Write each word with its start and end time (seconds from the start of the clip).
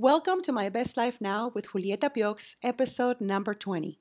Welcome 0.00 0.42
to 0.42 0.52
My 0.52 0.68
Best 0.68 0.96
Life 0.96 1.16
Now 1.20 1.50
with 1.56 1.70
Julieta 1.70 2.08
Piox, 2.14 2.54
episode 2.62 3.20
number 3.20 3.52
20. 3.52 3.98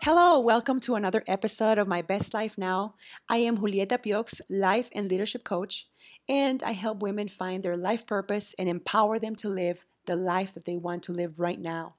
Hello, 0.00 0.40
welcome 0.40 0.80
to 0.80 0.94
another 0.94 1.22
episode 1.26 1.76
of 1.76 1.86
My 1.86 2.00
Best 2.00 2.32
Life 2.32 2.56
Now. 2.56 2.94
I 3.28 3.36
am 3.36 3.58
Julieta 3.58 3.98
Piox, 4.02 4.40
life 4.48 4.88
and 4.94 5.08
leadership 5.08 5.44
coach, 5.44 5.86
and 6.26 6.62
I 6.62 6.72
help 6.72 7.02
women 7.02 7.28
find 7.28 7.62
their 7.62 7.76
life 7.76 8.06
purpose 8.06 8.54
and 8.58 8.70
empower 8.70 9.18
them 9.18 9.36
to 9.36 9.50
live 9.50 9.84
the 10.06 10.16
life 10.16 10.54
that 10.54 10.64
they 10.64 10.76
want 10.76 11.02
to 11.02 11.12
live 11.12 11.34
right 11.36 11.60
now. 11.60 11.96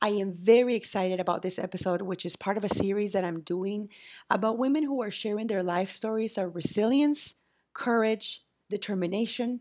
I 0.00 0.08
am 0.08 0.34
very 0.40 0.74
excited 0.74 1.20
about 1.20 1.42
this 1.42 1.58
episode, 1.58 2.02
which 2.02 2.26
is 2.26 2.36
part 2.36 2.56
of 2.56 2.64
a 2.64 2.74
series 2.74 3.12
that 3.12 3.24
I'm 3.24 3.40
doing 3.40 3.88
about 4.30 4.58
women 4.58 4.82
who 4.82 5.02
are 5.02 5.10
sharing 5.10 5.46
their 5.46 5.62
life 5.62 5.90
stories 5.90 6.36
of 6.38 6.54
resilience, 6.54 7.34
courage, 7.74 8.42
determination, 8.70 9.60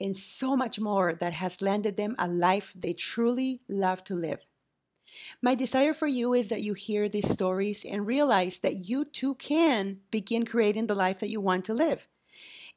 and 0.00 0.16
so 0.16 0.56
much 0.56 0.80
more 0.80 1.14
that 1.14 1.32
has 1.34 1.62
landed 1.62 1.96
them 1.96 2.16
a 2.18 2.26
life 2.26 2.72
they 2.74 2.92
truly 2.92 3.60
love 3.68 4.02
to 4.04 4.14
live. 4.14 4.40
My 5.42 5.54
desire 5.54 5.92
for 5.92 6.06
you 6.06 6.32
is 6.32 6.48
that 6.48 6.62
you 6.62 6.74
hear 6.74 7.08
these 7.08 7.30
stories 7.30 7.84
and 7.84 8.06
realize 8.06 8.60
that 8.60 8.88
you 8.88 9.04
too 9.04 9.34
can 9.34 9.98
begin 10.10 10.46
creating 10.46 10.86
the 10.86 10.94
life 10.94 11.18
that 11.20 11.30
you 11.30 11.40
want 11.40 11.64
to 11.66 11.74
live. 11.74 12.08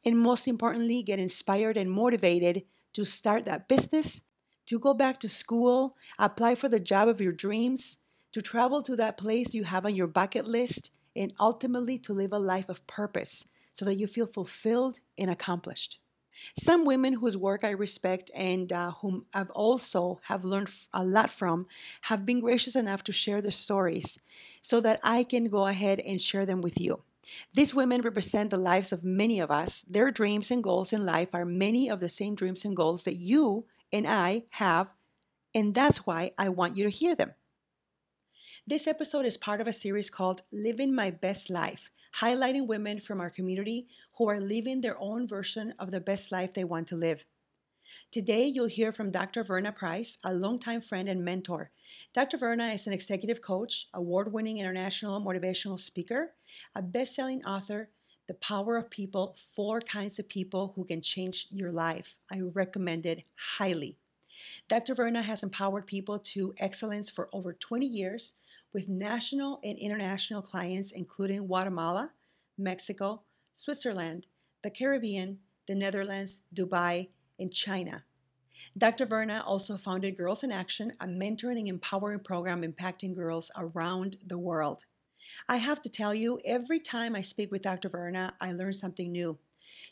And 0.03 0.19
most 0.19 0.47
importantly, 0.47 1.01
get 1.01 1.19
inspired 1.19 1.77
and 1.77 1.89
motivated 1.89 2.63
to 2.93 3.03
start 3.03 3.45
that 3.45 3.67
business 3.67 4.21
to 4.67 4.79
go 4.79 4.93
back 4.93 5.19
to 5.19 5.29
school, 5.29 5.95
apply 6.17 6.55
for 6.55 6.69
the 6.69 6.79
job 6.79 7.07
of 7.07 7.21
your 7.21 7.31
dreams, 7.31 7.97
to 8.31 8.41
travel 8.41 8.83
to 8.83 8.95
that 8.95 9.17
place 9.17 9.53
you 9.53 9.63
have 9.63 9.85
on 9.85 9.95
your 9.95 10.07
bucket 10.07 10.47
list, 10.47 10.91
and 11.15 11.33
ultimately 11.39 11.97
to 11.99 12.13
live 12.13 12.33
a 12.33 12.37
life 12.37 12.67
of 12.69 12.85
purpose 12.87 13.45
so 13.73 13.85
that 13.85 13.95
you 13.95 14.07
feel 14.07 14.27
fulfilled 14.27 14.99
and 15.17 15.29
accomplished. 15.29 15.99
Some 16.61 16.83
women 16.83 17.13
whose 17.13 17.37
work 17.37 17.63
I 17.63 17.69
respect 17.69 18.29
and 18.35 18.71
uh, 18.73 18.91
whom 18.91 19.25
I've 19.33 19.51
also 19.51 20.19
have 20.23 20.43
learned 20.43 20.69
a 20.93 21.03
lot 21.03 21.31
from 21.31 21.67
have 22.01 22.25
been 22.25 22.41
gracious 22.41 22.75
enough 22.75 23.03
to 23.05 23.13
share 23.13 23.41
their 23.41 23.51
stories 23.51 24.19
so 24.61 24.81
that 24.81 24.99
I 25.01 25.23
can 25.23 25.45
go 25.45 25.67
ahead 25.67 26.01
and 26.01 26.21
share 26.21 26.45
them 26.45 26.61
with 26.61 26.77
you. 26.77 27.01
These 27.53 27.73
women 27.73 28.01
represent 28.01 28.49
the 28.49 28.57
lives 28.57 28.91
of 28.91 29.03
many 29.03 29.39
of 29.39 29.49
us. 29.49 29.85
Their 29.89 30.11
dreams 30.11 30.51
and 30.51 30.63
goals 30.63 30.91
in 30.91 31.03
life 31.05 31.29
are 31.33 31.45
many 31.45 31.89
of 31.89 31.99
the 31.99 32.09
same 32.09 32.35
dreams 32.35 32.65
and 32.65 32.75
goals 32.75 33.03
that 33.03 33.15
you 33.15 33.65
and 33.95 34.05
I 34.05 34.43
have, 34.49 34.87
and 35.53 35.73
that's 35.73 35.99
why 35.99 36.31
I 36.37 36.49
want 36.49 36.75
you 36.75 36.83
to 36.83 36.89
hear 36.89 37.15
them. 37.15 37.31
This 38.67 38.87
episode 38.87 39.25
is 39.25 39.37
part 39.37 39.61
of 39.61 39.67
a 39.67 39.73
series 39.73 40.09
called 40.09 40.41
Living 40.51 40.93
My 40.93 41.11
Best 41.11 41.49
Life, 41.49 41.79
highlighting 42.21 42.67
women 42.67 42.99
from 42.99 43.21
our 43.21 43.29
community 43.29 43.87
who 44.17 44.27
are 44.27 44.41
living 44.41 44.81
their 44.81 44.99
own 44.99 45.29
version 45.29 45.73
of 45.79 45.91
the 45.91 46.01
best 46.01 46.29
life 46.29 46.53
they 46.53 46.65
want 46.65 46.89
to 46.89 46.97
live. 46.97 47.23
Today, 48.11 48.45
you'll 48.45 48.67
hear 48.67 48.91
from 48.91 49.11
Dr. 49.11 49.45
Verna 49.45 49.71
Price, 49.71 50.17
a 50.25 50.33
longtime 50.33 50.81
friend 50.81 51.07
and 51.07 51.23
mentor. 51.23 51.71
Dr. 52.13 52.37
Verna 52.37 52.73
is 52.73 52.87
an 52.87 52.93
executive 52.93 53.41
coach, 53.41 53.87
award 53.93 54.33
winning 54.33 54.57
international 54.57 55.21
motivational 55.21 55.79
speaker, 55.79 56.33
a 56.75 56.81
best 56.81 57.15
selling 57.15 57.45
author, 57.45 57.87
the 58.27 58.33
Power 58.35 58.77
of 58.77 58.89
People 58.89 59.35
Four 59.55 59.81
Kinds 59.81 60.17
of 60.17 60.27
People 60.27 60.73
Who 60.75 60.83
Can 60.85 61.01
Change 61.01 61.47
Your 61.51 61.71
Life. 61.71 62.07
I 62.31 62.39
recommend 62.39 63.05
it 63.05 63.23
highly. 63.57 63.97
Dr. 64.67 64.95
Verna 64.95 65.21
has 65.21 65.43
empowered 65.43 65.85
people 65.85 66.19
to 66.33 66.53
excellence 66.59 67.09
for 67.09 67.29
over 67.33 67.53
20 67.53 67.85
years 67.85 68.33
with 68.73 68.89
national 68.89 69.59
and 69.63 69.77
international 69.77 70.41
clients, 70.41 70.91
including 70.91 71.45
Guatemala, 71.45 72.09
Mexico, 72.57 73.21
Switzerland, 73.53 74.25
the 74.63 74.71
Caribbean, 74.71 75.37
the 75.67 75.75
Netherlands, 75.75 76.33
Dubai, 76.55 77.09
and 77.39 77.53
China. 77.53 78.03
Dr. 78.77 79.05
Verna 79.05 79.43
also 79.45 79.77
founded 79.77 80.17
Girls 80.17 80.43
in 80.43 80.51
Action, 80.51 80.91
a 80.99 81.05
mentoring 81.05 81.59
and 81.59 81.67
empowering 81.69 82.19
program 82.19 82.63
impacting 82.63 83.15
girls 83.15 83.51
around 83.55 84.17
the 84.27 84.37
world. 84.37 84.83
I 85.47 85.57
have 85.57 85.81
to 85.83 85.89
tell 85.89 86.13
you, 86.13 86.39
every 86.45 86.79
time 86.79 87.15
I 87.15 87.21
speak 87.21 87.51
with 87.51 87.61
Dr. 87.61 87.89
Verna, 87.89 88.33
I 88.41 88.51
learn 88.51 88.73
something 88.73 89.11
new. 89.11 89.37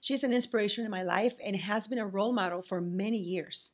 She's 0.01 0.23
an 0.23 0.33
inspiration 0.33 0.83
in 0.83 0.91
my 0.91 1.03
life 1.03 1.33
and 1.43 1.55
has 1.55 1.87
been 1.87 1.99
a 1.99 2.07
role 2.07 2.33
model 2.33 2.61
for 2.61 2.81
many 2.81 3.17
years. 3.17 3.69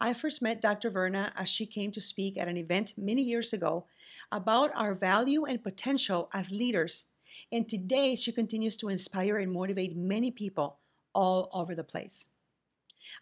I 0.00 0.12
first 0.12 0.42
met 0.42 0.60
Dr. 0.60 0.90
Verna 0.90 1.32
as 1.36 1.48
she 1.48 1.64
came 1.64 1.92
to 1.92 2.00
speak 2.00 2.36
at 2.36 2.48
an 2.48 2.56
event 2.56 2.92
many 2.96 3.22
years 3.22 3.52
ago 3.52 3.86
about 4.30 4.70
our 4.74 4.94
value 4.94 5.44
and 5.44 5.62
potential 5.62 6.28
as 6.34 6.50
leaders. 6.50 7.06
And 7.50 7.68
today, 7.68 8.16
she 8.16 8.32
continues 8.32 8.76
to 8.78 8.88
inspire 8.88 9.38
and 9.38 9.52
motivate 9.52 9.96
many 9.96 10.30
people 10.30 10.78
all 11.14 11.48
over 11.52 11.74
the 11.74 11.84
place. 11.84 12.24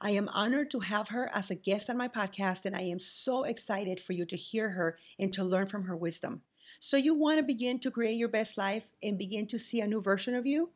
I 0.00 0.10
am 0.10 0.28
honored 0.28 0.70
to 0.72 0.80
have 0.80 1.08
her 1.08 1.30
as 1.32 1.50
a 1.50 1.54
guest 1.54 1.88
on 1.88 1.96
my 1.96 2.08
podcast, 2.08 2.64
and 2.64 2.74
I 2.74 2.82
am 2.82 2.98
so 2.98 3.44
excited 3.44 4.00
for 4.00 4.12
you 4.12 4.24
to 4.26 4.36
hear 4.36 4.70
her 4.70 4.98
and 5.18 5.32
to 5.34 5.44
learn 5.44 5.68
from 5.68 5.84
her 5.84 5.96
wisdom. 5.96 6.42
So, 6.86 6.98
you 6.98 7.14
want 7.14 7.38
to 7.38 7.42
begin 7.42 7.78
to 7.78 7.90
create 7.90 8.18
your 8.18 8.28
best 8.28 8.58
life 8.58 8.82
and 9.02 9.16
begin 9.16 9.46
to 9.46 9.58
see 9.58 9.80
a 9.80 9.86
new 9.86 10.02
version 10.02 10.34
of 10.34 10.44
you? 10.44 10.68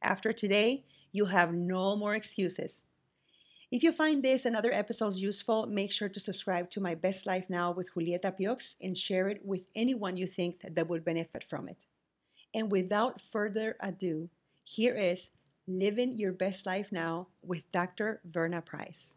After 0.00 0.32
today, 0.32 0.84
you 1.10 1.24
have 1.24 1.52
no 1.52 1.96
more 1.96 2.14
excuses. 2.14 2.70
If 3.72 3.82
you 3.82 3.90
find 3.90 4.22
this 4.22 4.44
and 4.44 4.54
other 4.54 4.72
episodes 4.72 5.18
useful, 5.18 5.66
make 5.66 5.90
sure 5.90 6.08
to 6.08 6.20
subscribe 6.20 6.70
to 6.70 6.80
my 6.80 6.94
Best 6.94 7.26
Life 7.26 7.46
Now 7.48 7.72
with 7.72 7.92
Julieta 7.92 8.32
Piox 8.38 8.74
and 8.80 8.96
share 8.96 9.28
it 9.28 9.44
with 9.44 9.62
anyone 9.74 10.16
you 10.16 10.28
think 10.28 10.60
that 10.62 10.88
would 10.88 11.04
benefit 11.04 11.44
from 11.50 11.68
it. 11.68 11.78
And 12.54 12.70
without 12.70 13.20
further 13.32 13.74
ado, 13.80 14.28
here 14.62 14.96
is 14.96 15.30
Living 15.66 16.14
Your 16.14 16.30
Best 16.30 16.64
Life 16.64 16.92
Now 16.92 17.26
with 17.42 17.64
Dr. 17.72 18.20
Verna 18.24 18.62
Price. 18.62 19.14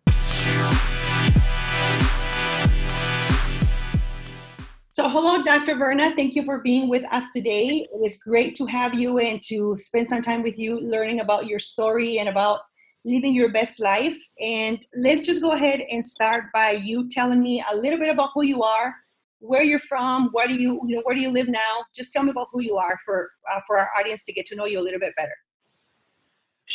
So, 4.96 5.10
hello, 5.10 5.42
Dr. 5.42 5.76
Verna. 5.76 6.14
Thank 6.16 6.36
you 6.36 6.44
for 6.44 6.60
being 6.60 6.88
with 6.88 7.04
us 7.12 7.32
today. 7.32 7.88
It 7.92 7.98
is 8.06 8.18
great 8.18 8.56
to 8.58 8.68
have 8.68 8.94
you 8.94 9.18
and 9.18 9.42
to 9.48 9.76
spend 9.76 10.08
some 10.08 10.22
time 10.22 10.44
with 10.44 10.56
you 10.56 10.80
learning 10.82 11.20
about 11.20 11.48
your 11.48 11.58
story 11.58 12.20
and 12.20 12.30
about 12.30 12.60
living 13.04 13.34
your 13.34 13.52
best 13.52 13.80
life. 13.80 14.16
And 14.40 14.86
let's 14.96 15.26
just 15.26 15.42
go 15.42 15.54
ahead 15.54 15.82
and 15.90 16.06
start 16.06 16.44
by 16.54 16.74
you 16.74 17.10
telling 17.10 17.42
me 17.42 17.64
a 17.72 17.76
little 17.76 17.98
bit 17.98 18.10
about 18.12 18.30
who 18.36 18.44
you 18.44 18.62
are, 18.62 18.94
where 19.40 19.64
you're 19.64 19.80
from, 19.80 20.30
where 20.32 20.48
do 20.48 20.54
you, 20.54 20.80
you 20.86 20.98
know, 20.98 21.02
where 21.06 21.16
do 21.16 21.24
you 21.24 21.32
live 21.32 21.48
now? 21.48 21.86
Just 21.96 22.14
tell 22.14 22.22
me 22.22 22.30
about 22.30 22.50
who 22.52 22.62
you 22.62 22.78
are 22.78 23.00
for 23.04 23.32
uh, 23.52 23.62
for 23.66 23.80
our 23.80 23.90
audience 24.00 24.24
to 24.26 24.32
get 24.32 24.46
to 24.46 24.56
know 24.56 24.68
you 24.68 24.80
a 24.80 24.86
little 24.86 25.00
bit 25.00 25.16
better. 25.18 25.36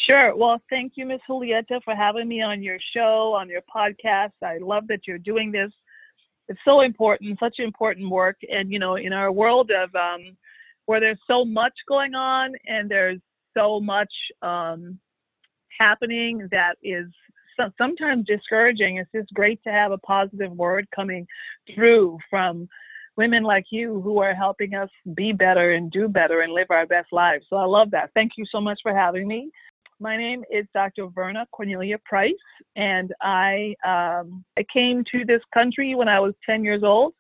Sure. 0.09 0.35
Well, 0.35 0.61
thank 0.69 0.95
you, 0.97 1.07
Miss 1.07 1.21
Julieta, 1.31 1.81
for 1.85 1.95
having 1.95 2.27
me 2.27 2.43
on 2.43 2.65
your 2.65 2.79
show, 2.93 3.33
on 3.39 3.49
your 3.49 3.63
podcast. 3.73 4.33
I 4.43 4.59
love 4.61 4.89
that 4.89 5.07
you're 5.07 5.19
doing 5.19 5.53
this 5.53 5.71
it's 6.49 6.61
so 6.65 6.81
important, 6.81 7.39
such 7.39 7.59
important 7.59 8.11
work. 8.11 8.37
And 8.51 8.73
you 8.73 8.79
know, 8.79 8.97
in 8.97 9.13
our 9.13 9.31
world 9.31 9.71
of 9.71 9.95
um, 9.95 10.37
where 10.87 11.01
there's 11.01 11.21
so 11.27 11.45
much 11.45 11.75
going 11.89 12.15
on 12.15 12.53
and 12.67 12.91
there's 12.91 13.21
so 13.57 13.81
much 13.81 14.13
um, 14.43 14.99
happening 15.79 16.49
that 16.51 16.77
is 16.83 17.07
sometimes 17.77 18.25
discouraging. 18.27 18.99
It's 18.99 19.11
just 19.15 19.33
great 19.35 19.63
to 19.65 19.71
have 19.71 19.93
a 19.93 19.99
positive 19.99 20.53
word 20.53 20.87
coming 20.95 21.27
through 21.75 22.19
from 22.31 22.69
women 23.17 23.43
like 23.43 23.67
you 23.71 24.01
who 24.01 24.21
are 24.21 24.35
helping 24.35 24.75
us 24.75 24.89
be 25.15 25.33
better 25.33 25.73
and 25.73 25.91
do 25.91 26.09
better 26.09 26.43
and 26.43 26.53
live 26.53 26.69
our 26.71 26.87
best 26.87 27.13
lives. 27.13 27.45
So 27.51 27.57
I 27.57 27.65
love 27.65 27.91
that. 27.91 28.11
Thank 28.15 28.33
you 28.37 28.45
so 28.51 28.61
much 28.61 28.79
for 28.83 28.95
having 28.95 29.27
me. 29.27 29.51
My 30.01 30.17
name 30.17 30.45
is 30.49 30.65
Dr. 30.75 31.09
Verna 31.09 31.45
Cornelia 31.51 31.99
Price, 32.05 32.33
and 32.77 33.13
I 33.21 33.75
um, 33.85 34.45
I 34.57 34.65
came 34.73 35.03
to 35.11 35.25
this 35.25 35.41
country 35.53 35.97
when 35.97 36.09
I 36.09 36.21
was 36.21 36.35
10 36.47 36.63
years 36.63 36.85
old. 36.85 37.15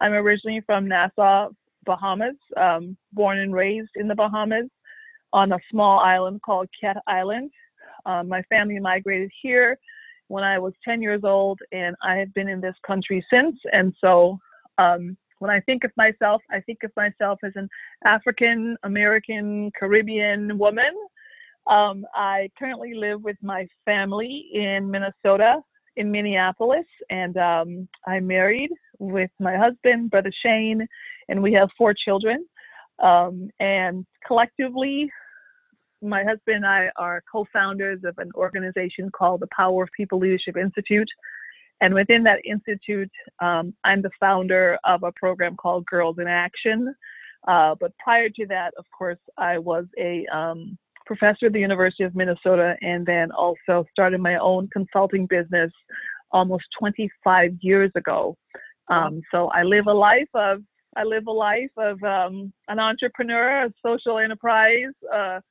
I'm 0.00 0.12
originally 0.12 0.60
from 0.66 0.88
Nassau, 0.88 1.50
Bahamas, 1.84 2.34
um, 2.56 2.96
born 3.12 3.38
and 3.38 3.54
raised 3.54 3.90
in 3.94 4.08
the 4.08 4.14
Bahamas 4.16 4.66
on 5.32 5.52
a 5.52 5.58
small 5.70 6.00
island 6.00 6.42
called 6.42 6.68
Cat 6.80 6.96
Island. 7.06 7.52
Um, 8.06 8.28
my 8.28 8.42
family 8.42 8.80
migrated 8.80 9.30
here 9.40 9.78
when 10.26 10.42
I 10.42 10.58
was 10.58 10.72
10 10.84 11.00
years 11.02 11.22
old, 11.22 11.60
and 11.70 11.94
I 12.02 12.16
have 12.16 12.34
been 12.34 12.48
in 12.48 12.60
this 12.60 12.76
country 12.84 13.24
since. 13.32 13.56
And 13.72 13.94
so 14.00 14.40
um, 14.78 15.16
when 15.38 15.52
I 15.52 15.60
think 15.60 15.84
of 15.84 15.92
myself, 15.96 16.42
I 16.50 16.58
think 16.58 16.82
of 16.82 16.90
myself 16.96 17.38
as 17.44 17.52
an 17.54 17.68
African 18.04 18.76
American 18.82 19.70
Caribbean 19.78 20.58
woman 20.58 20.92
um, 21.68 22.06
I 22.14 22.50
currently 22.58 22.94
live 22.94 23.22
with 23.24 23.36
my 23.42 23.66
family 23.84 24.48
in 24.54 24.90
Minnesota, 24.90 25.56
in 25.96 26.10
Minneapolis, 26.10 26.86
and 27.10 27.36
um, 27.38 27.88
I'm 28.06 28.26
married 28.26 28.70
with 28.98 29.30
my 29.40 29.56
husband, 29.56 30.10
Brother 30.10 30.32
Shane, 30.44 30.86
and 31.28 31.42
we 31.42 31.52
have 31.54 31.70
four 31.78 31.94
children. 31.94 32.46
Um, 33.02 33.50
and 33.60 34.06
collectively, 34.26 35.10
my 36.02 36.24
husband 36.24 36.58
and 36.58 36.66
I 36.66 36.90
are 36.96 37.22
co 37.30 37.46
founders 37.52 38.00
of 38.04 38.18
an 38.18 38.30
organization 38.36 39.10
called 39.10 39.40
the 39.40 39.48
Power 39.56 39.84
of 39.84 39.90
People 39.96 40.18
Leadership 40.20 40.56
Institute. 40.56 41.08
And 41.82 41.94
within 41.94 42.22
that 42.24 42.40
institute, 42.46 43.10
um, 43.40 43.74
I'm 43.84 44.02
the 44.02 44.10
founder 44.20 44.78
of 44.84 45.02
a 45.02 45.12
program 45.12 45.56
called 45.56 45.86
Girls 45.86 46.18
in 46.18 46.28
Action, 46.28 46.94
Uh, 47.48 47.74
but 47.80 47.92
prior 47.98 48.28
to 48.30 48.46
that, 48.48 48.74
of 48.78 48.86
course, 48.96 49.18
I 49.38 49.58
was 49.58 49.86
a 49.98 50.26
um, 50.26 50.78
professor 51.06 51.46
at 51.46 51.52
the 51.52 51.60
University 51.60 52.04
of 52.04 52.14
Minnesota 52.14 52.76
and 52.82 53.06
then 53.06 53.30
also 53.30 53.86
started 53.90 54.20
my 54.20 54.36
own 54.36 54.68
consulting 54.72 55.26
business 55.26 55.72
almost 56.32 56.64
25 56.78 57.52
years 57.60 57.90
ago. 57.94 58.36
Um, 58.88 59.22
so 59.32 59.48
I 59.48 59.62
live 59.62 59.86
a 59.86 59.92
life 59.92 60.28
of 60.34 60.62
I 60.96 61.04
live 61.04 61.26
a 61.26 61.32
life 61.32 61.70
of 61.76 62.02
um, 62.02 62.52
an 62.68 62.78
entrepreneur, 62.78 63.66
a 63.66 63.72
social 63.84 64.18
enterprise, 64.18 64.94
a 65.12 65.42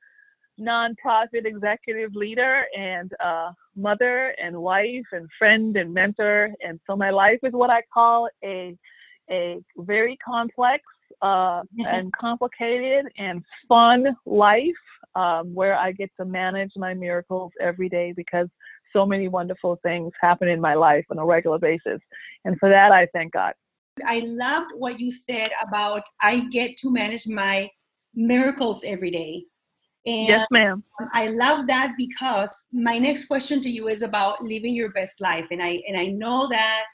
nonprofit 0.60 1.44
executive 1.44 2.16
leader, 2.16 2.64
and 2.76 3.12
a 3.20 3.50
mother 3.76 4.34
and 4.42 4.56
wife 4.56 5.04
and 5.12 5.28
friend 5.38 5.76
and 5.76 5.94
mentor. 5.94 6.50
And 6.66 6.80
so 6.84 6.96
my 6.96 7.10
life 7.10 7.38
is 7.44 7.52
what 7.52 7.70
I 7.70 7.82
call 7.94 8.28
a 8.44 8.76
a 9.30 9.58
very 9.78 10.16
complex 10.24 10.82
uh, 11.22 11.62
and 11.78 12.12
complicated 12.12 13.06
and 13.18 13.44
fun 13.68 14.16
life 14.24 14.74
um, 15.14 15.54
where 15.54 15.76
I 15.76 15.92
get 15.92 16.10
to 16.18 16.24
manage 16.24 16.72
my 16.76 16.94
miracles 16.94 17.52
every 17.60 17.88
day 17.88 18.12
because 18.14 18.48
so 18.92 19.06
many 19.06 19.28
wonderful 19.28 19.78
things 19.82 20.12
happen 20.20 20.48
in 20.48 20.60
my 20.60 20.74
life 20.74 21.04
on 21.10 21.18
a 21.18 21.24
regular 21.24 21.58
basis. 21.58 22.00
And 22.44 22.58
for 22.58 22.68
that, 22.68 22.92
I 22.92 23.06
thank 23.12 23.32
God. 23.32 23.54
I 24.04 24.20
loved 24.20 24.72
what 24.76 25.00
you 25.00 25.10
said 25.10 25.50
about 25.66 26.02
I 26.20 26.40
get 26.50 26.76
to 26.78 26.92
manage 26.92 27.26
my 27.26 27.70
miracles 28.14 28.84
every 28.84 29.10
day. 29.10 29.44
And 30.06 30.28
yes, 30.28 30.46
ma'am. 30.50 30.84
I 31.12 31.28
love 31.28 31.66
that 31.66 31.94
because 31.98 32.66
my 32.72 32.98
next 32.98 33.26
question 33.26 33.62
to 33.62 33.70
you 33.70 33.88
is 33.88 34.02
about 34.02 34.42
living 34.42 34.74
your 34.74 34.92
best 34.92 35.20
life, 35.20 35.46
and 35.50 35.62
I 35.62 35.82
and 35.88 35.96
I 35.96 36.06
know 36.06 36.48
that 36.48 36.84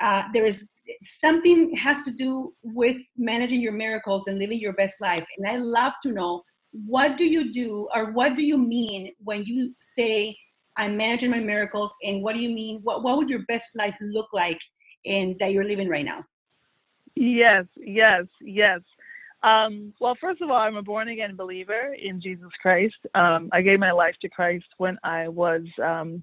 uh, 0.00 0.24
there 0.32 0.46
is 0.46 0.68
something 1.02 1.74
has 1.76 2.02
to 2.02 2.12
do 2.12 2.52
with 2.62 2.96
managing 3.16 3.60
your 3.60 3.72
miracles 3.72 4.26
and 4.26 4.38
living 4.38 4.58
your 4.58 4.74
best 4.74 5.00
life. 5.00 5.24
And 5.38 5.46
I 5.46 5.56
love 5.56 5.94
to 6.02 6.12
know 6.12 6.42
what 6.72 7.16
do 7.16 7.24
you 7.24 7.52
do 7.52 7.88
or 7.94 8.12
what 8.12 8.34
do 8.34 8.42
you 8.42 8.58
mean 8.58 9.12
when 9.22 9.44
you 9.44 9.74
say 9.78 10.36
I'm 10.76 10.96
managing 10.96 11.30
my 11.30 11.40
miracles, 11.40 11.94
and 12.02 12.22
what 12.22 12.34
do 12.34 12.40
you 12.42 12.50
mean? 12.50 12.80
What 12.82 13.02
what 13.02 13.16
would 13.16 13.28
your 13.28 13.44
best 13.46 13.76
life 13.76 13.94
look 14.00 14.28
like 14.32 14.60
in 15.04 15.36
that 15.38 15.52
you're 15.52 15.64
living 15.64 15.88
right 15.88 16.04
now? 16.04 16.24
Yes, 17.14 17.66
yes, 17.76 18.24
yes. 18.40 18.80
Um, 19.42 19.92
well, 20.00 20.16
first 20.20 20.40
of 20.40 20.50
all, 20.50 20.56
I'm 20.56 20.76
a 20.76 20.82
born 20.82 21.08
again 21.08 21.36
believer 21.36 21.94
in 22.02 22.20
Jesus 22.20 22.48
Christ. 22.60 22.96
Um, 23.14 23.50
I 23.52 23.60
gave 23.60 23.78
my 23.78 23.92
life 23.92 24.14
to 24.22 24.28
Christ 24.28 24.66
when 24.78 24.98
I 25.04 25.28
was 25.28 25.62
um, 25.82 26.22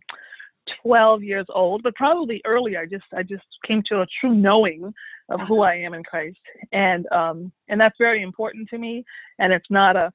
12 0.81 1.23
years 1.23 1.45
old, 1.49 1.83
but 1.83 1.95
probably 1.95 2.41
earlier. 2.45 2.81
I 2.81 2.85
just 2.85 3.05
I 3.15 3.23
just 3.23 3.43
came 3.65 3.83
to 3.87 4.01
a 4.01 4.07
true 4.19 4.33
knowing 4.33 4.93
of 5.29 5.41
who. 5.41 5.61
I 5.61 5.75
am 5.75 5.93
in 5.93 6.03
Christ, 6.03 6.39
and 6.71 7.05
um, 7.11 7.51
and 7.67 7.79
that's 7.79 7.97
very 7.97 8.21
important 8.21 8.69
to 8.69 8.77
me. 8.77 9.03
And 9.39 9.53
it's 9.53 9.69
not 9.69 9.95
a, 9.95 10.11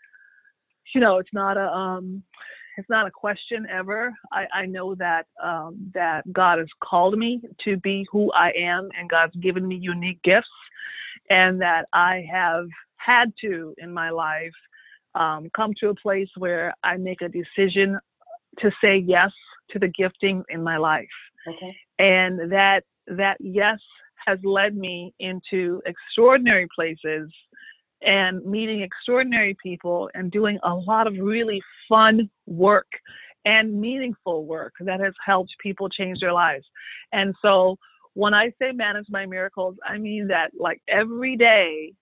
you 0.94 1.00
know, 1.00 1.18
it's 1.18 1.32
not 1.32 1.56
a 1.56 1.72
um, 1.72 2.22
it's 2.76 2.88
not 2.90 3.06
a 3.06 3.10
question 3.10 3.66
ever. 3.70 4.12
I, 4.32 4.46
I 4.52 4.66
know 4.66 4.94
that 4.96 5.26
um, 5.42 5.90
that 5.94 6.30
God 6.32 6.58
has 6.58 6.68
called 6.82 7.18
me 7.18 7.40
to 7.64 7.76
be 7.78 8.06
who 8.10 8.30
I 8.32 8.50
am, 8.50 8.88
and 8.98 9.08
God's 9.08 9.36
given 9.36 9.66
me 9.66 9.76
unique 9.76 10.22
gifts, 10.22 10.48
and 11.30 11.60
that 11.60 11.86
I 11.92 12.26
have 12.30 12.66
had 12.96 13.32
to 13.42 13.74
in 13.78 13.92
my 13.92 14.10
life 14.10 14.52
um, 15.14 15.48
come 15.54 15.72
to 15.80 15.88
a 15.88 15.94
place 15.94 16.28
where 16.36 16.74
I 16.84 16.96
make 16.96 17.22
a 17.22 17.28
decision 17.28 17.98
to 18.58 18.70
say 18.82 18.98
yes 18.98 19.30
to 19.70 19.78
the 19.78 19.88
gifting 19.88 20.42
in 20.48 20.62
my 20.62 20.76
life, 20.76 21.08
okay. 21.48 21.76
and 21.98 22.50
that 22.52 22.84
that 23.06 23.36
yes 23.40 23.78
has 24.26 24.38
led 24.42 24.76
me 24.76 25.14
into 25.20 25.80
extraordinary 25.86 26.66
places 26.74 27.30
and 28.02 28.44
meeting 28.44 28.82
extraordinary 28.82 29.56
people 29.62 30.10
and 30.14 30.30
doing 30.30 30.58
a 30.64 30.74
lot 30.74 31.06
of 31.06 31.14
really 31.18 31.62
fun 31.88 32.28
work 32.46 32.86
and 33.44 33.80
meaningful 33.80 34.44
work 34.44 34.74
that 34.80 35.00
has 35.00 35.14
helped 35.24 35.54
people 35.62 35.88
change 35.88 36.20
their 36.20 36.32
lives. 36.32 36.64
And 37.12 37.34
so 37.40 37.78
when 38.14 38.34
I 38.34 38.52
say 38.60 38.72
manage 38.72 39.06
my 39.08 39.24
miracles, 39.24 39.76
I 39.86 39.98
mean 39.98 40.28
that 40.28 40.50
like 40.58 40.82
every 40.88 41.36
day. 41.36 41.92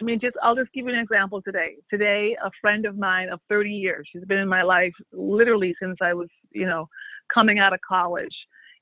I 0.00 0.04
mean, 0.04 0.20
just 0.20 0.36
I'll 0.42 0.54
just 0.54 0.72
give 0.72 0.86
you 0.86 0.92
an 0.92 0.98
example 0.98 1.42
today. 1.42 1.76
Today, 1.90 2.36
a 2.44 2.50
friend 2.60 2.86
of 2.86 2.96
mine 2.96 3.30
of 3.30 3.40
30 3.48 3.70
years, 3.70 4.08
she's 4.10 4.24
been 4.24 4.38
in 4.38 4.48
my 4.48 4.62
life 4.62 4.92
literally 5.12 5.74
since 5.80 5.96
I 6.00 6.14
was, 6.14 6.28
you 6.52 6.66
know, 6.66 6.88
coming 7.32 7.58
out 7.58 7.72
of 7.72 7.80
college, 7.86 8.34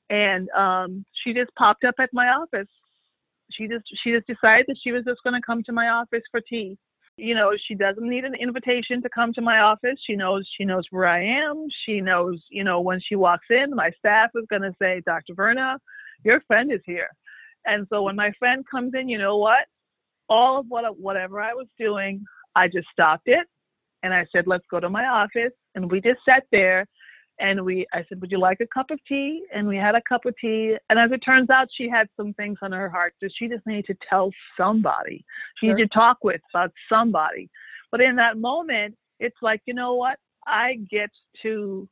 and 0.09 0.49
um, 0.51 1.05
she 1.23 1.33
just 1.33 1.53
popped 1.55 1.83
up 1.83 1.95
at 1.99 2.09
my 2.13 2.27
office. 2.27 2.67
She 3.51 3.67
just 3.67 3.85
she 4.03 4.11
just 4.11 4.27
decided 4.27 4.65
that 4.67 4.77
she 4.83 4.91
was 4.91 5.05
just 5.05 5.23
going 5.23 5.33
to 5.33 5.45
come 5.45 5.63
to 5.63 5.71
my 5.71 5.89
office 5.89 6.23
for 6.29 6.41
tea. 6.41 6.77
You 7.17 7.33
know 7.33 7.51
she 7.67 7.73
doesn't 7.73 8.07
need 8.07 8.25
an 8.25 8.35
invitation 8.35 9.01
to 9.01 9.09
come 9.09 9.33
to 9.33 9.41
my 9.41 9.59
office. 9.59 9.97
She 10.05 10.15
knows 10.15 10.47
she 10.55 10.65
knows 10.65 10.85
where 10.91 11.07
i 11.07 11.23
am. 11.23 11.65
She 11.83 11.99
knows 11.99 12.43
you 12.49 12.63
know 12.63 12.79
when 12.79 13.01
she 13.01 13.15
walks 13.15 13.47
in 13.49 13.73
my 13.73 13.89
staff 13.97 14.29
is 14.35 14.45
going 14.51 14.61
to 14.61 14.75
say 14.79 15.01
dr 15.03 15.33
verna 15.33 15.79
your 16.23 16.41
friend 16.41 16.71
is 16.71 16.81
here. 16.85 17.09
And 17.65 17.87
so 17.89 18.03
when 18.03 18.15
my 18.15 18.31
friend 18.37 18.63
comes 18.69 18.93
in 18.93 19.09
you 19.09 19.17
know 19.17 19.37
what 19.37 19.65
all 20.29 20.59
of 20.59 20.65
what 20.67 20.97
whatever 20.99 21.41
i 21.41 21.53
was 21.53 21.67
doing 21.79 22.23
i 22.55 22.67
just 22.67 22.87
stopped 22.91 23.27
it. 23.27 23.45
And 24.03 24.13
i 24.13 24.25
said 24.31 24.45
let's 24.47 24.65
go 24.69 24.79
to 24.79 24.89
my 24.89 25.05
office. 25.05 25.53
And 25.75 25.91
we 25.91 26.01
just 26.01 26.19
sat 26.25 26.43
there 26.51 26.85
and 27.39 27.63
we 27.63 27.85
i 27.93 28.03
said 28.07 28.19
would 28.21 28.31
you 28.31 28.39
like 28.39 28.59
a 28.61 28.67
cup 28.67 28.91
of 28.91 28.99
tea? 29.07 29.43
And 29.53 29.67
we 29.67 29.77
had 29.77 29.95
a 29.95 30.01
cup 30.07 30.25
of 30.25 30.35
tea. 30.39 30.75
And 30.89 30.99
as 30.99 31.11
it 31.11 31.19
turns 31.19 31.49
out 31.49 31.67
she 31.75 31.89
had 31.89 32.07
some 32.17 32.33
things 32.33 32.57
on 32.61 32.71
her 32.71 32.89
heart 32.89 33.13
that 33.21 33.31
she 33.37 33.47
just 33.47 33.65
needed 33.65 33.85
to 33.87 33.95
tell 34.09 34.31
somebody. 34.57 35.23
She 35.57 35.67
sure. 35.67 35.75
needed 35.75 35.91
to 35.91 35.97
talk 35.97 36.17
with 36.23 36.41
about 36.53 36.71
somebody. 36.89 37.49
But 37.91 38.01
in 38.01 38.15
that 38.17 38.37
moment 38.37 38.95
it's 39.19 39.37
like 39.41 39.61
you 39.65 39.73
know 39.73 39.95
what? 39.95 40.17
I 40.45 40.79
get 40.89 41.09
to 41.43 41.87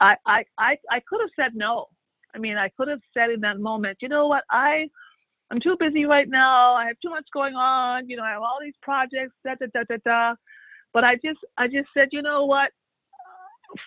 i 0.00 0.16
i 0.26 0.44
i, 0.58 0.76
I 0.90 1.00
could 1.08 1.20
have 1.20 1.30
said 1.36 1.54
no. 1.54 1.86
I 2.34 2.38
mean 2.38 2.56
i 2.56 2.68
could 2.76 2.88
have 2.88 3.00
said 3.14 3.30
in 3.30 3.40
that 3.40 3.60
moment 3.60 3.98
you 4.00 4.08
know 4.08 4.26
what? 4.26 4.44
I 4.50 4.88
i'm 5.52 5.60
too 5.60 5.76
busy 5.78 6.04
right 6.06 6.28
now 6.28 6.74
i 6.74 6.86
have 6.86 6.96
too 7.00 7.10
much 7.10 7.26
going 7.32 7.54
on 7.54 8.08
you 8.08 8.16
know 8.16 8.24
i 8.24 8.30
have 8.30 8.42
all 8.42 8.58
these 8.60 8.74
projects 8.82 9.34
da 9.44 9.54
da 9.60 9.66
da 9.72 9.82
da 9.88 9.96
da 10.04 10.34
but 10.92 11.04
i 11.04 11.14
just 11.16 11.38
i 11.58 11.68
just 11.68 11.88
said 11.94 12.08
you 12.10 12.22
know 12.22 12.44
what 12.44 12.72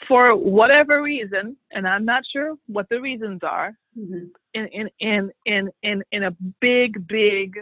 for 0.08 0.36
whatever 0.36 1.02
reason, 1.02 1.56
and 1.72 1.88
I'm 1.88 2.06
not 2.06 2.24
sure 2.32 2.56
what 2.68 2.88
the 2.90 3.02
reasons 3.02 3.42
are, 3.44 3.74
mm-hmm. 3.98 4.26
in, 4.54 4.68
in, 4.68 4.90
in, 5.00 5.32
in, 5.46 5.72
in, 5.84 6.04
in 6.12 6.24
a 6.24 6.36
big, 6.62 7.08
big 7.08 7.60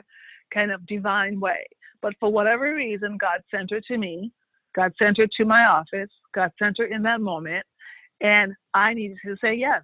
kind 0.53 0.71
of 0.71 0.85
divine 0.87 1.39
way. 1.39 1.65
But 2.01 2.13
for 2.19 2.31
whatever 2.31 2.73
reason, 2.73 3.17
God 3.17 3.41
sent 3.51 3.71
her 3.71 3.81
to 3.87 3.97
me. 3.97 4.31
God 4.75 4.93
sent 4.97 5.17
her 5.17 5.27
to 5.37 5.45
my 5.45 5.65
office. 5.65 6.09
God 6.33 6.51
sent 6.59 6.77
her 6.79 6.85
in 6.85 7.03
that 7.03 7.21
moment. 7.21 7.65
And 8.21 8.53
I 8.73 8.93
needed 8.93 9.17
to 9.25 9.35
say 9.41 9.55
yes. 9.55 9.83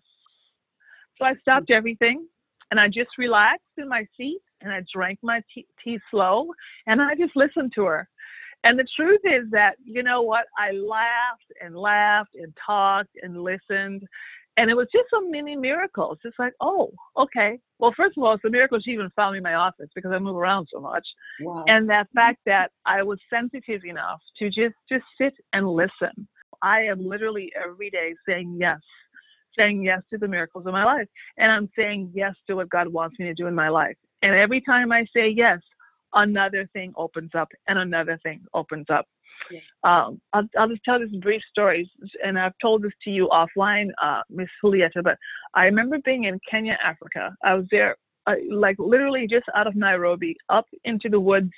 So 1.18 1.26
I 1.26 1.36
stopped 1.36 1.70
mm-hmm. 1.70 1.78
everything 1.78 2.28
and 2.72 2.80
I 2.80 2.88
just 2.88 3.10
relaxed 3.18 3.64
in 3.78 3.88
my 3.88 4.06
seat 4.16 4.42
and 4.62 4.72
I 4.72 4.82
drank 4.94 5.20
my 5.22 5.42
tea, 5.54 5.66
tea 5.84 6.00
slow 6.12 6.48
and 6.88 7.02
I 7.02 7.16
just 7.16 7.36
listened 7.36 7.74
to 7.76 7.86
her. 7.86 8.08
And 8.64 8.78
the 8.78 8.88
truth 8.96 9.22
is 9.24 9.50
that, 9.52 9.76
you 9.84 10.04
know 10.04 10.22
what, 10.22 10.46
I 10.58 10.72
laughed 10.72 11.52
and 11.62 11.76
laughed 11.76 12.36
and 12.36 12.54
talked 12.66 13.16
and 13.22 13.42
listened. 13.42 14.04
And 14.58 14.70
it 14.70 14.74
was 14.76 14.88
just 14.92 15.06
so 15.10 15.22
many 15.22 15.56
miracles. 15.56 16.18
It's 16.26 16.38
like, 16.38 16.52
oh, 16.60 16.92
okay. 17.18 17.58
Well, 17.80 17.94
first 17.96 18.18
of 18.18 18.24
all, 18.24 18.34
it's 18.34 18.44
a 18.44 18.50
miracle 18.50 18.78
she 18.84 18.92
even 18.92 19.10
found 19.16 19.32
me 19.32 19.38
in 19.38 19.44
my 19.44 19.54
office 19.54 19.88
because 19.96 20.12
I 20.12 20.20
move 20.20 20.36
around 20.36 20.68
so 20.74 20.82
much. 20.82 21.08
Wow. 21.40 21.64
And 21.68 21.90
that 21.90 22.08
fact 22.14 22.40
that 22.46 22.72
I 22.86 23.02
was 23.02 23.20
sensitive 23.30 23.86
enough 23.86 24.20
to 24.40 24.50
just 24.50 24.76
just 24.90 25.06
sit 25.18 25.34
and 25.54 25.66
listen. 25.66 26.28
I 26.62 26.82
am 26.82 27.08
literally 27.08 27.54
every 27.56 27.90
day 27.90 28.14
saying 28.28 28.58
yes, 28.60 28.80
saying 29.58 29.84
yes 29.84 30.02
to 30.12 30.18
the 30.18 30.28
miracles 30.28 30.66
of 30.66 30.74
my 30.74 30.84
life. 30.84 31.08
And 31.38 31.52
I'm 31.52 31.70
saying 31.80 32.12
yes 32.14 32.34
to 32.48 32.56
what 32.56 32.70
God 32.70 32.88
wants 32.88 33.18
me 33.20 33.26
to 33.26 33.34
do 33.34 33.48
in 33.48 33.56
my 33.56 33.70
life. 33.70 33.96
And 34.22 34.34
every 34.34 34.62
time 34.62 34.92
I 34.92 35.06
say 35.16 35.30
yes, 35.30 35.60
another 36.14 36.68
thing 36.74 36.94
opens 36.96 37.32
up 37.36 37.50
and 37.68 37.80
another 37.80 38.20
thing 38.24 38.42
opens 38.54 38.86
up. 38.90 39.06
Yeah. 39.52 39.60
Um, 39.84 40.22
I'll, 40.34 40.48
I'll, 40.58 40.68
just 40.68 40.84
tell 40.84 41.00
this 41.00 41.12
brief 41.22 41.42
story, 41.50 41.90
and 42.24 42.38
I've 42.38 42.58
told 42.62 42.84
this 42.84 42.92
to 43.06 43.10
you 43.10 43.30
offline, 43.30 43.90
uh, 44.02 44.22
Miss 44.30 44.50
Julieta, 44.64 45.02
but 45.02 45.18
I 45.54 45.64
remember 45.64 45.98
being 46.04 46.26
in 46.26 46.40
Kenya, 46.50 46.78
Africa. 46.84 47.36
I 47.44 47.54
was 47.54 47.66
there, 47.72 47.96
uh, 48.28 48.36
like 48.52 48.76
literally 48.80 49.28
just 49.28 49.46
out 49.56 49.66
of 49.66 49.76
Nairobi, 49.76 50.36
up 50.50 50.66
into 50.84 51.10
the 51.10 51.20
woods, 51.20 51.54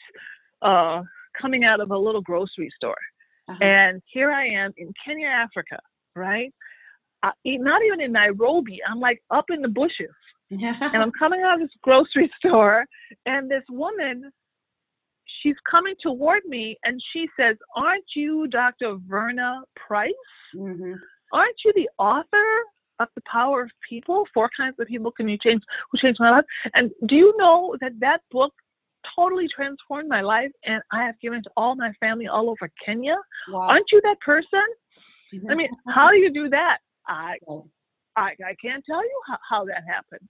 uh, 0.61 1.01
coming 1.39 1.63
out 1.63 1.79
of 1.79 1.89
a 1.89 1.97
little 1.97 2.21
grocery 2.21 2.69
store. 2.75 2.97
Uh-huh. 3.49 3.63
And 3.63 4.01
here 4.05 4.31
I 4.31 4.45
am 4.45 4.71
in 4.77 4.93
Kenya, 5.03 5.27
Africa, 5.27 5.79
right? 6.15 6.53
Uh, 7.23 7.31
not 7.45 7.81
even 7.85 8.01
in 8.01 8.11
Nairobi. 8.11 8.79
I'm 8.87 8.99
like 8.99 9.21
up 9.29 9.45
in 9.49 9.61
the 9.61 9.67
bushes. 9.67 10.09
and 10.93 11.01
I'm 11.01 11.11
coming 11.17 11.41
out 11.41 11.55
of 11.55 11.61
this 11.61 11.69
grocery 11.81 12.29
store, 12.39 12.85
and 13.25 13.49
this 13.49 13.63
woman 13.69 14.31
she's 15.41 15.55
coming 15.69 15.95
toward 16.01 16.43
me 16.45 16.77
and 16.83 17.01
she 17.11 17.27
says, 17.39 17.55
Aren't 17.81 18.05
you 18.15 18.47
Dr. 18.47 18.97
Verna 19.07 19.61
Price? 19.75 20.11
Mm-hmm. 20.55 20.93
Aren't 21.33 21.55
you 21.63 21.73
the 21.75 21.89
author 21.97 22.47
of 22.99 23.07
The 23.15 23.21
Power 23.31 23.63
of 23.63 23.71
People? 23.87 24.25
Four 24.33 24.49
kinds 24.55 24.75
of 24.79 24.87
people 24.87 25.11
can 25.11 25.29
you 25.29 25.37
change 25.37 25.61
who 25.91 25.97
changed 25.97 26.19
my 26.19 26.31
life. 26.31 26.45
And 26.73 26.91
do 27.07 27.15
you 27.15 27.33
know 27.37 27.75
that 27.81 27.93
that 27.99 28.21
book 28.31 28.53
totally 29.15 29.47
transformed 29.53 30.07
my 30.07 30.21
life, 30.21 30.51
and 30.65 30.81
I 30.91 31.03
have 31.03 31.19
given 31.19 31.39
it 31.39 31.43
to 31.43 31.51
all 31.57 31.75
my 31.75 31.91
family 31.99 32.27
all 32.27 32.49
over 32.49 32.69
Kenya. 32.85 33.15
Wow. 33.49 33.61
Aren't 33.69 33.91
you 33.91 33.99
that 34.03 34.19
person? 34.19 34.61
I 35.49 35.55
mean, 35.55 35.69
how 35.87 36.11
do 36.11 36.17
you 36.17 36.31
do 36.31 36.49
that? 36.49 36.79
I 37.07 37.37
Oh, 37.47 37.67
I, 38.15 38.31
I 38.45 38.55
can't 38.61 38.83
tell 38.85 39.03
you 39.03 39.21
how, 39.27 39.37
how 39.47 39.65
that 39.65 39.83
happened. 39.87 40.27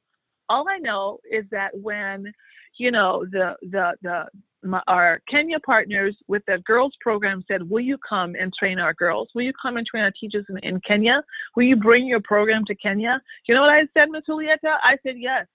All 0.50 0.68
I 0.70 0.78
know 0.78 1.20
is 1.30 1.46
that 1.52 1.70
when, 1.74 2.32
you 2.78 2.92
know, 2.92 3.26
the 3.32 3.56
the 3.62 3.94
the 4.02 4.26
my, 4.64 4.82
our 4.88 5.20
Kenya 5.30 5.60
partners 5.60 6.16
with 6.28 6.44
the 6.48 6.60
girls 6.66 6.94
program 7.02 7.44
said, 7.48 7.68
"Will 7.68 7.80
you 7.80 7.98
come 8.08 8.36
and 8.40 8.54
train 8.54 8.80
our 8.80 8.94
girls? 8.94 9.30
Will 9.34 9.44
you 9.44 9.54
come 9.60 9.78
and 9.78 9.88
train 9.88 10.04
our 10.04 10.12
teachers 10.20 10.46
in, 10.50 10.58
in 10.60 10.82
Kenya? 10.82 11.24
Will 11.56 11.64
you 11.64 11.76
bring 11.76 12.06
your 12.06 12.20
program 12.22 12.66
to 12.66 12.76
Kenya?" 12.76 13.22
You 13.48 13.56
know 13.56 13.62
what 13.62 13.72
I 13.72 13.84
said, 13.94 14.10
Miss 14.10 14.24
Julieta? 14.30 14.78
I 14.84 14.98
said 15.04 15.16
yes. 15.18 15.48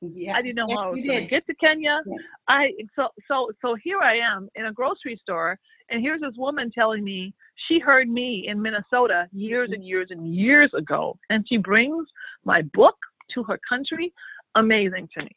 Yeah. 0.00 0.36
I 0.36 0.42
didn't 0.42 0.56
know 0.56 0.66
Yes, 0.68 0.76
how 0.76 0.84
I 0.84 0.90
was 0.90 1.04
going 1.04 1.22
to 1.22 1.28
get 1.28 1.46
to 1.46 1.54
Kenya. 1.54 2.00
Yeah. 2.06 2.16
I 2.48 2.72
so 2.94 3.08
so 3.28 3.50
so 3.62 3.76
here 3.82 4.00
I 4.00 4.18
am 4.18 4.48
in 4.54 4.66
a 4.66 4.72
grocery 4.72 5.18
store, 5.22 5.58
and 5.90 6.00
here's 6.00 6.20
this 6.20 6.34
woman 6.36 6.70
telling 6.70 7.02
me 7.02 7.34
she 7.68 7.78
heard 7.78 8.08
me 8.08 8.46
in 8.48 8.60
Minnesota 8.60 9.28
years 9.32 9.70
and 9.72 9.84
years 9.84 10.08
and 10.10 10.34
years 10.34 10.70
ago, 10.74 11.18
and 11.30 11.46
she 11.48 11.56
brings 11.56 12.06
my 12.44 12.62
book 12.74 12.96
to 13.34 13.42
her 13.44 13.58
country. 13.68 14.12
Amazing 14.54 15.08
to 15.16 15.24
me, 15.24 15.36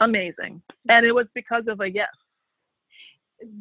amazing, 0.00 0.60
and 0.88 1.06
it 1.06 1.12
was 1.12 1.26
because 1.34 1.64
of 1.68 1.80
a 1.80 1.90
yes. 1.90 2.08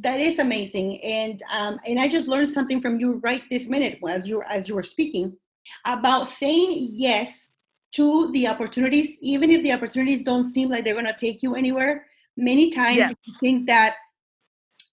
That 0.02 0.20
is 0.20 0.40
amazing, 0.40 1.02
and 1.04 1.42
um, 1.52 1.80
and 1.86 2.00
I 2.00 2.08
just 2.08 2.28
learned 2.28 2.52
something 2.52 2.82
from 2.82 3.00
you 3.00 3.20
right 3.24 3.44
this 3.50 3.68
minute 3.68 4.00
as 4.08 4.28
you 4.28 4.42
as 4.50 4.68
you 4.68 4.76
were 4.76 4.84
speaking 4.84 5.38
about 5.86 6.30
saying 6.30 6.88
yes 6.92 7.52
to 7.94 8.32
the 8.34 8.48
opportunities, 8.48 9.18
even 9.22 9.50
if 9.50 9.64
the 9.64 9.72
opportunities 9.72 10.24
don't 10.24 10.44
seem 10.44 10.70
like 10.70 10.84
they're 10.84 10.94
going 10.94 11.06
to 11.06 11.16
take 11.18 11.42
you 11.42 11.56
anywhere. 11.56 12.06
Many 12.38 12.70
times 12.70 12.98
Yes. 12.98 13.14
you 13.26 13.34
think 13.42 13.68
that, 13.68 13.96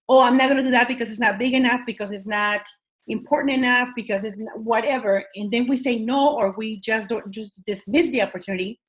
oh, 0.09 0.19
I'm 0.19 0.37
not 0.37 0.49
going 0.49 0.57
to 0.57 0.63
do 0.63 0.71
that 0.71 0.87
because 0.87 1.09
it's 1.09 1.19
not 1.19 1.37
big 1.37 1.53
enough, 1.53 1.81
because 1.85 2.11
it's 2.11 2.27
not 2.27 2.61
important 3.07 3.53
enough, 3.53 3.89
because 3.95 4.23
it's 4.23 4.37
not, 4.37 4.59
whatever, 4.59 5.23
and 5.35 5.51
then 5.51 5.67
we 5.67 5.77
say 5.77 5.99
no, 5.99 6.35
or 6.35 6.55
we 6.57 6.79
just 6.79 7.09
don't 7.09 7.31
just 7.31 7.65
dismiss 7.65 8.09
the 8.09 8.21
opportunity, 8.21 8.79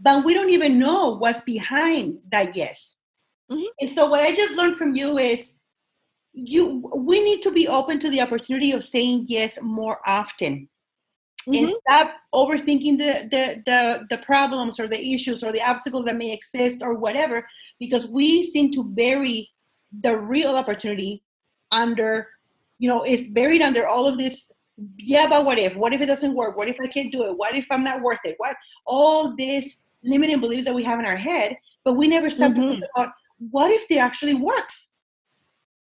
but 0.00 0.24
we 0.24 0.32
don't 0.32 0.50
even 0.50 0.78
know 0.78 1.16
what's 1.16 1.40
behind 1.42 2.18
that 2.30 2.56
yes. 2.56 2.96
Mhm. 3.50 3.66
And 3.80 3.90
so 3.90 4.06
what 4.06 4.22
I 4.22 4.34
just 4.34 4.54
learned 4.54 4.76
from 4.76 4.94
you 4.94 5.18
is 5.18 5.54
you 6.32 6.88
we 6.94 7.22
need 7.24 7.42
to 7.42 7.50
be 7.50 7.66
open 7.66 7.98
to 7.98 8.10
the 8.10 8.20
opportunity 8.20 8.72
of 8.72 8.84
saying 8.84 9.24
yes 9.28 9.58
more 9.60 9.98
often 10.06 10.68
and 11.54 11.66
Mhm. 11.68 11.74
stop 11.80 12.16
overthinking 12.34 12.98
the, 12.98 13.28
the 13.30 13.62
the 13.64 14.06
the 14.10 14.18
problems 14.24 14.78
or 14.78 14.86
the 14.88 15.00
issues 15.14 15.42
or 15.42 15.50
the 15.52 15.62
obstacles 15.62 16.04
that 16.06 16.16
may 16.16 16.32
exist 16.32 16.82
or 16.82 16.94
whatever 16.94 17.46
because 17.80 18.06
we 18.08 18.42
seem 18.42 18.70
to 18.72 18.84
bury 18.84 19.48
the 20.02 20.14
real 20.16 20.56
opportunity 20.56 21.22
under 21.72 22.28
you 22.78 22.88
know 22.88 23.02
it's 23.02 23.28
buried 23.28 23.62
under 23.62 23.86
all 23.86 24.06
of 24.06 24.18
this 24.18 24.50
yeah 24.98 25.26
but 25.26 25.44
what 25.44 25.58
if? 25.58 25.74
What 25.76 25.92
if 25.94 26.00
it 26.00 26.06
doesn't 26.06 26.34
work? 26.34 26.56
What 26.56 26.68
if 26.68 26.76
i 26.80 26.86
can't 26.86 27.10
do 27.10 27.24
it? 27.26 27.36
What 27.36 27.54
if 27.54 27.66
i'm 27.70 27.82
not 27.84 28.02
worth 28.02 28.20
it? 28.24 28.34
What? 28.38 28.54
All 28.86 29.34
these 29.34 29.82
limiting 30.04 30.40
beliefs 30.40 30.66
that 30.66 30.74
we 30.74 30.84
have 30.84 30.98
in 31.00 31.06
our 31.06 31.16
head 31.16 31.56
but 31.84 31.94
we 31.94 32.06
never 32.08 32.28
stop 32.30 32.54
to 32.54 32.68
think 32.70 32.84
about 32.94 33.10
what 33.50 33.70
if 33.70 33.84
it 33.90 33.96
actually 33.96 34.34
works. 34.34 34.92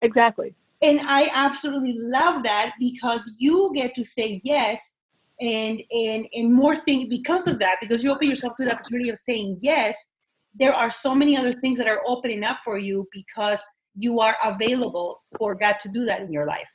Exactly. 0.01 0.53
and 0.81 1.00
i 1.19 1.29
absolutely 1.34 1.95
love 1.98 2.43
that 2.43 2.74
because 2.79 3.34
you 3.38 3.72
get 3.74 3.95
to 3.95 4.03
say 4.03 4.41
yes 4.43 4.95
and 5.42 5.82
and 5.92 6.25
and 6.34 6.54
more 6.54 6.77
things 6.77 7.08
because 7.10 7.48
of 7.48 7.60
that 7.60 7.77
because 7.82 8.04
you 8.04 8.12
open 8.12 8.30
yourself 8.30 8.54
to 8.56 8.63
the 8.65 8.74
opportunity 8.74 9.10
of 9.10 9.18
saying 9.18 9.58
yes 9.62 10.10
there 10.58 10.74
are 10.74 10.89
so 10.89 11.13
many 11.13 11.36
other 11.36 11.51
things 11.54 11.77
that 11.77 11.88
are 11.88 12.01
opening 12.08 12.44
up 12.44 12.58
for 12.63 12.77
you 12.77 13.06
because 13.12 13.62
you 13.98 14.20
are 14.20 14.38
available 14.46 15.22
for 15.38 15.54
god 15.54 15.77
to 15.80 15.89
do 15.89 16.06
that 16.06 16.22
in 16.22 16.32
your 16.32 16.46
life 16.46 16.68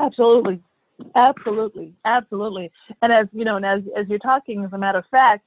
Absolutely. 0.00 0.60
Absolutely. 1.14 1.94
Absolutely. 2.04 2.70
And 3.02 3.12
as 3.12 3.26
you 3.32 3.44
know, 3.44 3.56
and 3.56 3.66
as 3.66 3.82
as 3.96 4.06
you're 4.08 4.18
talking, 4.18 4.64
as 4.64 4.72
a 4.72 4.78
matter 4.78 4.98
of 4.98 5.04
fact, 5.10 5.44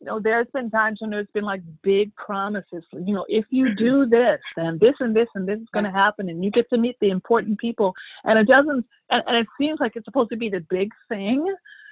you 0.00 0.06
know, 0.06 0.18
there's 0.18 0.46
been 0.54 0.70
times 0.70 0.98
when 1.00 1.10
there's 1.10 1.28
been 1.34 1.44
like 1.44 1.60
big 1.82 2.14
promises. 2.16 2.82
You 2.92 3.14
know, 3.14 3.26
if 3.28 3.44
you 3.50 3.74
do 3.74 4.06
this, 4.10 4.40
then 4.56 4.78
this 4.80 4.94
and 5.00 5.14
this 5.14 5.28
and 5.34 5.46
this 5.46 5.58
is 5.58 5.68
going 5.72 5.84
to 5.84 5.90
happen, 5.90 6.30
and 6.30 6.42
you 6.42 6.50
get 6.50 6.68
to 6.70 6.78
meet 6.78 6.96
the 7.00 7.10
important 7.10 7.58
people. 7.58 7.94
And 8.24 8.38
it 8.38 8.48
doesn't, 8.48 8.86
and, 9.10 9.22
and 9.26 9.36
it 9.36 9.46
seems 9.60 9.78
like 9.78 9.92
it's 9.96 10.06
supposed 10.06 10.30
to 10.30 10.36
be 10.36 10.48
the 10.48 10.64
big 10.70 10.90
thing, 11.08 11.46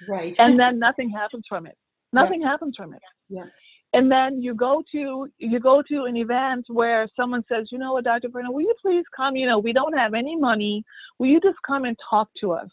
right 0.07 0.35
and 0.39 0.59
then 0.59 0.79
nothing 0.79 1.09
happens 1.09 1.45
from 1.47 1.67
it. 1.67 1.77
Nothing 2.11 2.41
happens 2.41 2.75
from 2.75 2.95
it. 2.95 3.01
Yeah. 3.29 3.45
And 3.93 4.11
then 4.11 4.41
you 4.41 4.55
go 4.55 4.81
to 4.91 5.27
you 5.37 5.59
go 5.59 5.83
to 5.83 6.05
an 6.05 6.17
event 6.17 6.65
where 6.67 7.07
someone 7.15 7.43
says, 7.47 7.67
you 7.71 7.77
know 7.77 7.93
what, 7.93 8.05
Dr. 8.05 8.29
Verna, 8.29 8.51
will 8.51 8.61
you 8.61 8.73
please 8.81 9.05
come? 9.15 9.35
You 9.35 9.45
know, 9.45 9.59
we 9.59 9.73
don't 9.73 9.95
have 9.95 10.15
any 10.15 10.35
money. 10.35 10.83
Will 11.19 11.27
you 11.27 11.39
just 11.39 11.59
come 11.67 11.85
and 11.85 11.95
talk 12.09 12.29
to 12.41 12.53
us? 12.53 12.69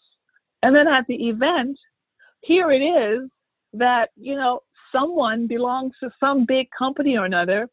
And 0.63 0.75
then 0.75 0.89
at 0.89 1.07
the 1.07 1.29
event, 1.29 1.79
here 2.41 2.71
it 2.71 2.81
is 2.81 3.29
that 3.75 4.09
you 4.17 4.37
know 4.37 4.61
someone 4.97 5.47
belongs 5.47 5.93
to 6.03 6.11
some 6.21 6.45
big 6.47 6.67
company 6.77 7.17
or 7.17 7.25
another, 7.25 7.69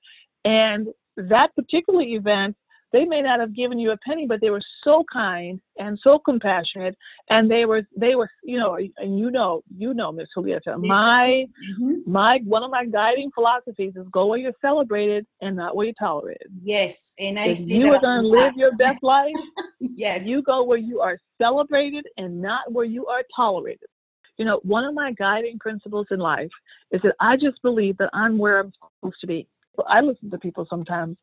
and 0.45 0.87
that 1.17 1.49
particular 1.55 2.01
event 2.01 2.55
they 2.91 3.05
may 3.05 3.23
not 3.23 3.39
have 3.39 3.55
given 3.55 3.79
you 3.79 3.89
a 3.91 3.97
penny, 4.07 4.27
but 4.27 4.39
they 4.39 4.51
were 4.51 4.61
so 4.83 5.03
kind 5.11 5.59
and 5.79 5.99
so 6.03 6.19
compassionate, 6.19 6.95
and 7.31 7.49
they 7.49 7.65
were 7.65 7.81
they 7.97 8.13
were 8.15 8.29
you 8.43 8.59
know 8.59 8.75
and 8.75 9.19
you 9.19 9.31
know 9.31 9.63
you 9.75 9.93
know 9.95 10.11
Miss 10.11 10.27
Julieta, 10.37 10.73
my 10.79 11.45
Mhm. 11.81 12.05
my 12.05 12.39
one 12.45 12.63
of 12.63 12.69
my 12.69 12.85
guiding 12.85 13.31
philosophies 13.33 13.93
is 13.95 14.07
go 14.11 14.27
where 14.27 14.37
you're 14.37 14.53
celebrated 14.61 15.25
and 15.41 15.55
not 15.55 15.75
where 15.75 15.87
you're 15.87 15.95
tolerated. 16.07 16.49
yes 16.61 17.13
and 17.19 17.39
i 17.39 17.47
If 17.51 17.57
see 17.57 17.73
you 17.79 17.85
are 17.93 17.99
going 17.99 18.21
to 18.21 18.27
live 18.27 18.53
your 18.55 18.73
best 18.75 19.01
life, 19.01 19.33
yes 19.79 20.23
you 20.27 20.37
go 20.43 20.57
where 20.63 20.77
you 20.77 21.01
are 21.01 21.17
celebrated 21.41 22.05
and 22.17 22.31
not 22.49 22.71
where 22.71 22.85
you 22.85 23.03
are 23.07 23.23
tolerated. 23.35 23.89
You 24.37 24.45
know, 24.45 24.59
one 24.63 24.83
of 24.83 24.93
my 24.93 25.11
guiding 25.13 25.59
principles 25.59 26.07
in 26.11 26.19
life 26.19 26.51
is 26.91 27.01
that 27.03 27.15
I 27.19 27.35
just 27.35 27.61
believe 27.61 27.97
that 27.97 28.09
I'm 28.13 28.37
where 28.37 28.59
I'm 28.59 28.73
supposed 28.99 29.21
to 29.21 29.27
be. 29.27 29.47
I 29.87 30.01
listen 30.01 30.29
to 30.31 30.37
people 30.37 30.67
sometimes 30.69 31.17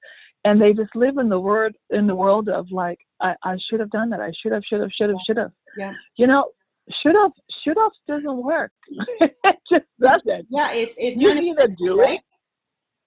and 0.45 0.61
they 0.61 0.73
just 0.73 0.95
live 0.95 1.19
in 1.19 1.29
the 1.29 1.39
word 1.39 1.77
in 1.91 2.07
the 2.07 2.15
world 2.15 2.49
of 2.49 2.71
like, 2.71 2.99
I, 3.21 3.35
I 3.45 3.57
should 3.69 3.81
have 3.81 3.91
done 3.91 4.11
that. 4.11 4.21
I 4.21 4.33
should 4.41 4.53
have, 4.53 4.63
should 4.65 4.81
have, 4.81 4.91
should 4.93 5.11
have, 5.11 5.19
should 5.27 5.37
have. 5.37 5.53
Yeah. 5.77 5.93
You 6.17 6.27
know, 6.27 6.51
should 7.03 7.15
have 7.15 7.33
should 7.63 7.77
have 7.77 7.93
doesn't 8.09 8.43
work. 8.43 8.73
it 9.21 9.57
just 9.71 9.85
doesn't. 10.01 10.47
yeah 10.51 10.73
it's 10.73 10.95
it's 10.99 11.17
You 11.17 11.31
either 11.31 11.69
do 11.79 12.01
it 12.01 12.21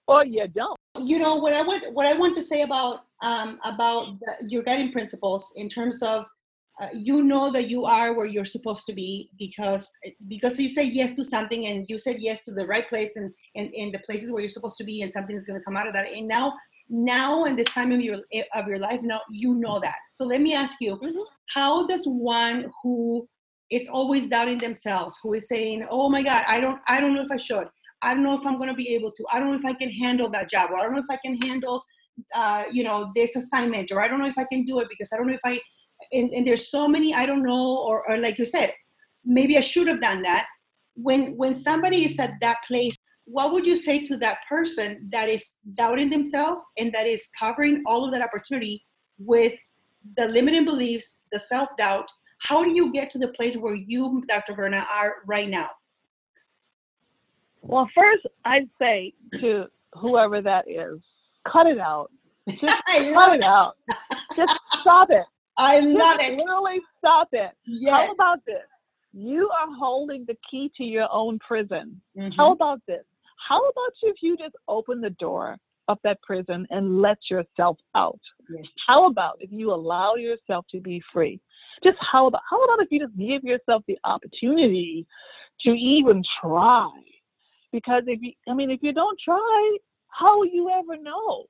or 0.06 0.24
you 0.24 0.46
don't. 0.48 0.78
you 1.00 1.18
know 1.18 1.36
what 1.36 1.54
I 1.54 1.62
want 1.62 1.92
what 1.92 2.06
I 2.06 2.14
want 2.14 2.34
to 2.36 2.42
say 2.42 2.62
about 2.62 3.00
um, 3.22 3.58
about 3.64 4.18
the, 4.20 4.48
your 4.48 4.62
guiding 4.62 4.92
principles 4.92 5.52
in 5.56 5.68
terms 5.68 6.02
of 6.02 6.26
uh, 6.80 6.88
you 6.92 7.22
know 7.22 7.50
that 7.52 7.68
you 7.68 7.84
are 7.84 8.14
where 8.14 8.26
you're 8.26 8.44
supposed 8.44 8.84
to 8.86 8.92
be 8.92 9.30
because 9.38 9.90
because 10.28 10.58
you 10.58 10.68
say 10.68 10.82
yes 10.82 11.14
to 11.14 11.24
something 11.24 11.66
and 11.66 11.86
you 11.88 11.98
said 11.98 12.16
yes 12.18 12.42
to 12.42 12.52
the 12.52 12.66
right 12.66 12.88
place 12.88 13.16
and 13.16 13.32
and 13.54 13.70
in 13.74 13.92
the 13.92 13.98
places 14.00 14.30
where 14.30 14.40
you're 14.40 14.48
supposed 14.48 14.76
to 14.76 14.84
be 14.84 15.02
and 15.02 15.12
something 15.12 15.36
is 15.36 15.46
going 15.46 15.58
to 15.58 15.64
come 15.64 15.76
out 15.76 15.86
of 15.86 15.94
that 15.94 16.10
and 16.10 16.26
now 16.26 16.52
now 16.88 17.44
in 17.44 17.56
this 17.56 17.68
time 17.68 17.92
of 17.92 18.00
your 18.00 18.18
of 18.54 18.66
your 18.66 18.78
life 18.78 19.00
now 19.02 19.20
you 19.30 19.54
know 19.54 19.78
that 19.80 19.96
so 20.08 20.24
let 20.24 20.40
me 20.40 20.54
ask 20.54 20.76
you 20.80 20.96
Mhm. 20.96 21.24
how 21.54 21.86
does 21.86 22.04
one 22.06 22.70
who 22.82 23.26
is 23.70 23.88
always 23.88 24.28
doubting 24.28 24.58
themselves 24.58 25.18
who 25.22 25.32
is 25.34 25.48
saying 25.48 25.86
oh 25.90 26.08
my 26.10 26.22
god 26.22 26.44
i 26.46 26.60
don't 26.60 26.80
i 26.88 27.00
don't 27.00 27.14
know 27.14 27.22
if 27.22 27.30
i 27.30 27.36
should 27.36 27.68
I 28.02 28.12
don't 28.12 28.22
know 28.22 28.38
if 28.38 28.46
I'm 28.46 28.56
going 28.58 28.68
to 28.68 28.74
be 28.74 28.94
able 28.94 29.10
to. 29.12 29.24
I 29.32 29.40
don't 29.40 29.50
know 29.50 29.58
if 29.58 29.64
I 29.64 29.72
can 29.72 29.90
handle 29.90 30.28
that 30.30 30.50
job, 30.50 30.70
or 30.70 30.78
I 30.78 30.82
don't 30.82 30.92
know 30.92 30.98
if 30.98 31.10
I 31.10 31.18
can 31.24 31.36
handle, 31.36 31.82
uh, 32.34 32.64
you 32.70 32.84
know, 32.84 33.10
this 33.16 33.34
assignment, 33.34 33.90
or 33.92 34.02
I 34.02 34.08
don't 34.08 34.18
know 34.20 34.26
if 34.26 34.36
I 34.36 34.44
can 34.52 34.64
do 34.64 34.80
it 34.80 34.88
because 34.90 35.08
I 35.12 35.16
don't 35.16 35.26
know 35.26 35.34
if 35.34 35.40
I. 35.44 35.58
And, 36.12 36.32
and 36.32 36.46
there's 36.46 36.70
so 36.70 36.88
many 36.88 37.14
I 37.14 37.26
don't 37.26 37.42
know, 37.42 37.78
or, 37.78 38.08
or 38.08 38.18
like 38.18 38.38
you 38.38 38.44
said, 38.44 38.72
maybe 39.24 39.56
I 39.56 39.60
should 39.60 39.86
have 39.88 40.00
done 40.00 40.22
that. 40.22 40.46
When 40.94 41.36
when 41.36 41.54
somebody 41.54 42.04
is 42.04 42.18
at 42.18 42.34
that 42.40 42.58
place, 42.68 42.96
what 43.24 43.52
would 43.52 43.66
you 43.66 43.76
say 43.76 44.02
to 44.04 44.16
that 44.18 44.38
person 44.48 45.08
that 45.10 45.28
is 45.28 45.58
doubting 45.74 46.10
themselves 46.10 46.66
and 46.78 46.92
that 46.92 47.06
is 47.06 47.28
covering 47.38 47.82
all 47.86 48.04
of 48.04 48.12
that 48.12 48.22
opportunity 48.22 48.84
with 49.18 49.54
the 50.16 50.28
limiting 50.28 50.64
beliefs, 50.64 51.18
the 51.32 51.40
self 51.40 51.68
doubt? 51.78 52.08
How 52.40 52.62
do 52.62 52.70
you 52.70 52.92
get 52.92 53.10
to 53.10 53.18
the 53.18 53.28
place 53.28 53.56
where 53.56 53.74
you, 53.74 54.22
Dr. 54.28 54.54
Verna, 54.54 54.84
are 54.94 55.16
right 55.26 55.48
now? 55.48 55.70
Well, 57.62 57.88
first 57.94 58.26
I'd 58.44 58.68
say 58.78 59.14
to 59.40 59.64
whoever 59.94 60.42
that 60.42 60.66
is, 60.68 61.00
cut 61.50 61.66
it 61.66 61.78
out. 61.78 62.10
Just 62.48 62.82
I 62.86 63.10
cut 63.14 63.36
it 63.36 63.36
it. 63.36 63.42
out. 63.42 63.76
Just 64.36 64.58
stop 64.80 65.08
it. 65.10 65.24
I 65.56 65.80
love 65.80 66.18
it. 66.20 66.38
Literally 66.38 66.80
stop 66.98 67.28
it. 67.32 67.52
Yes. 67.66 67.92
How 67.92 68.12
about 68.12 68.44
this? 68.46 68.62
You 69.12 69.48
are 69.50 69.72
holding 69.78 70.24
the 70.26 70.36
key 70.50 70.72
to 70.76 70.84
your 70.84 71.08
own 71.12 71.38
prison. 71.38 72.00
Mhm. 72.16 72.34
How 72.36 72.52
about 72.52 72.84
this? 72.86 73.04
How 73.36 73.58
about 73.58 73.92
if 74.02 74.22
you 74.22 74.36
just 74.36 74.56
open 74.68 75.00
the 75.00 75.10
door 75.10 75.56
of 75.88 75.98
that 76.02 76.20
prison 76.22 76.66
and 76.70 77.00
let 77.00 77.18
yourself 77.30 77.78
out? 77.94 78.20
Yes. 78.48 78.74
How 78.86 79.06
about 79.06 79.36
if 79.40 79.52
you 79.52 79.72
allow 79.72 80.14
yourself 80.14 80.66
to 80.68 80.80
be 80.80 81.00
free? 81.12 81.40
Just 81.82 81.98
how 82.00 82.26
about 82.26 82.42
how 82.48 82.62
about 82.64 82.80
if 82.80 82.90
you 82.90 82.98
just 83.00 83.16
give 83.16 83.44
yourself 83.44 83.84
the 83.86 83.98
opportunity 84.04 85.06
to 85.60 85.70
even 85.70 86.22
try? 86.40 86.90
Because 87.70 88.04
if 88.06 88.20
you 88.22 88.32
I 88.48 88.54
mean 88.54 88.70
if 88.70 88.82
you 88.82 88.92
don't 88.92 89.18
try, 89.20 89.76
how 90.08 90.38
will 90.38 90.46
you 90.46 90.70
ever 90.70 90.96
know? 90.96 91.46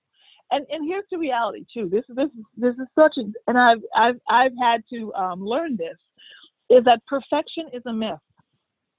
And 0.54 0.66
and 0.70 0.86
here's 0.86 1.04
the 1.10 1.18
reality 1.18 1.64
too. 1.72 1.88
This 1.88 2.04
this 2.08 2.26
is 2.26 2.44
this 2.56 2.74
is 2.74 2.86
such 2.94 3.16
a 3.18 3.22
and 3.48 3.58
I've 3.58 3.82
I've 3.96 4.20
I've 4.28 4.52
had 4.60 4.82
to 4.90 5.12
um, 5.14 5.44
learn 5.44 5.76
this 5.76 5.96
is 6.70 6.84
that 6.84 7.04
perfection 7.06 7.66
is 7.72 7.82
a 7.86 7.92
myth. 7.92 8.18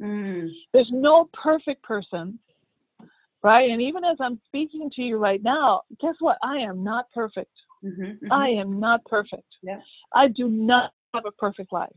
Mm. 0.01 0.49
There's 0.73 0.89
no 0.91 1.29
perfect 1.33 1.81
person, 1.83 2.37
right? 3.43 3.69
And 3.69 3.81
even 3.81 4.03
as 4.03 4.17
I'm 4.19 4.39
speaking 4.45 4.89
to 4.95 5.01
you 5.01 5.17
right 5.17 5.41
now, 5.41 5.81
guess 6.01 6.15
what? 6.19 6.37
I 6.43 6.57
am 6.57 6.83
not 6.83 7.05
perfect. 7.13 7.51
Mm-hmm, 7.83 8.31
I 8.31 8.49
am 8.49 8.79
not 8.79 9.03
perfect. 9.05 9.47
Yeah. 9.61 9.79
I 10.13 10.27
do 10.27 10.49
not 10.49 10.91
have 11.13 11.25
a 11.25 11.31
perfect 11.31 11.71
life. 11.71 11.89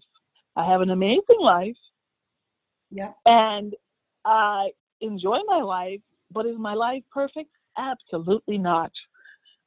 I 0.57 0.65
have 0.71 0.81
an 0.81 0.91
amazing 0.91 1.41
life 1.41 1.77
Yeah. 2.91 3.13
and 3.27 3.75
I 4.25 4.71
enjoy 5.01 5.39
my 5.47 5.61
life, 5.61 6.01
but 6.31 6.47
is 6.47 6.57
my 6.59 6.75
life 6.75 7.03
perfect? 7.13 7.51
Absolutely 7.77 8.59
not. 8.59 8.93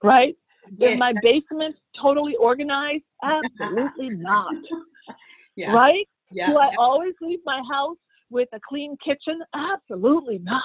Right? 0.03 0.36
Yes. 0.77 0.93
Is 0.93 1.00
my 1.00 1.13
basement 1.22 1.75
totally 2.00 2.36
organized? 2.36 3.03
Absolutely 3.24 4.10
not. 4.10 4.53
yeah. 5.55 5.74
Right? 5.74 6.08
Yeah. 6.31 6.51
Do 6.51 6.58
I 6.58 6.74
always 6.77 7.13
leave 7.22 7.39
my 7.46 7.62
house 7.70 7.98
with 8.29 8.50
a 8.53 8.60
clean 8.67 8.96
kitchen? 9.03 9.41
Absolutely 9.53 10.39
not. 10.39 10.62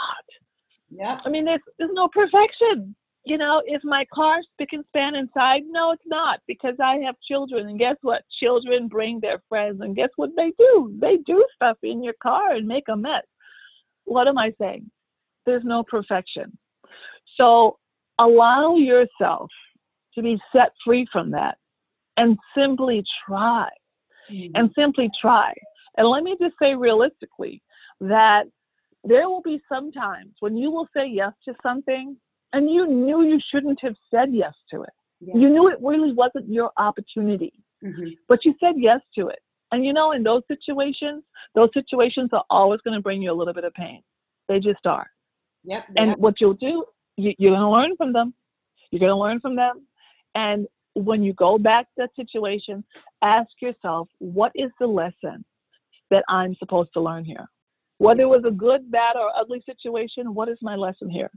Yeah. 0.90 1.20
I 1.24 1.28
mean, 1.28 1.44
there's 1.44 1.60
there's 1.78 1.90
no 1.92 2.08
perfection. 2.08 2.94
You 3.24 3.38
know, 3.38 3.60
is 3.66 3.80
my 3.82 4.06
car 4.14 4.38
spick 4.52 4.68
and 4.70 4.84
span 4.86 5.16
inside? 5.16 5.62
No, 5.66 5.90
it's 5.90 6.02
not 6.06 6.38
because 6.46 6.76
I 6.80 6.98
have 6.98 7.16
children, 7.26 7.68
and 7.68 7.78
guess 7.78 7.96
what? 8.02 8.22
Children 8.38 8.86
bring 8.86 9.18
their 9.18 9.42
friends, 9.48 9.80
and 9.80 9.96
guess 9.96 10.10
what 10.14 10.30
they 10.36 10.52
do? 10.56 10.96
They 11.00 11.16
do 11.26 11.44
stuff 11.56 11.76
in 11.82 12.04
your 12.04 12.14
car 12.22 12.52
and 12.52 12.68
make 12.68 12.84
a 12.88 12.96
mess. 12.96 13.24
What 14.04 14.28
am 14.28 14.38
I 14.38 14.52
saying? 14.60 14.88
There's 15.44 15.64
no 15.64 15.82
perfection. 15.82 16.56
So 17.36 17.78
allow 18.18 18.76
yourself 18.76 19.50
to 20.14 20.22
be 20.22 20.40
set 20.52 20.72
free 20.84 21.06
from 21.12 21.30
that, 21.30 21.58
and 22.16 22.38
simply 22.54 23.04
try 23.26 23.68
Mhm. 24.30 24.52
and 24.54 24.72
simply 24.74 25.10
try. 25.20 25.54
And 25.96 26.08
let 26.08 26.22
me 26.22 26.36
just 26.40 26.56
say 26.58 26.74
realistically 26.74 27.62
that 28.00 28.46
there 29.04 29.28
will 29.28 29.42
be 29.42 29.60
some 29.68 29.92
times 29.92 30.34
when 30.40 30.56
you 30.56 30.70
will 30.70 30.88
say 30.94 31.06
yes 31.06 31.32
to 31.44 31.54
something 31.62 32.16
and 32.52 32.70
you 32.70 32.86
knew 32.86 33.22
you 33.22 33.38
shouldn't 33.50 33.80
have 33.80 33.96
said 34.10 34.34
yes 34.34 34.54
to 34.70 34.82
it. 34.82 34.90
Yeah. 35.20 35.36
You 35.36 35.48
knew 35.50 35.68
it 35.68 35.78
really 35.80 36.12
wasn't 36.12 36.48
your 36.48 36.72
opportunity, 36.76 37.52
Mhm. 37.82 38.16
but 38.28 38.44
you 38.44 38.54
said 38.58 38.78
yes 38.78 39.00
to 39.14 39.28
it. 39.28 39.40
And 39.72 39.84
you 39.84 39.92
know, 39.92 40.12
in 40.12 40.22
those 40.22 40.42
situations, 40.48 41.24
those 41.54 41.72
situations 41.72 42.30
are 42.32 42.44
always 42.50 42.80
going 42.82 42.94
to 42.94 43.02
bring 43.02 43.22
you 43.22 43.30
a 43.30 43.34
little 43.34 43.54
bit 43.54 43.64
of 43.64 43.74
pain. 43.74 44.02
They 44.48 44.60
just 44.60 44.86
are. 44.86 45.10
Yep. 45.64 45.86
And 45.96 46.16
what 46.16 46.40
you'll 46.40 46.54
do, 46.54 46.84
you, 47.16 47.34
you're 47.38 47.52
going 47.52 47.60
to 47.60 47.70
learn 47.70 47.96
from 47.96 48.12
them. 48.12 48.34
You're 48.90 49.00
going 49.00 49.10
to 49.10 49.16
learn 49.16 49.40
from 49.40 49.56
them. 49.56 49.86
And 50.34 50.66
when 50.94 51.22
you 51.22 51.32
go 51.34 51.58
back 51.58 51.86
to 51.86 51.92
that 51.98 52.10
situation, 52.16 52.84
ask 53.22 53.50
yourself, 53.60 54.08
what 54.18 54.52
is 54.54 54.70
the 54.80 54.86
lesson 54.86 55.44
that 56.10 56.24
I'm 56.28 56.54
supposed 56.56 56.92
to 56.94 57.00
learn 57.00 57.24
here? 57.24 57.46
Whether 57.98 58.22
it 58.22 58.28
was 58.28 58.44
a 58.46 58.50
good, 58.50 58.90
bad, 58.90 59.16
or 59.16 59.30
ugly 59.36 59.62
situation, 59.64 60.34
what 60.34 60.48
is 60.48 60.58
my 60.60 60.76
lesson 60.76 61.08
here? 61.08 61.30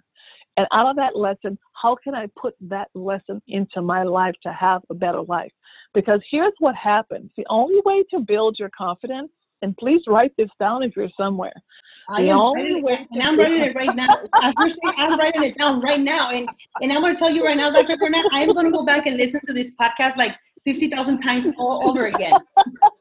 And 0.58 0.68
out 0.74 0.90
of 0.90 0.96
that 0.98 1.16
lesson, 1.16 1.58
how 1.82 1.96
can 1.96 2.14
I 2.14 2.28
put 2.38 2.54
that 2.62 2.90
lesson 2.94 3.42
into 3.48 3.82
my 3.82 4.04
life 4.04 4.36
to 4.44 4.52
have 4.52 4.82
a 4.90 4.94
better 4.94 5.22
life? 5.22 5.52
Because 5.94 6.20
here's 6.30 6.54
what 6.60 6.76
happens 6.76 7.32
the 7.38 7.46
only 7.50 7.82
way 7.86 8.04
to 8.12 8.20
build 8.20 8.58
your 8.60 8.70
confidence, 8.78 9.32
and 9.62 9.78
please 9.78 10.02
write 10.08 10.34
this 10.38 10.50
down 10.60 10.84
if 10.84 10.98
you're 10.98 11.10
somewhere. 11.18 11.54
I 12.12 12.24
the 12.24 12.30
am 12.32 12.38
only 12.40 12.82
way 12.82 13.08
and 13.12 13.22
I'm 13.22 13.38
writing 13.38 13.62
it 13.62 13.76
right 13.76 13.96
now. 13.96 14.08
As 14.42 14.54
you're 14.58 14.70
saying, 14.70 14.96
I'm 14.98 15.18
writing 15.20 15.44
it 15.44 15.58
down 15.58 15.80
right 15.82 16.00
now, 16.00 16.32
and 16.32 16.50
and 16.82 16.92
I'm 16.92 17.02
going 17.02 17.16
to 17.16 17.20
tell 17.20 17.30
you 17.32 17.44
right 17.46 17.58
now, 17.58 17.70
Dr. 17.72 17.98
Verna, 17.98 18.18
I 18.32 18.42
am 18.42 18.54
going 18.54 18.66
to 18.66 18.72
go 18.72 18.84
back 18.84 19.06
and 19.06 19.18
listen 19.18 19.40
to 19.46 19.54
this 19.54 19.74
podcast 19.80 20.18
like 20.18 20.36
fifty 20.66 20.90
thousand 20.90 21.20
times 21.20 21.48
all 21.58 21.90
over 21.90 22.08
again. 22.08 22.34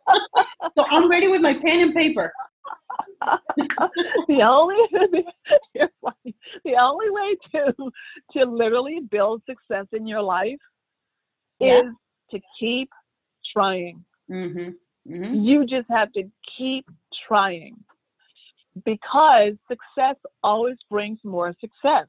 so 0.73 0.85
I'm 0.91 1.09
ready 1.09 1.29
with 1.29 1.41
my 1.41 1.55
pen 1.55 1.81
and 1.81 1.95
paper. 1.95 2.33
the 4.29 4.43
only 4.43 4.77
the 6.65 6.77
only 6.79 7.11
way 7.11 7.37
to 7.53 7.75
to 8.33 8.45
literally 8.45 9.01
build 9.11 9.43
success 9.49 9.87
in 9.93 10.07
your 10.07 10.23
life 10.23 10.59
Yeah. 11.61 11.81
is 11.81 11.85
to 12.33 12.41
keep 12.61 12.91
trying. 13.53 14.05
Mm-hmm. 14.31 15.13
Mm-hmm. 15.13 15.35
You 15.35 15.67
just 15.67 15.89
have 15.91 16.13
to 16.13 16.25
keep 16.59 16.85
trying 17.27 17.77
because 18.85 19.55
success 19.69 20.17
always 20.43 20.77
brings 20.91 21.19
more 21.25 21.55
success. 21.61 22.07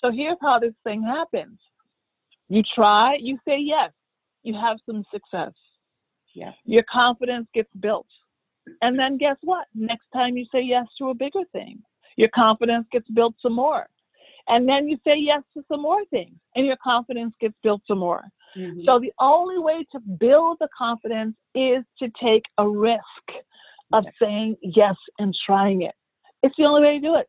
So 0.00 0.10
here's 0.10 0.38
how 0.40 0.58
this 0.58 0.74
thing 0.84 1.02
happens. 1.02 1.58
You 2.48 2.62
try, 2.74 3.16
you 3.20 3.38
say 3.46 3.58
yes, 3.58 3.90
you 4.42 4.54
have 4.54 4.78
some 4.84 5.04
success. 5.12 5.52
Yes. 6.34 6.54
Your 6.64 6.82
confidence 6.90 7.46
gets 7.54 7.70
built. 7.80 8.06
And 8.80 8.98
then 8.98 9.16
guess 9.16 9.36
what? 9.42 9.66
Next 9.74 10.06
time 10.12 10.36
you 10.36 10.46
say 10.52 10.60
yes 10.62 10.86
to 10.98 11.10
a 11.10 11.14
bigger 11.14 11.44
thing, 11.52 11.80
your 12.16 12.28
confidence 12.34 12.86
gets 12.92 13.08
built 13.10 13.34
some 13.40 13.54
more. 13.54 13.88
And 14.48 14.68
then 14.68 14.88
you 14.88 14.98
say 15.04 15.14
yes 15.16 15.42
to 15.54 15.62
some 15.68 15.82
more 15.82 16.04
things, 16.06 16.36
and 16.56 16.66
your 16.66 16.76
confidence 16.82 17.34
gets 17.40 17.54
built 17.62 17.82
some 17.86 17.98
more. 17.98 18.24
Mm-hmm. 18.56 18.80
So 18.84 18.98
the 18.98 19.12
only 19.20 19.58
way 19.58 19.86
to 19.92 20.00
build 20.00 20.58
the 20.60 20.68
confidence 20.76 21.36
is 21.54 21.84
to 22.00 22.10
take 22.22 22.42
a 22.58 22.68
risk 22.68 23.02
of 23.92 24.04
saying 24.20 24.56
yes 24.62 24.96
and 25.18 25.34
trying 25.46 25.82
it. 25.82 25.94
It's 26.42 26.54
the 26.56 26.64
only 26.64 26.82
way 26.82 26.98
to 26.98 27.00
do 27.00 27.16
it. 27.16 27.28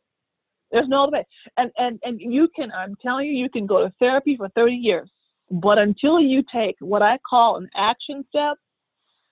There's 0.72 0.88
no 0.88 1.04
other 1.04 1.12
way. 1.14 1.26
And 1.58 1.72
and 1.78 2.00
and 2.04 2.20
you 2.20 2.50
can 2.56 2.72
I'm 2.72 2.96
telling 3.02 3.28
you 3.28 3.34
you 3.34 3.50
can 3.50 3.66
go 3.66 3.80
to 3.84 3.94
therapy 4.00 4.36
for 4.36 4.50
30 4.50 4.74
years, 4.74 5.10
but 5.52 5.78
until 5.78 6.20
you 6.20 6.44
take 6.52 6.76
what 6.80 7.02
I 7.02 7.20
call 7.30 7.58
an 7.58 7.70
action 7.76 8.26
step 8.28 8.58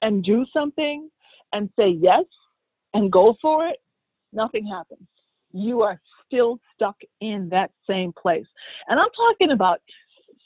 and 0.02 0.24
do 0.24 0.46
something 0.54 1.10
and 1.54 1.70
say 1.78 1.89
yes 1.89 2.26
and 2.94 3.12
go 3.12 3.36
for 3.41 3.67
it, 3.67 3.78
nothing 4.34 4.67
happens. 4.67 5.08
You 5.52 5.82
are 5.82 6.00
still 6.28 6.60
stuck 6.76 6.96
in 7.20 7.50
that 7.50 7.72
same 7.89 8.13
place. 8.13 8.46
And 8.88 9.00
I'm 9.00 9.10
talking 9.15 9.52
about 9.52 9.82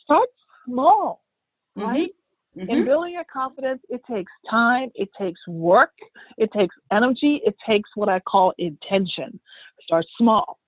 start 0.03 0.29
small, 0.65 1.23
right? 1.75 2.09
Mm-hmm. 2.09 2.24
Mhm. 2.55 2.69
In 2.69 2.85
building 2.85 3.13
your 3.13 3.25
confidence, 3.25 3.81
it 3.89 4.01
takes 4.09 4.31
time, 4.49 4.89
it 4.95 5.09
takes 5.17 5.45
work, 5.47 5.93
it 6.37 6.51
takes 6.53 6.75
energy, 6.91 7.41
it 7.45 7.55
takes 7.65 7.89
what 7.95 8.07
I 8.07 8.19
call 8.21 8.53
intention. 8.57 9.39
Start 9.81 10.05
small. 10.17 10.59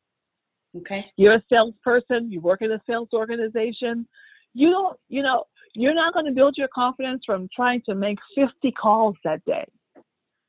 Okay. 0.76 1.12
You're 1.16 1.36
a 1.36 1.44
salesperson, 1.50 2.32
you 2.32 2.42
work 2.42 2.62
in 2.62 2.72
a 2.72 2.82
sales 2.86 3.10
organization. 3.14 4.08
You 4.54 4.70
don't, 4.72 5.00
you 5.08 5.24
know, 5.24 5.46
you're 5.76 5.94
not 5.94 6.14
going 6.14 6.26
to 6.26 6.32
build 6.32 6.56
your 6.58 6.68
confidence 6.74 7.24
from 7.26 7.48
trying 7.56 7.82
to 7.84 7.96
make 7.96 8.18
50 8.36 8.72
calls 8.72 9.16
that 9.24 9.44
day 9.46 9.66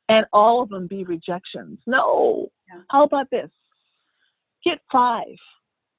and 0.08 0.26
all 0.32 0.62
of 0.62 0.70
them 0.70 0.86
be 0.86 1.04
rejections. 1.04 1.78
No. 1.86 2.50
Yeah. 2.72 2.82
How 2.90 3.04
about 3.04 3.30
this? 3.30 3.50
Get 4.64 4.80
5 4.90 5.38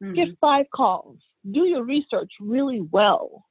Mhm. 0.02 0.16
Get 0.16 0.38
five 0.40 0.66
calls. 0.72 1.20
Do 1.52 1.66
your 1.66 1.84
research 1.84 2.32
really 2.40 2.82
well. 2.82 3.46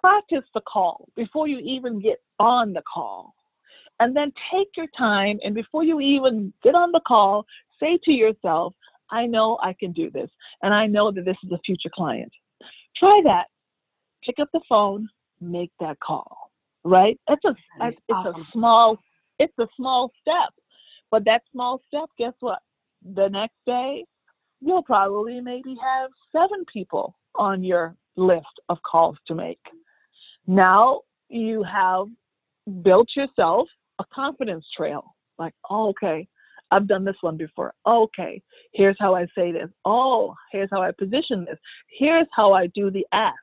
Practice 0.00 0.44
the 0.54 0.60
call 0.62 1.08
before 1.16 1.48
you 1.48 1.58
even 1.58 2.00
get 2.00 2.20
on 2.38 2.72
the 2.72 2.82
call. 2.82 3.34
And 3.98 4.14
then 4.14 4.32
take 4.52 4.68
your 4.76 4.88
time, 4.96 5.38
and 5.42 5.54
before 5.54 5.82
you 5.82 6.00
even 6.00 6.52
get 6.62 6.74
on 6.74 6.92
the 6.92 7.00
call, 7.06 7.46
say 7.80 7.98
to 8.04 8.12
yourself, 8.12 8.74
I 9.10 9.26
know 9.26 9.58
I 9.62 9.72
can 9.72 9.92
do 9.92 10.10
this, 10.10 10.28
and 10.62 10.74
I 10.74 10.86
know 10.86 11.10
that 11.12 11.24
this 11.24 11.36
is 11.42 11.50
a 11.52 11.58
future 11.64 11.90
client. 11.94 12.30
Try 12.96 13.20
that. 13.24 13.46
Pick 14.24 14.36
up 14.38 14.48
the 14.52 14.60
phone, 14.68 15.08
make 15.40 15.70
that 15.80 15.98
call. 16.00 16.50
Right? 16.84 17.18
It's 17.28 17.44
a 17.44 17.54
it's 17.80 18.00
awesome. 18.10 18.42
a 18.42 18.44
small 18.52 18.98
it's 19.38 19.58
a 19.58 19.66
small 19.76 20.12
step. 20.20 20.52
But 21.10 21.24
that 21.24 21.42
small 21.52 21.80
step, 21.86 22.10
guess 22.18 22.32
what? 22.40 22.58
The 23.14 23.28
next 23.28 23.56
day, 23.66 24.04
you'll 24.60 24.82
probably 24.82 25.40
maybe 25.40 25.76
have 25.82 26.10
seven 26.32 26.64
people 26.72 27.16
on 27.36 27.62
your 27.62 27.96
list 28.16 28.46
of 28.68 28.78
calls 28.82 29.16
to 29.28 29.34
make. 29.34 29.60
Now 30.46 31.00
you 31.28 31.62
have 31.62 32.06
built 32.82 33.08
yourself 33.16 33.68
a 33.98 34.04
confidence 34.12 34.64
trail. 34.76 35.14
Like, 35.38 35.54
oh, 35.70 35.88
okay, 35.88 36.26
I've 36.70 36.88
done 36.88 37.04
this 37.04 37.16
one 37.20 37.36
before. 37.36 37.74
Okay, 37.86 38.42
here's 38.72 38.96
how 38.98 39.14
I 39.14 39.26
say 39.36 39.52
this. 39.52 39.68
Oh, 39.84 40.34
here's 40.52 40.68
how 40.72 40.82
I 40.82 40.92
position 40.92 41.44
this. 41.44 41.58
Here's 41.88 42.26
how 42.32 42.52
I 42.52 42.68
do 42.68 42.90
the 42.90 43.06
ask, 43.12 43.34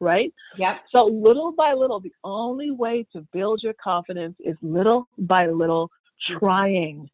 right? 0.00 0.32
Yep. 0.56 0.80
So 0.90 1.04
little 1.04 1.52
by 1.52 1.74
little, 1.74 2.00
the 2.00 2.12
only 2.24 2.70
way 2.70 3.06
to 3.12 3.26
build 3.32 3.60
your 3.62 3.74
confidence 3.82 4.36
is 4.40 4.56
little 4.62 5.08
by 5.18 5.46
little 5.46 5.90
trying. 6.38 7.08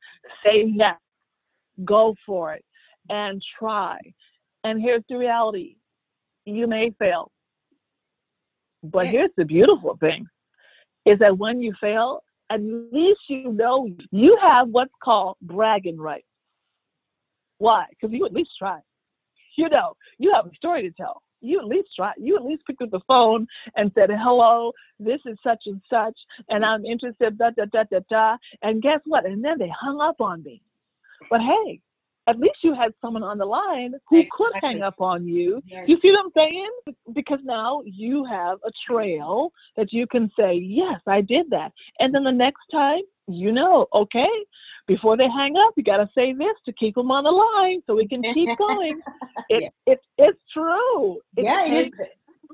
Say 0.45 0.73
yes, 0.75 0.97
go 1.85 2.15
for 2.25 2.55
it, 2.55 2.65
and 3.11 3.43
try. 3.59 3.99
And 4.65 4.81
here's 4.81 5.05
the 5.09 5.17
reality 5.17 5.77
you 6.45 6.67
may 6.67 6.91
fail. 6.99 7.31
But 8.83 9.07
Yeah. 9.07 9.13
here's 9.13 9.31
the 9.37 9.45
beautiful 9.45 9.97
thing 9.99 10.27
is 11.05 11.19
that 11.21 11.37
when 11.39 11.61
you 11.61 11.73
fail, 11.81 12.23
at 12.51 12.61
least 12.63 13.21
you 13.29 13.53
know 13.53 13.89
you 14.11 14.37
have 14.41 14.69
what's 14.69 14.93
called 15.03 15.37
bragging 15.43 15.99
rights. 15.99 16.27
Why? 17.59 17.87
Because 17.91 18.13
you 18.13 18.25
at 18.25 18.33
least 18.33 18.51
tried. 18.59 18.83
You 19.57 19.69
know, 19.69 19.97
you 20.19 20.33
have 20.33 20.47
a 20.47 20.55
story 20.55 20.83
to 20.83 20.91
tell. 20.93 21.23
you 21.41 21.59
at 21.61 21.67
least 21.67 21.89
try 21.95 22.13
you 22.17 22.37
at 22.37 22.45
least 22.45 22.65
picked 22.67 22.83
up 22.83 22.91
the 22.91 23.01
phone 23.07 23.47
and 23.77 23.93
said 23.95 24.11
hello 24.11 24.73
this 24.99 25.21
is 25.25 25.37
such 25.43 25.63
and 25.67 25.81
such 25.89 26.17
and 26.49 26.65
i'm 26.65 26.85
interested 26.85 27.39
da 27.39 27.51
da 27.51 27.65
da 27.73 27.85
da 27.93 28.01
da 28.11 28.37
and 28.63 28.83
guess 28.83 29.01
what 29.07 29.25
and 29.25 29.45
then 29.45 29.57
they 29.59 29.69
hung 29.69 30.01
up 30.01 30.21
on 30.21 30.43
me 30.43 30.61
but 31.31 31.41
hey 31.41 31.81
at 32.29 32.39
least 32.39 32.59
you 32.63 32.75
had 32.75 32.93
someone 33.01 33.23
on 33.23 33.39
the 33.39 33.45
line 33.45 33.95
who 34.09 34.19
exactly. 34.19 34.31
could 34.37 34.53
hang 34.63 34.83
up 34.83 35.01
on 35.01 35.27
you. 35.27 35.63
Yes. 35.67 35.89
You 35.89 35.99
see 35.99 36.11
what 36.11 36.25
I'm 36.25 36.33
saying? 36.37 36.71
Because 37.15 37.39
now 37.43 37.83
you 37.85 38.25
have 38.25 38.59
a 38.65 38.71
trail 38.89 39.51
that 39.77 39.93
you 39.93 40.07
can 40.07 40.31
say, 40.39 40.55
yes, 40.55 41.01
I 41.07 41.23
did 41.23 41.51
that. 41.51 41.73
And 41.99 42.15
then 42.15 42.25
the 42.25 42.33
next 42.33 42.65
time, 42.71 43.01
you 43.29 43.53
know, 43.53 43.87
okay, 43.95 44.29
before 44.87 45.17
they 45.17 45.29
hang 45.29 45.57
up, 45.57 45.73
you 45.77 45.83
got 45.83 45.99
to 45.99 46.09
say 46.15 46.33
this 46.33 46.55
to 46.67 46.73
keep 46.73 46.95
them 46.95 47.11
on 47.11 47.25
the 47.25 47.31
line 47.31 47.81
so 47.87 47.95
we 47.95 48.07
can 48.07 48.23
keep 48.23 48.57
going. 48.69 49.01
It, 49.49 49.73
it, 49.87 50.01
it's 50.19 50.41
true. 50.53 51.19
It's, 51.37 51.47
yeah, 51.47 51.67
it 51.67 51.87
is. 51.87 51.93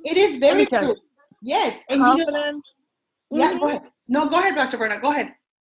It 0.04 0.16
is 0.16 0.37
very 0.37 0.66
true. 0.66 0.96
Yes. 1.42 1.82
And 1.88 2.00
confidence. 2.00 2.64
You 3.30 3.38
know, 3.38 3.44
yeah, 3.44 3.52
go 3.52 3.58
mm-hmm. 3.58 3.68
ahead. 3.68 3.82
No, 4.06 4.28
go 4.28 4.38
ahead, 4.38 4.54
Dr. 4.54 4.76
Verna. 4.76 5.00
Go 5.00 5.10
ahead. 5.10 5.34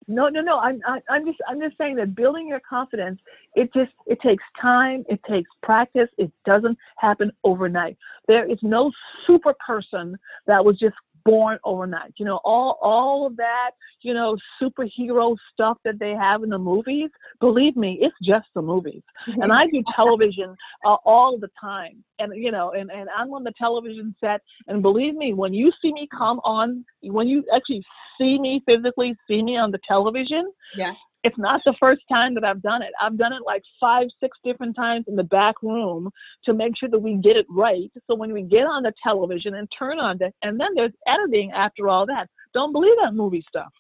No, 0.09 0.29
no, 0.29 0.41
no. 0.41 0.59
I'm, 0.59 0.81
I'm 1.09 1.27
just, 1.27 1.39
I'm 1.49 1.61
just 1.61 1.77
saying 1.79 1.97
that 1.97 2.15
building 2.15 2.47
your 2.47 2.61
confidence, 2.61 3.19
it 3.55 3.73
just, 3.75 3.93
it 4.07 4.21
takes 4.21 4.45
time, 4.61 5.05
it 5.09 5.21
takes 5.29 5.51
practice. 5.63 6.09
It 6.17 6.31
doesn't 6.45 6.79
happen 6.99 7.33
overnight. 7.43 7.97
There 8.29 8.49
is 8.51 8.59
no 8.63 8.93
super 9.27 9.55
person 9.67 10.17
that 10.47 10.65
was 10.65 10.79
just 10.79 10.95
born 11.27 11.59
overnight. 11.65 12.15
You 12.17 12.25
know, 12.25 12.41
all 12.45 12.79
all 12.81 13.27
of 13.27 13.37
that, 13.37 13.73
you 14.01 14.15
know, 14.15 14.39
superhero 14.63 15.37
stuff 15.53 15.77
that 15.85 15.99
they 15.99 16.13
have 16.13 16.43
in 16.45 16.51
the 16.51 16.59
movies. 16.59 17.11
Believe 17.41 17.77
me, 17.77 17.99
it's 18.01 18.15
just 18.23 18.47
the 18.55 18.63
movies. 18.63 19.03
And 19.43 19.53
I 19.53 19.67
do 19.67 19.83
television 19.95 20.55
uh, 20.87 20.97
all 21.05 21.37
the 21.39 21.51
time, 21.61 22.03
and 22.19 22.33
you 22.35 22.53
know, 22.53 22.71
and 22.73 22.91
and 22.91 23.09
I'm 23.15 23.35
on 23.35 23.45
the 23.45 23.53
television 23.59 24.15
set. 24.21 24.41
And 24.69 24.81
believe 24.81 25.15
me, 25.15 25.35
when 25.35 25.53
you 25.53 25.73
see 25.83 25.93
me 25.93 26.09
come 26.17 26.41
on, 26.45 26.85
when 27.03 27.29
you 27.29 27.45
actually 27.55 27.83
see 28.19 28.39
me 28.39 28.63
physically, 28.65 29.15
see 29.29 29.43
me 29.43 29.57
on 29.59 29.73
the 29.73 29.81
television, 29.87 30.51
yeah, 30.77 30.95
it's 31.27 31.39
not 31.39 31.61
the 31.65 31.75
first 31.81 32.03
time 32.09 32.35
that 32.35 32.45
I've 32.45 32.63
done 32.63 32.83
it. 32.83 32.93
I've 33.03 33.19
done 33.19 33.33
it 33.33 33.43
like 33.45 33.63
five, 33.81 34.07
six 34.21 34.39
different 34.45 34.77
times 34.77 35.07
in 35.09 35.17
the 35.17 35.25
back 35.25 35.57
room 35.61 36.09
to 36.45 36.55
make 36.55 36.79
sure 36.79 36.89
that 36.89 37.01
we 37.01 37.15
get 37.15 37.37
it 37.37 37.47
right. 37.51 37.91
So 38.07 38.15
when 38.15 38.33
we 38.33 38.43
get 38.43 38.65
on 38.65 38.85
the 38.85 38.93
television 39.03 39.57
and 39.57 39.69
turn 39.77 39.99
on 39.99 40.23
it, 40.23 40.33
and 40.43 40.61
then 40.61 40.69
there's 40.77 40.93
editing 41.09 41.51
after 41.51 41.89
all 41.89 42.07
that. 42.07 42.29
Don't 42.55 42.71
believe 42.71 42.95
that 43.03 43.15
movie 43.15 43.45
stuff, 43.49 43.73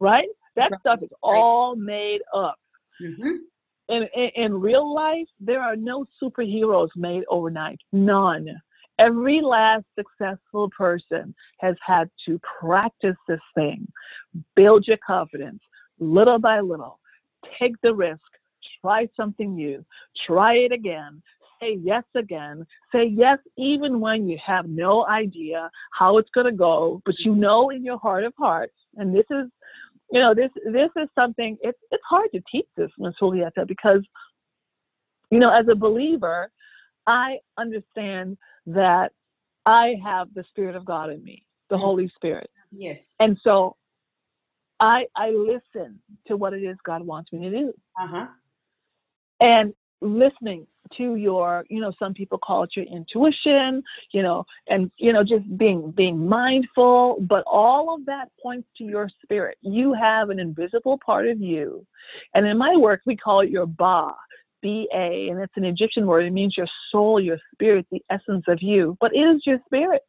right? 0.00 0.28
That 0.56 0.70
right. 0.70 0.80
stuff 0.80 1.00
is 1.02 1.10
all 1.22 1.76
made 1.76 2.22
up. 2.32 2.56
Mm-hmm. 3.02 3.36
In, 3.90 4.08
in, 4.14 4.30
in 4.34 4.60
real 4.62 4.94
life, 4.94 5.28
there 5.40 5.60
are 5.60 5.76
no 5.76 6.06
superheroes 6.22 6.88
made 6.96 7.24
overnight. 7.28 7.80
None. 7.92 8.48
Every 8.98 9.42
last 9.42 9.84
successful 9.94 10.70
person 10.70 11.34
has 11.60 11.74
had 11.84 12.08
to 12.24 12.40
practice 12.60 13.16
this 13.28 13.40
thing, 13.54 13.86
build 14.56 14.86
your 14.86 14.98
confidence, 15.06 15.60
little 15.98 16.38
by 16.38 16.60
little. 16.60 16.98
Take 17.58 17.80
the 17.82 17.94
risk, 17.94 18.20
try 18.80 19.08
something 19.16 19.54
new, 19.54 19.84
try 20.26 20.54
it 20.54 20.72
again, 20.72 21.22
say 21.60 21.78
yes 21.82 22.04
again, 22.14 22.66
say 22.92 23.06
yes 23.06 23.38
even 23.56 24.00
when 24.00 24.28
you 24.28 24.38
have 24.44 24.68
no 24.68 25.06
idea 25.06 25.70
how 25.92 26.18
it's 26.18 26.30
going 26.30 26.46
to 26.46 26.52
go, 26.52 27.02
but 27.04 27.14
you 27.18 27.34
know 27.34 27.70
in 27.70 27.84
your 27.84 27.98
heart 27.98 28.24
of 28.24 28.32
hearts, 28.38 28.74
and 28.96 29.14
this 29.14 29.26
is, 29.30 29.46
you 30.10 30.20
know, 30.20 30.34
this 30.34 30.50
this 30.72 30.90
is 30.96 31.08
something. 31.14 31.56
It's 31.62 31.78
it's 31.90 32.02
hard 32.08 32.30
to 32.34 32.42
teach 32.50 32.66
this, 32.76 32.90
Ms. 32.98 33.14
Julieta, 33.20 33.66
because, 33.66 34.02
you 35.30 35.38
know, 35.38 35.50
as 35.50 35.66
a 35.68 35.74
believer, 35.74 36.50
I 37.06 37.38
understand 37.58 38.36
that 38.66 39.12
I 39.66 39.96
have 40.04 40.28
the 40.34 40.44
Spirit 40.50 40.76
of 40.76 40.84
God 40.84 41.10
in 41.10 41.22
me, 41.24 41.44
the. 41.70 41.78
Holy 41.78 42.08
Spirit. 42.14 42.50
Yes. 42.70 43.08
And 43.20 43.38
so 43.42 43.76
I 44.80 45.06
I 45.16 45.30
listen 45.30 46.00
to 46.26 46.36
what 46.36 46.52
it 46.52 46.62
is 46.62 46.76
God 46.84 47.02
wants 47.02 47.32
me 47.32 47.48
to 47.48 47.50
do. 47.50 47.74
Uh-huh. 48.00 48.26
And 49.40 49.74
listening 50.00 50.66
to 50.96 51.16
your, 51.16 51.64
you 51.70 51.80
know, 51.80 51.92
some 51.98 52.12
people 52.12 52.38
call 52.38 52.64
it 52.64 52.70
your 52.76 52.84
intuition, 52.86 53.82
you 54.12 54.22
know, 54.22 54.44
and 54.68 54.90
you 54.98 55.12
know, 55.12 55.24
just 55.24 55.44
being 55.56 55.90
being 55.92 56.28
mindful, 56.28 57.18
but 57.28 57.42
all 57.46 57.94
of 57.94 58.04
that 58.06 58.28
points 58.42 58.68
to 58.78 58.84
your 58.84 59.08
spirit. 59.22 59.56
You 59.62 59.94
have 59.94 60.30
an 60.30 60.38
invisible 60.38 60.98
part 61.04 61.26
of 61.26 61.40
you. 61.40 61.86
And 62.34 62.46
in 62.46 62.58
my 62.58 62.76
work 62.76 63.00
we 63.06 63.16
call 63.16 63.40
it 63.40 63.50
your 63.50 63.66
ba, 63.66 64.12
B 64.60 64.88
A, 64.94 65.28
and 65.30 65.40
it's 65.40 65.56
an 65.56 65.64
Egyptian 65.64 66.06
word. 66.06 66.24
It 66.24 66.32
means 66.32 66.56
your 66.56 66.68
soul, 66.90 67.20
your 67.20 67.38
spirit, 67.52 67.86
the 67.90 68.02
essence 68.10 68.44
of 68.48 68.62
you. 68.62 68.96
But 69.00 69.14
it 69.14 69.20
is 69.20 69.42
your 69.46 69.58
spirit. 69.66 70.02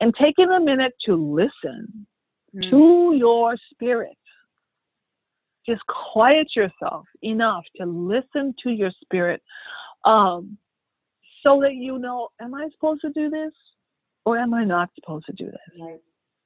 And 0.00 0.12
taking 0.20 0.50
a 0.50 0.60
minute 0.60 0.92
to 1.06 1.14
listen 1.14 2.06
mm. 2.54 2.70
to 2.70 3.16
your 3.16 3.56
spirit. 3.70 4.16
Just 5.66 5.82
quiet 6.12 6.48
yourself 6.54 7.06
enough 7.22 7.64
to 7.76 7.86
listen 7.86 8.54
to 8.62 8.70
your 8.70 8.90
spirit 9.02 9.42
um, 10.04 10.58
so 11.42 11.60
that 11.60 11.74
you 11.74 11.98
know, 11.98 12.28
am 12.40 12.54
I 12.54 12.68
supposed 12.74 13.00
to 13.02 13.10
do 13.10 13.30
this 13.30 13.52
or 14.26 14.38
am 14.38 14.52
I 14.52 14.64
not 14.64 14.90
supposed 14.94 15.26
to 15.26 15.32
do 15.32 15.46
this? 15.46 15.80
Right, 15.80 16.00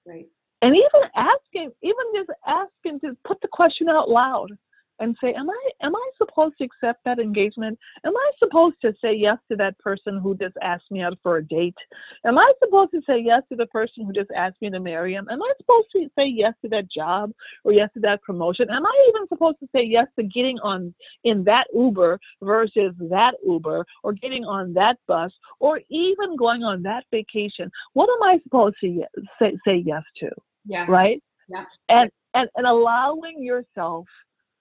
right. 0.06 0.26
And 0.62 0.74
even 0.74 1.08
asking, 1.16 1.70
even 1.82 2.04
just 2.14 2.30
asking 2.46 3.00
to 3.00 3.16
put 3.24 3.40
the 3.40 3.48
question 3.48 3.88
out 3.88 4.08
loud 4.08 4.50
and 5.00 5.16
say, 5.22 5.34
Am 5.34 5.48
I 5.48 5.70
am 5.82 5.94
I 5.94 6.10
supposed 6.16 6.58
to 6.58 6.64
accept 6.64 7.04
that 7.04 7.18
engagement? 7.18 7.78
Am 8.04 8.16
I 8.16 8.30
supposed 8.38 8.76
to 8.82 8.94
say 9.02 9.14
yes 9.14 9.38
to 9.50 9.56
that 9.56 9.78
person 9.78 10.18
who 10.18 10.36
just 10.36 10.56
asked 10.62 10.90
me 10.90 11.02
out 11.02 11.18
for 11.22 11.36
a 11.36 11.44
date? 11.44 11.76
Am 12.24 12.38
I 12.38 12.52
supposed 12.62 12.90
to 12.92 13.00
say 13.06 13.20
yes 13.20 13.42
to 13.50 13.56
the 13.56 13.66
person 13.66 14.04
who 14.04 14.12
just 14.12 14.30
asked 14.34 14.60
me 14.60 14.70
to 14.70 14.80
marry 14.80 15.14
him? 15.14 15.28
Am 15.30 15.42
I 15.42 15.52
supposed 15.58 15.88
to 15.92 16.08
say 16.16 16.26
yes 16.26 16.54
to 16.62 16.68
that 16.70 16.90
job 16.90 17.32
or 17.64 17.72
yes 17.72 17.90
to 17.94 18.00
that 18.00 18.22
promotion? 18.22 18.68
Am 18.70 18.84
I 18.84 19.06
even 19.08 19.28
supposed 19.28 19.58
to 19.60 19.68
say 19.74 19.82
yes 19.84 20.06
to 20.18 20.24
getting 20.24 20.58
on 20.60 20.94
in 21.24 21.44
that 21.44 21.66
Uber 21.74 22.18
versus 22.42 22.94
that 23.10 23.34
Uber 23.46 23.84
or 24.02 24.12
getting 24.12 24.44
on 24.44 24.72
that 24.74 24.98
bus 25.06 25.32
or 25.60 25.80
even 25.88 26.36
going 26.36 26.62
on 26.62 26.82
that 26.82 27.04
vacation? 27.10 27.70
What 27.92 28.08
am 28.08 28.22
I 28.22 28.38
supposed 28.42 28.76
to 28.82 29.04
say 29.40 29.56
say 29.66 29.76
yes 29.76 30.02
to? 30.18 30.30
Yeah. 30.66 30.86
Right? 30.88 31.22
Yeah. 31.48 31.64
And 31.88 32.10
and, 32.34 32.48
and 32.56 32.66
allowing 32.66 33.42
yourself 33.42 34.06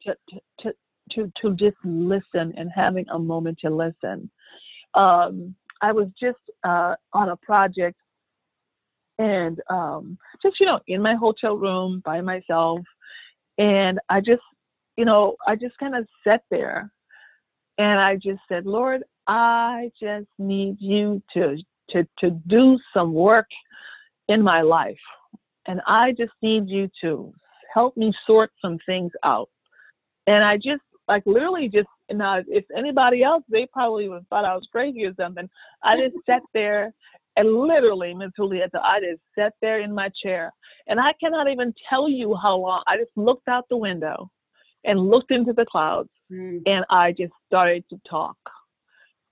to, 0.08 0.40
to, 0.62 0.74
to, 1.12 1.32
to 1.42 1.56
just 1.56 1.78
listen 1.84 2.54
and 2.58 2.70
having 2.74 3.06
a 3.10 3.20
moment 3.20 3.60
to 3.60 3.70
listen. 3.70 4.30
Um, 4.94 5.56
I 5.82 5.92
was 5.92 6.08
just 6.20 6.38
uh, 6.64 6.96
on 7.14 7.30
a 7.30 7.38
project 7.38 7.98
and 9.20 9.60
um, 9.70 10.18
just, 10.42 10.60
you 10.60 10.66
know, 10.66 10.80
in 10.88 11.02
my 11.02 11.16
hotel 11.16 11.56
room 11.56 12.02
by 12.06 12.22
myself. 12.22 12.80
And 13.58 14.00
I 14.10 14.22
just, 14.22 14.42
you 14.96 15.06
know, 15.06 15.36
I 15.48 15.56
just 15.56 15.78
kind 15.78 15.96
of 15.96 16.08
sat 16.24 16.44
there 16.50 16.92
and 17.78 18.00
I 18.00 18.16
just 18.16 18.42
said, 18.48 18.66
Lord, 18.66 19.04
I 19.28 19.92
just 20.00 20.28
need 20.40 20.78
you 20.80 21.22
to, 21.34 21.58
to, 21.92 22.08
to 22.20 22.32
do 22.48 22.80
some 22.94 23.14
work 23.14 23.48
in 24.28 24.42
my 24.42 24.62
life. 24.62 24.98
And 25.68 25.82
I 25.86 26.14
just 26.14 26.34
need 26.42 26.70
you 26.70 26.90
to 27.02 27.34
help 27.74 27.98
me 27.98 28.14
sort 28.26 28.52
some 28.62 28.80
things 28.86 29.12
out. 29.24 29.50
And 30.28 30.44
I 30.44 30.58
just 30.58 30.82
like 31.08 31.24
literally 31.26 31.70
just 31.70 31.88
now 32.12 32.42
if 32.48 32.66
anybody 32.76 33.24
else 33.24 33.44
they 33.50 33.66
probably 33.72 34.10
would 34.10 34.28
thought 34.30 34.46
I 34.46 34.56
was 34.56 34.68
crazy 34.72 35.06
or 35.06 35.14
something. 35.16 35.50
I 35.84 35.98
just 35.98 36.16
sat 36.26 36.42
there 36.54 36.94
and 37.38 37.54
literally, 37.54 38.16
Ms. 38.16 38.32
Julieta, 38.38 38.82
I 38.84 39.00
just 39.00 39.22
sat 39.38 39.54
there 39.62 39.80
in 39.82 39.94
my 39.94 40.10
chair. 40.24 40.52
And 40.88 41.00
I 41.00 41.14
cannot 41.20 41.48
even 41.48 41.74
tell 41.88 42.10
you 42.10 42.36
how 42.36 42.58
long. 42.58 42.82
I 42.88 42.98
just 42.98 43.12
looked 43.16 43.48
out 43.48 43.66
the 43.70 43.78
window 43.78 44.32
and 44.84 45.00
looked 45.00 45.32
into 45.32 45.54
the 45.54 45.66
clouds 45.66 46.10
mm. 46.32 46.62
and 46.66 46.84
I 46.90 47.12
just 47.12 47.34
started 47.46 47.84
to 47.92 48.02
talk 48.10 48.38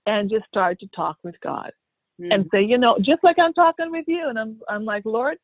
and 0.06 0.30
just 0.30 0.46
started 0.46 0.78
to 0.80 0.88
talk 0.94 1.16
with 1.24 1.34
God 1.42 1.72
mm. 2.20 2.32
and 2.32 2.46
say, 2.52 2.62
you 2.62 2.78
know, 2.78 2.96
just 3.00 3.24
like 3.24 3.40
I'm 3.40 3.54
talking 3.54 3.90
with 3.90 4.04
you. 4.06 4.28
And 4.28 4.38
I'm 4.38 4.60
I'm 4.68 4.84
like, 4.84 5.04
Lord, 5.04 5.38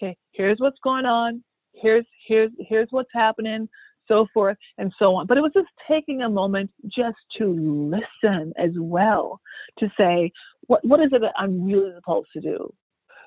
okay, 0.00 0.16
here's 0.32 0.58
what's 0.58 0.78
going 0.82 1.04
on. 1.04 1.44
Here's 1.74 2.06
here's 2.26 2.50
here's 2.58 2.88
what's 2.90 3.10
happening 3.12 3.68
so 4.08 4.26
forth 4.32 4.56
and 4.78 4.92
so 4.98 5.14
on. 5.14 5.26
But 5.26 5.38
it 5.38 5.42
was 5.42 5.52
just 5.54 5.68
taking 5.86 6.22
a 6.22 6.28
moment 6.28 6.70
just 6.86 7.18
to 7.38 7.46
listen 7.46 8.52
as 8.56 8.72
well, 8.76 9.40
to 9.78 9.90
say, 9.98 10.32
what, 10.66 10.84
what 10.84 11.00
is 11.00 11.12
it 11.12 11.20
that 11.20 11.34
I'm 11.36 11.64
really 11.64 11.92
supposed 11.94 12.28
to 12.34 12.40
do? 12.40 12.72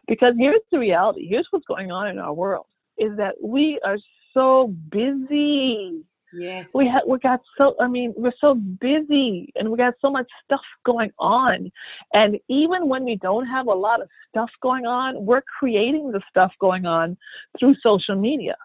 Because 0.07 0.33
here's 0.37 0.61
the 0.71 0.79
reality 0.79 1.27
here's 1.27 1.47
what's 1.51 1.67
going 1.67 1.91
on 1.91 2.07
in 2.07 2.17
our 2.17 2.33
world 2.33 2.65
is 2.97 3.15
that 3.17 3.35
we 3.41 3.79
are 3.85 3.97
so 4.33 4.73
busy. 4.91 6.03
Yes. 6.33 6.69
We 6.75 6.87
have 6.87 7.03
we 7.07 7.17
got 7.19 7.41
so 7.57 7.75
I 7.79 7.87
mean, 7.87 8.13
we're 8.15 8.33
so 8.39 8.55
busy 8.55 9.51
and 9.55 9.69
we 9.69 9.77
got 9.77 9.95
so 9.99 10.11
much 10.11 10.27
stuff 10.43 10.61
going 10.85 11.11
on. 11.17 11.71
And 12.13 12.37
even 12.49 12.87
when 12.87 13.03
we 13.03 13.15
don't 13.15 13.47
have 13.47 13.67
a 13.67 13.73
lot 13.73 14.01
of 14.01 14.09
stuff 14.29 14.49
going 14.61 14.85
on, 14.85 15.25
we're 15.25 15.43
creating 15.59 16.11
the 16.11 16.21
stuff 16.29 16.51
going 16.59 16.85
on 16.85 17.17
through 17.59 17.75
social 17.81 18.15
media. 18.15 18.55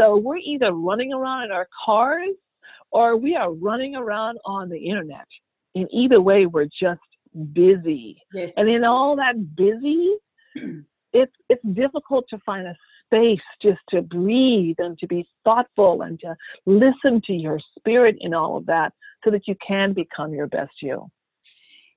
So 0.00 0.16
we're 0.16 0.38
either 0.38 0.72
running 0.72 1.12
around 1.12 1.44
in 1.44 1.52
our 1.52 1.68
cars 1.84 2.34
or 2.90 3.18
we 3.18 3.36
are 3.36 3.52
running 3.52 3.96
around 3.96 4.38
on 4.46 4.70
the 4.70 4.78
internet. 4.78 5.26
And 5.74 5.86
either 5.92 6.22
way, 6.22 6.46
we're 6.46 6.68
just 6.80 7.00
busy. 7.52 8.16
Yes. 8.32 8.52
And 8.56 8.68
in 8.68 8.82
all 8.82 9.14
that 9.16 9.54
busy, 9.56 10.14
it's 11.12 11.32
it's 11.50 11.62
difficult 11.74 12.24
to 12.30 12.38
find 12.46 12.66
a 12.66 12.74
space 13.04 13.40
just 13.60 13.80
to 13.90 14.00
breathe 14.00 14.76
and 14.78 14.98
to 15.00 15.06
be 15.06 15.28
thoughtful 15.44 16.02
and 16.02 16.18
to 16.20 16.34
listen 16.64 17.20
to 17.26 17.34
your 17.34 17.60
spirit 17.78 18.16
in 18.20 18.32
all 18.32 18.56
of 18.56 18.64
that 18.66 18.92
so 19.22 19.30
that 19.30 19.46
you 19.46 19.54
can 19.66 19.92
become 19.92 20.32
your 20.32 20.46
best 20.46 20.70
you 20.80 21.10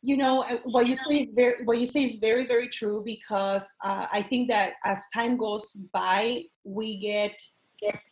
you 0.01 0.17
know 0.17 0.41
uh, 0.41 0.57
what 0.65 0.87
you 0.87 0.95
say 0.95 1.21
is 1.21 1.29
very 1.35 1.63
what 1.65 1.77
you 1.77 1.85
say 1.85 2.05
is 2.05 2.17
very 2.17 2.47
very 2.47 2.67
true 2.67 3.03
because 3.05 3.63
uh, 3.83 4.07
i 4.11 4.23
think 4.23 4.49
that 4.49 4.73
as 4.83 4.97
time 5.13 5.37
goes 5.37 5.77
by 5.93 6.41
we 6.63 6.97
get 6.97 7.39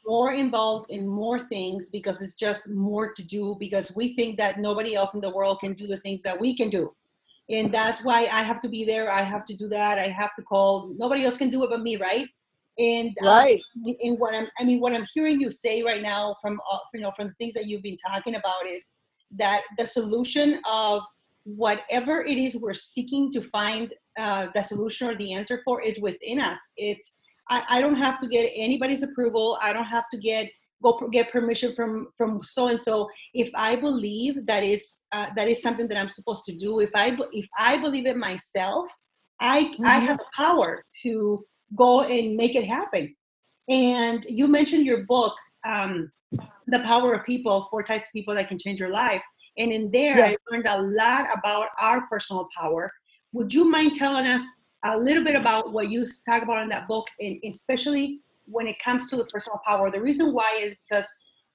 more 0.05 0.34
involved 0.34 0.91
in 0.91 1.07
more 1.07 1.47
things 1.47 1.89
because 1.89 2.21
it's 2.21 2.36
just 2.36 2.69
more 2.69 3.13
to 3.13 3.25
do 3.25 3.55
because 3.60 3.95
we 3.95 4.15
think 4.15 4.38
that 4.38 4.60
nobody 4.60 4.95
else 4.95 5.13
in 5.13 5.21
the 5.21 5.29
world 5.29 5.60
can 5.60 5.73
do 5.73 5.88
the 5.88 5.99
things 5.99 6.21
that 6.23 6.39
we 6.39 6.55
can 6.55 6.69
do. 6.69 6.93
And 7.49 7.71
that's 7.71 8.03
why 8.03 8.19
i 8.31 8.43
have 8.43 8.60
to 8.62 8.69
be 8.69 8.86
there 8.86 9.12
i 9.12 9.21
have 9.21 9.43
to 9.45 9.53
do 9.53 9.67
that 9.67 9.99
i 9.99 10.07
have 10.07 10.34
to 10.38 10.41
call 10.41 10.93
nobody 10.97 11.25
else 11.25 11.38
can 11.38 11.49
do 11.49 11.63
it 11.63 11.69
but 11.69 11.81
me 11.81 11.97
right? 11.97 12.27
And 12.79 13.13
uh, 13.21 13.27
right. 13.27 13.60
um, 13.86 13.95
and 14.01 14.17
what 14.17 14.34
i'm 14.34 14.47
i 14.60 14.63
mean 14.63 14.79
what 14.79 14.93
i'm 14.93 15.05
hearing 15.13 15.41
you 15.41 15.51
say 15.51 15.84
right 15.84 16.01
now 16.01 16.36
from 16.41 16.62
uh, 16.71 16.77
you 16.93 17.01
know 17.01 17.12
from 17.15 17.27
the 17.27 17.34
things 17.34 17.53
that 17.55 17.65
you've 17.65 17.84
been 17.84 17.97
talking 17.97 18.36
about 18.36 18.67
is 18.69 18.93
that 19.38 19.62
the 19.77 19.86
solution 19.86 20.62
of 20.71 21.01
whatever 21.43 22.21
it 22.21 22.38
is 22.38 22.55
we're 22.57 22.73
seeking 22.73 23.31
to 23.31 23.41
find 23.41 23.93
uh, 24.19 24.47
the 24.53 24.62
solution 24.62 25.10
or 25.10 25.15
the 25.15 25.34
answer 25.34 25.62
for 25.65 25.81
is 25.81 25.99
within 25.99 26.39
us. 26.39 26.60
It's 26.77 27.15
I, 27.51 27.63
I 27.67 27.81
don't 27.81 27.95
have 27.95 28.17
to 28.21 28.27
get 28.27 28.51
anybody's 28.55 29.03
approval. 29.03 29.57
I 29.61 29.73
don't 29.73 29.91
have 29.97 30.05
to 30.11 30.17
get 30.17 30.49
go 30.81 30.99
get 31.11 31.31
permission 31.31 31.75
from 31.75 32.07
from 32.17 32.41
so 32.41 32.69
and 32.69 32.79
so. 32.79 33.09
If 33.33 33.49
I 33.55 33.75
believe 33.75 34.45
that 34.47 34.63
is 34.63 35.01
uh, 35.11 35.27
that 35.35 35.47
is 35.47 35.61
something 35.61 35.87
that 35.89 35.97
I'm 35.97 36.09
supposed 36.09 36.45
to 36.45 36.55
do, 36.55 36.79
if 36.79 36.91
I 36.95 37.17
if 37.33 37.47
I 37.57 37.77
believe 37.77 38.07
it 38.07 38.17
myself, 38.17 38.89
I 39.39 39.65
mm-hmm. 39.65 39.85
I 39.85 39.97
have 40.07 40.17
the 40.17 40.25
power 40.35 40.83
to 41.03 41.43
go 41.75 42.01
and 42.01 42.37
make 42.37 42.55
it 42.55 42.65
happen. 42.65 43.13
And 43.69 44.25
you 44.27 44.47
mentioned 44.47 44.85
your 44.85 45.03
book, 45.05 45.35
um, 45.65 46.11
The 46.67 46.79
Power 46.79 47.13
of 47.13 47.25
People, 47.25 47.67
four 47.69 47.83
types 47.83 48.07
of 48.07 48.13
people 48.13 48.33
that 48.35 48.47
can 48.49 48.59
change 48.59 48.79
your 48.79 48.91
life. 48.91 49.21
And 49.57 49.71
in 49.71 49.91
there, 49.91 50.17
yeah. 50.17 50.25
I 50.25 50.37
learned 50.49 50.67
a 50.67 50.81
lot 50.81 51.27
about 51.37 51.67
our 51.79 52.07
personal 52.07 52.47
power. 52.57 52.91
Would 53.33 53.53
you 53.53 53.69
mind 53.69 53.95
telling 53.95 54.25
us 54.25 54.43
a 54.84 54.98
little 54.98 55.24
bit 55.24 55.36
about 55.36 55.72
what 55.72 55.89
you 55.89 56.06
talk 56.28 56.44
about 56.44 56.63
in 56.63 56.70
that 56.70 56.88
book, 56.88 57.08
and 57.20 57.38
especially 57.46 58.22
when 58.46 58.67
it 58.67 58.78
comes 58.84 59.08
to 59.08 59.15
the 59.15 59.26
personal 59.26 59.60
power? 59.65 59.91
The 59.91 60.02
reason 60.02 60.34
why 60.34 60.60
is 60.62 60.76
because 60.89 61.08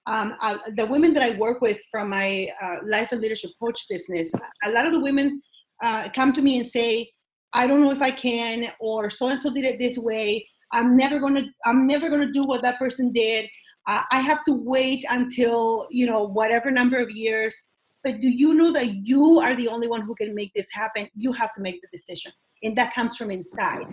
um, 0.06 0.34
uh, 0.40 0.58
the 0.76 0.86
women 0.86 1.12
that 1.14 1.22
I 1.22 1.36
work 1.36 1.60
with 1.60 1.78
from 1.90 2.10
my 2.10 2.48
uh, 2.62 2.76
life 2.84 3.08
and 3.10 3.20
leadership 3.20 3.50
coach 3.60 3.86
business, 3.88 4.32
a 4.64 4.70
lot 4.70 4.86
of 4.86 4.92
the 4.92 5.00
women 5.00 5.42
uh, 5.82 6.08
come 6.14 6.32
to 6.32 6.42
me 6.42 6.58
and 6.58 6.68
say, 6.68 7.10
"I 7.52 7.66
don't 7.66 7.82
know 7.82 7.92
if 7.92 8.02
I 8.02 8.10
can," 8.10 8.72
or 8.80 9.10
"So 9.10 9.28
and 9.28 9.40
so 9.40 9.52
did 9.52 9.64
it 9.64 9.78
this 9.78 9.98
way." 9.98 10.48
I'm 10.72 10.96
never 10.96 11.18
gonna. 11.18 11.44
I'm 11.64 11.86
never 11.86 12.08
gonna 12.08 12.30
do 12.30 12.44
what 12.44 12.62
that 12.62 12.78
person 12.78 13.12
did. 13.12 13.48
I 13.88 14.18
have 14.18 14.44
to 14.46 14.52
wait 14.52 15.04
until 15.10 15.86
you 15.90 16.06
know 16.06 16.24
whatever 16.24 16.72
number 16.72 16.98
of 16.98 17.08
years 17.10 17.68
but 18.06 18.20
do 18.20 18.28
you 18.28 18.54
know 18.54 18.72
that 18.72 19.04
you 19.04 19.40
are 19.40 19.56
the 19.56 19.66
only 19.66 19.88
one 19.88 20.02
who 20.02 20.14
can 20.14 20.32
make 20.32 20.52
this 20.54 20.68
happen? 20.72 21.08
You 21.14 21.32
have 21.32 21.52
to 21.54 21.60
make 21.60 21.80
the 21.80 21.88
decision. 21.92 22.30
And 22.66 22.76
that 22.76 22.92
comes 22.94 23.16
from 23.16 23.30
inside. 23.30 23.86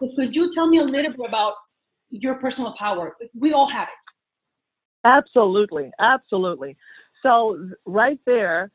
So 0.00 0.10
could 0.14 0.36
you 0.36 0.52
tell 0.54 0.68
me 0.68 0.78
a 0.78 0.84
little 0.84 1.10
bit 1.10 1.28
about 1.28 1.54
your 2.10 2.36
personal 2.36 2.72
power? 2.78 3.16
We 3.36 3.52
all 3.52 3.68
have 3.68 3.88
it. 3.88 5.04
Absolutely. 5.04 5.90
Absolutely. 5.98 6.76
So, 7.22 7.68
right 7.84 8.20
there 8.24 8.70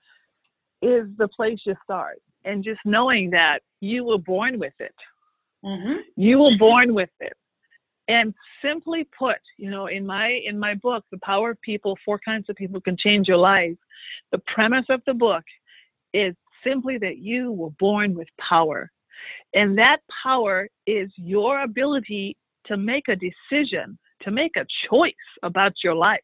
is 0.82 1.08
the 1.17 1.30
place 1.30 1.60
you 1.65 1.76
start. 1.84 2.22
And 2.44 2.62
just 2.63 2.82
knowing 2.84 3.30
that 3.30 3.60
you 3.80 4.04
were 4.04 4.17
born 4.17 4.60
with 4.60 4.74
it. 4.80 4.96
Mm-hmm. 5.63 5.98
You 6.17 6.39
were 6.39 6.58
born 6.58 6.94
with 6.94 7.12
it. 7.22 7.34
And 8.08 8.34
simply 8.62 9.08
put, 9.17 9.38
you 9.58 9.70
know, 9.70 9.86
in 9.88 10.06
my 10.06 10.41
in 10.46 10.60
my 10.60 10.74
book, 10.74 11.06
The 11.12 11.20
Power 11.20 11.52
of 11.52 11.62
People, 11.62 11.98
Four 12.04 12.20
Kinds 12.20 12.50
of 12.50 12.58
People 12.58 12.82
Can 12.82 12.98
Change 12.98 13.30
Your 13.30 13.38
Life, 13.38 13.78
the 14.32 14.41
premise 14.54 14.86
of 14.89 15.02
the 15.06 15.13
book 15.13 15.44
is 16.13 16.36
simply 16.63 16.98
that 16.98 17.20
you 17.20 17.52
were 17.54 17.70
born 17.72 18.13
with 18.13 18.28
power. 18.38 18.91
And 19.54 19.78
that 19.78 20.00
power 20.24 20.67
is 20.88 21.10
your 21.15 21.63
ability 21.63 22.38
to 22.65 22.78
make 22.78 23.08
a 23.08 23.15
decision, 23.15 23.97
to 24.21 24.32
make 24.32 24.56
a 24.56 24.65
choice 24.89 25.13
about 25.43 25.74
your 25.84 25.95
life. 25.95 26.21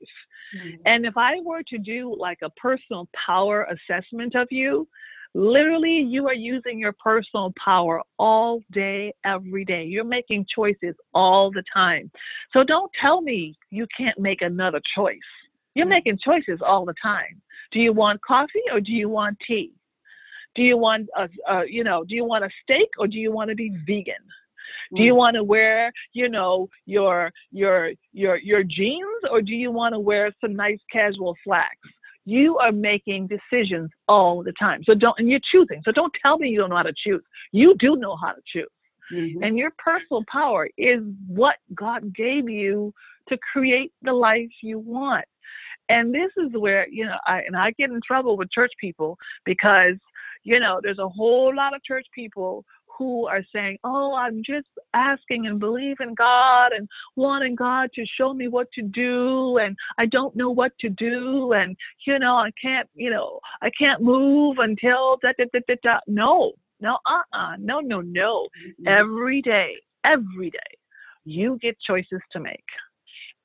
Mm-hmm. 0.56 0.82
And 0.86 1.06
if 1.06 1.18
I 1.18 1.40
were 1.44 1.64
to 1.68 1.78
do 1.78 2.16
like 2.18 2.40
a 2.42 2.50
personal 2.52 3.08
power 3.26 3.68
assessment 3.70 4.36
of 4.36 4.48
you, 4.52 4.88
literally 5.34 6.00
you 6.00 6.28
are 6.28 6.34
using 6.34 6.80
your 6.80 6.94
personal 6.94 7.54
power 7.64 8.02
all 8.18 8.64
day, 8.72 9.14
every 9.26 9.66
day. 9.66 9.84
You're 9.84 10.04
making 10.04 10.46
choices 10.54 10.96
all 11.14 11.52
the 11.52 11.64
time. 11.74 12.10
So 12.54 12.64
don't 12.64 12.92
tell 13.00 13.22
me 13.22 13.56
you 13.70 13.88
can't 13.96 14.18
make 14.18 14.42
another 14.42 14.82
choice. 14.96 15.18
You're 15.76 15.86
mm-hmm. 15.86 15.92
making 15.92 16.20
choices 16.24 16.60
all 16.66 16.86
the 16.86 16.96
time. 17.02 17.42
Do 17.72 17.80
you 17.80 17.92
want 17.92 18.22
coffee 18.22 18.64
or 18.72 18.80
do 18.80 18.94
you 18.94 19.10
want 19.10 19.38
tea? 19.46 19.74
Do 20.58 20.64
you 20.64 20.78
want 20.78 21.08
a, 21.16 21.30
a 21.48 21.66
you 21.68 21.84
know, 21.86 22.04
do 22.04 22.16
you 22.16 22.26
want 22.26 22.44
a 22.44 22.50
steak 22.64 22.90
or 22.98 23.08
do 23.08 23.18
you 23.18 23.32
want 23.32 23.50
to 23.50 23.56
be 23.56 23.70
vegan? 23.86 24.16
Do 24.96 25.04
you 25.04 25.14
mm. 25.14 25.18
want 25.18 25.36
to 25.36 25.44
wear, 25.44 25.92
you 26.14 26.28
know, 26.30 26.68
your 26.86 27.32
your 27.52 27.92
your 28.12 28.38
your 28.38 28.64
jeans 28.64 29.22
or 29.32 29.42
do 29.42 29.54
you 29.54 29.72
want 29.72 29.94
to 29.94 30.00
wear 30.00 30.32
some 30.42 30.56
nice 30.56 30.80
casual 30.92 31.36
slacks? 31.44 31.78
You 32.26 32.58
are 32.58 32.74
making 32.74 33.28
decisions 33.28 33.90
all 34.10 34.44
the 34.44 34.54
time. 34.54 34.84
So 34.84 34.94
don't 34.94 35.18
and 35.20 35.30
you're 35.30 35.40
choosing. 35.52 35.82
So 35.86 35.92
don't 35.92 36.14
tell 36.22 36.38
me 36.38 36.50
you 36.50 36.60
don't 36.60 36.72
know 36.72 36.78
how 36.78 36.84
to 36.84 36.94
choose. 37.06 37.24
You 37.52 37.76
do 37.80 37.96
know 37.96 38.18
how 38.18 38.34
to 38.34 38.42
choose. 38.46 38.68
Mm-hmm. 39.14 39.44
And 39.44 39.58
your 39.58 39.72
personal 39.78 40.24
power 40.30 40.68
is 40.78 41.02
what 41.28 41.56
God 41.74 42.14
gave 42.14 42.50
you 42.50 42.94
to 43.30 43.38
create 43.54 43.94
the 44.02 44.14
life 44.14 44.50
you 44.62 44.80
want. 44.80 45.26
And 45.90 46.14
this 46.14 46.32
is 46.38 46.52
where, 46.54 46.88
you 46.90 47.06
know, 47.06 47.18
I 47.26 47.42
and 47.42 47.56
I 47.56 47.72
get 47.72 47.90
in 47.90 48.02
trouble 48.06 48.36
with 48.38 48.52
church 48.52 48.72
people 48.80 49.18
because, 49.46 49.96
you 50.48 50.62
know, 50.62 50.80
there's 50.82 50.98
a 50.98 51.10
whole 51.10 51.54
lot 51.54 51.76
of 51.76 51.84
church 51.84 52.08
people 52.16 52.64
who 52.98 53.28
are 53.28 53.44
saying, 53.54 53.78
Oh, 53.84 54.16
I'm 54.16 54.42
just 54.46 54.70
asking 54.94 55.46
and 55.46 55.60
believing 55.60 56.16
God 56.16 56.72
and 56.72 56.88
wanting 57.18 57.54
God 57.54 57.90
to 57.96 58.06
show 58.06 58.34
me 58.34 58.48
what 58.48 58.72
to 58.72 58.82
do 58.82 59.58
and 59.58 59.76
I 59.98 60.06
don't 60.06 60.38
know 60.38 60.50
what 60.50 60.72
to 60.80 60.90
do 60.90 61.52
and 61.52 61.76
you 62.06 62.18
know, 62.18 62.38
I 62.38 62.52
can't, 62.62 62.88
you 62.96 63.10
know, 63.10 63.42
I 63.62 63.70
can't 63.78 64.02
move 64.02 64.60
until 64.60 65.18
da 65.22 65.34
da 65.38 65.44
da 65.52 65.60
da 65.68 65.76
da. 65.84 66.00
No, 66.08 66.54
no, 66.80 66.98
uh-uh, 67.06 67.58
no, 67.60 67.82
no, 67.82 68.00
no. 68.00 68.48
Mm-hmm. 68.66 68.88
Every 68.88 69.42
day, 69.42 69.76
every 70.06 70.50
day, 70.50 70.72
you 71.26 71.60
get 71.62 71.78
choices 71.82 72.22
to 72.32 72.40
make. 72.40 72.64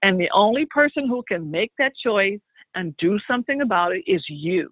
And 0.03 0.21
the 0.21 0.31
only 0.33 0.67
person 0.67 1.09
who 1.09 1.25
can 1.27 1.51
make 1.51 1.73
that 1.79 1.95
choice 1.97 2.41
and 2.77 2.97
do 2.99 3.19
something 3.27 3.61
about 3.61 3.93
it 3.93 4.05
is 4.07 4.25
you. 4.29 4.71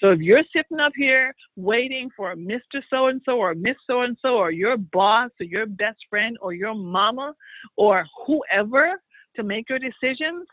So 0.00 0.10
if 0.10 0.20
you're 0.20 0.44
sitting 0.54 0.80
up 0.80 0.92
here 0.96 1.34
waiting 1.56 2.10
for 2.16 2.32
a 2.32 2.36
Mr. 2.36 2.82
So 2.90 3.08
and 3.08 3.20
so 3.24 3.38
or 3.38 3.54
Miss 3.54 3.76
So 3.86 4.02
and 4.02 4.16
so 4.20 4.36
or 4.36 4.50
your 4.50 4.76
boss 4.76 5.30
or 5.40 5.46
your 5.46 5.66
best 5.66 5.98
friend 6.08 6.36
or 6.40 6.52
your 6.52 6.74
mama 6.74 7.34
or 7.76 8.06
whoever 8.26 9.00
to 9.36 9.42
make 9.42 9.68
your 9.68 9.78
decisions, 9.78 10.46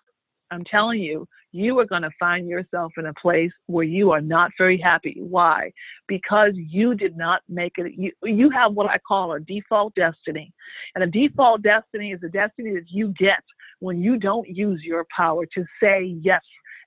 I'm 0.51 0.63
telling 0.65 1.01
you, 1.01 1.27
you 1.51 1.77
are 1.79 1.85
going 1.85 2.01
to 2.01 2.11
find 2.19 2.47
yourself 2.47 2.93
in 2.97 3.05
a 3.05 3.13
place 3.13 3.51
where 3.67 3.83
you 3.83 4.11
are 4.11 4.21
not 4.21 4.51
very 4.57 4.77
happy. 4.77 5.17
Why? 5.19 5.71
Because 6.07 6.53
you 6.55 6.95
did 6.95 7.15
not 7.15 7.41
make 7.47 7.73
it. 7.77 7.93
You, 7.95 8.11
you 8.23 8.49
have 8.49 8.73
what 8.73 8.89
I 8.89 8.97
call 8.97 9.33
a 9.33 9.39
default 9.39 9.93
destiny. 9.95 10.51
And 10.95 11.03
a 11.03 11.07
default 11.07 11.61
destiny 11.61 12.11
is 12.11 12.21
a 12.23 12.29
destiny 12.29 12.73
that 12.73 12.89
you 12.89 13.13
get 13.19 13.43
when 13.79 14.01
you 14.01 14.17
don't 14.17 14.47
use 14.47 14.81
your 14.83 15.05
power 15.15 15.45
to 15.53 15.65
say 15.81 16.17
yes 16.21 16.41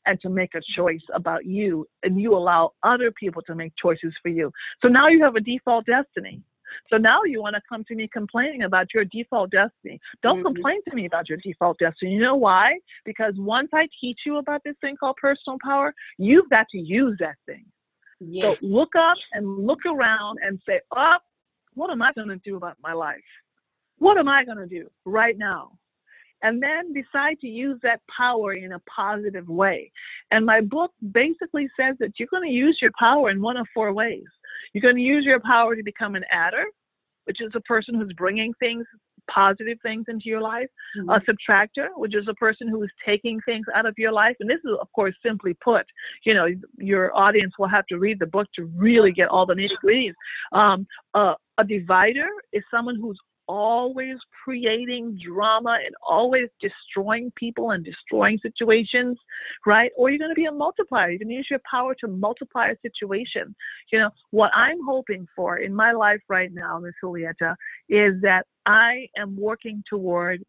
and 0.07 0.21
to 0.21 0.29
make 0.29 0.55
a 0.55 0.61
choice 0.77 1.03
about 1.13 1.45
you 1.45 1.87
and 2.03 2.21
you 2.21 2.35
allow 2.35 2.73
other 2.83 3.11
people 3.11 3.43
to 3.43 3.55
make 3.55 3.73
choices 3.81 4.15
for 4.23 4.29
you. 4.29 4.53
So 4.83 4.89
now 4.89 5.09
you 5.09 5.23
have 5.23 5.37
a 5.37 5.41
default 5.41 5.87
destiny. 5.87 6.43
So 6.91 6.97
now 6.97 7.23
you 7.25 7.41
want 7.41 7.55
to 7.57 7.63
come 7.69 7.85
to 7.85 7.95
me 7.95 8.09
complaining 8.13 8.63
about 8.63 8.93
your 8.95 9.05
default 9.05 9.51
destiny. 9.51 10.01
Don't 10.23 10.39
mm-hmm. 10.39 10.55
complain 10.55 10.81
to 10.89 10.95
me 10.95 11.07
about 11.07 11.29
your 11.29 11.39
default 11.39 11.79
destiny. 11.79 12.13
You 12.13 12.21
know 12.21 12.37
why? 12.37 12.79
Because 13.05 13.35
once 13.37 13.71
I 13.73 13.89
teach 14.01 14.21
you 14.27 14.39
about 14.39 14.63
this 14.65 14.77
thing 14.81 14.97
called 14.97 15.17
personal 15.21 15.59
power, 15.63 15.95
you've 16.19 16.51
got 16.51 16.67
to 16.71 16.79
use 16.79 17.17
that 17.21 17.37
thing. 17.47 17.65
Yes. 18.21 18.61
So 18.61 18.67
look 18.67 18.95
up 18.97 19.17
and 19.33 19.67
look 19.67 19.85
around 19.87 20.39
and 20.43 20.61
say, 20.67 20.81
oh, 20.95 21.17
what 21.75 21.91
am 21.91 22.03
I 22.03 22.13
going 22.13 22.29
to 22.29 22.41
do 22.45 22.57
about 22.57 22.77
my 22.83 22.93
life? 22.93 23.21
What 23.99 24.19
am 24.19 24.29
I 24.29 24.45
going 24.45 24.59
to 24.59 24.67
do 24.67 24.89
right 25.05 25.37
now? 25.37 25.73
And 26.47 26.63
then 26.63 26.93
decide 26.93 27.41
to 27.41 27.49
use 27.49 27.77
that 27.83 28.01
power 28.17 28.55
in 28.55 28.73
a 28.73 28.79
positive 28.81 29.49
way. 29.49 29.91
And 30.31 30.47
my 30.47 30.61
book 30.61 30.93
basically 31.11 31.69
says 31.79 31.97
that 31.99 32.13
you're 32.19 32.29
going 32.31 32.49
to 32.49 32.55
use 32.55 32.79
your 32.81 32.93
power 32.97 33.31
in 33.31 33.43
one 33.43 33.57
of 33.57 33.67
four 33.75 33.93
ways. 33.93 34.31
You're 34.73 34.83
going 34.83 34.95
to 34.95 35.03
use 35.03 35.25
your 35.25 35.41
power 35.41 35.75
to 35.75 35.83
become 35.83 36.15
an 36.15 36.25
adder, 36.31 36.65
which 37.25 37.41
is 37.41 37.51
a 37.57 37.61
person 37.63 37.97
who's 37.97 38.13
bringing 38.13 38.53
things 38.61 38.87
positive 39.29 39.77
things 39.83 40.05
into 40.07 40.27
your 40.27 40.41
life. 40.41 40.69
Mm-hmm. 40.97 41.11
A 41.11 41.21
subtractor, 41.21 41.89
which 41.97 42.15
is 42.15 42.29
a 42.29 42.35
person 42.35 42.69
who 42.69 42.81
is 42.85 42.91
taking 43.05 43.41
things 43.41 43.67
out 43.75 43.85
of 43.85 43.95
your 43.99 44.13
life. 44.13 44.37
And 44.39 44.49
this 44.49 44.61
is, 44.65 44.71
of 44.81 44.87
course, 44.93 45.17
simply 45.25 45.55
put, 45.55 45.85
you 46.25 46.33
know, 46.33 46.47
your 46.79 47.13
audience 47.17 47.55
will 47.59 47.67
have 47.67 47.87
to 47.89 47.99
read 47.99 48.21
the 48.21 48.27
book 48.27 48.47
to 48.55 48.67
really 48.77 49.11
get 49.11 49.31
all 49.31 49.47
the 49.47 49.55
nitty 49.55 49.77
gritties. 49.85 50.15
Um, 50.53 50.87
uh, 51.13 51.35
a 51.59 51.65
divider 51.65 52.29
is 52.53 52.63
someone 52.71 52.95
who's 53.01 53.19
always 53.49 54.17
creating 54.45 55.19
drama 55.25 55.79
and 55.85 55.95
always 56.07 56.49
destroying 56.61 57.33
people 57.37 57.71
and 57.71 57.85
destroying 57.85 58.39
situations, 58.43 59.19
right? 59.67 59.91
Or 59.97 60.11
you're 60.11 60.19
going 60.19 60.31
to 60.31 60.35
be 60.35 60.47
a 60.47 60.53
multiplier. 60.53 61.11
You're 61.11 61.19
going 61.19 61.29
to 61.29 61.35
use 61.35 61.49
your 61.51 61.61
power 61.71 61.95
to 62.01 62.09
multiply 62.09 62.69
a 62.69 62.77
situation. 62.83 63.55
You 63.93 64.01
know, 64.01 64.11
what 64.31 64.51
I'm 64.55 64.79
hoping 64.87 65.27
for 65.35 65.59
in 65.59 65.75
my 65.75 65.93
life 65.93 66.21
right 66.29 66.51
now, 66.53 66.79
Miss 66.79 66.95
Julieta, 67.03 67.55
is 67.89 68.21
that 68.23 68.47
I 68.67 69.09
am 69.17 69.37
working 69.37 69.83
toward 69.89 70.43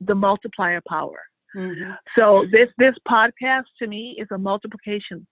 the 0.00 0.14
multiplier 0.14 0.80
power. 0.88 1.20
Mm-hmm. 1.54 1.92
So 2.16 2.46
this 2.52 2.68
this 2.78 2.94
podcast 3.08 3.64
to 3.80 3.88
me 3.88 4.16
is 4.18 4.28
a 4.30 4.38
multiplication 4.38 5.26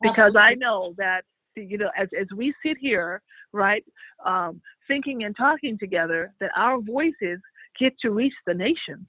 because 0.00 0.34
Absolutely. 0.34 0.40
I 0.40 0.54
know 0.54 0.94
that 0.96 1.24
you 1.56 1.78
know 1.78 1.90
as 1.96 2.08
as 2.18 2.26
we 2.36 2.54
sit 2.64 2.76
here 2.78 3.22
right 3.52 3.84
um, 4.24 4.60
thinking 4.88 5.24
and 5.24 5.36
talking 5.36 5.78
together 5.78 6.32
that 6.40 6.50
our 6.56 6.80
voices 6.80 7.40
get 7.78 7.98
to 8.00 8.10
reach 8.10 8.34
the 8.46 8.54
nations. 8.54 9.06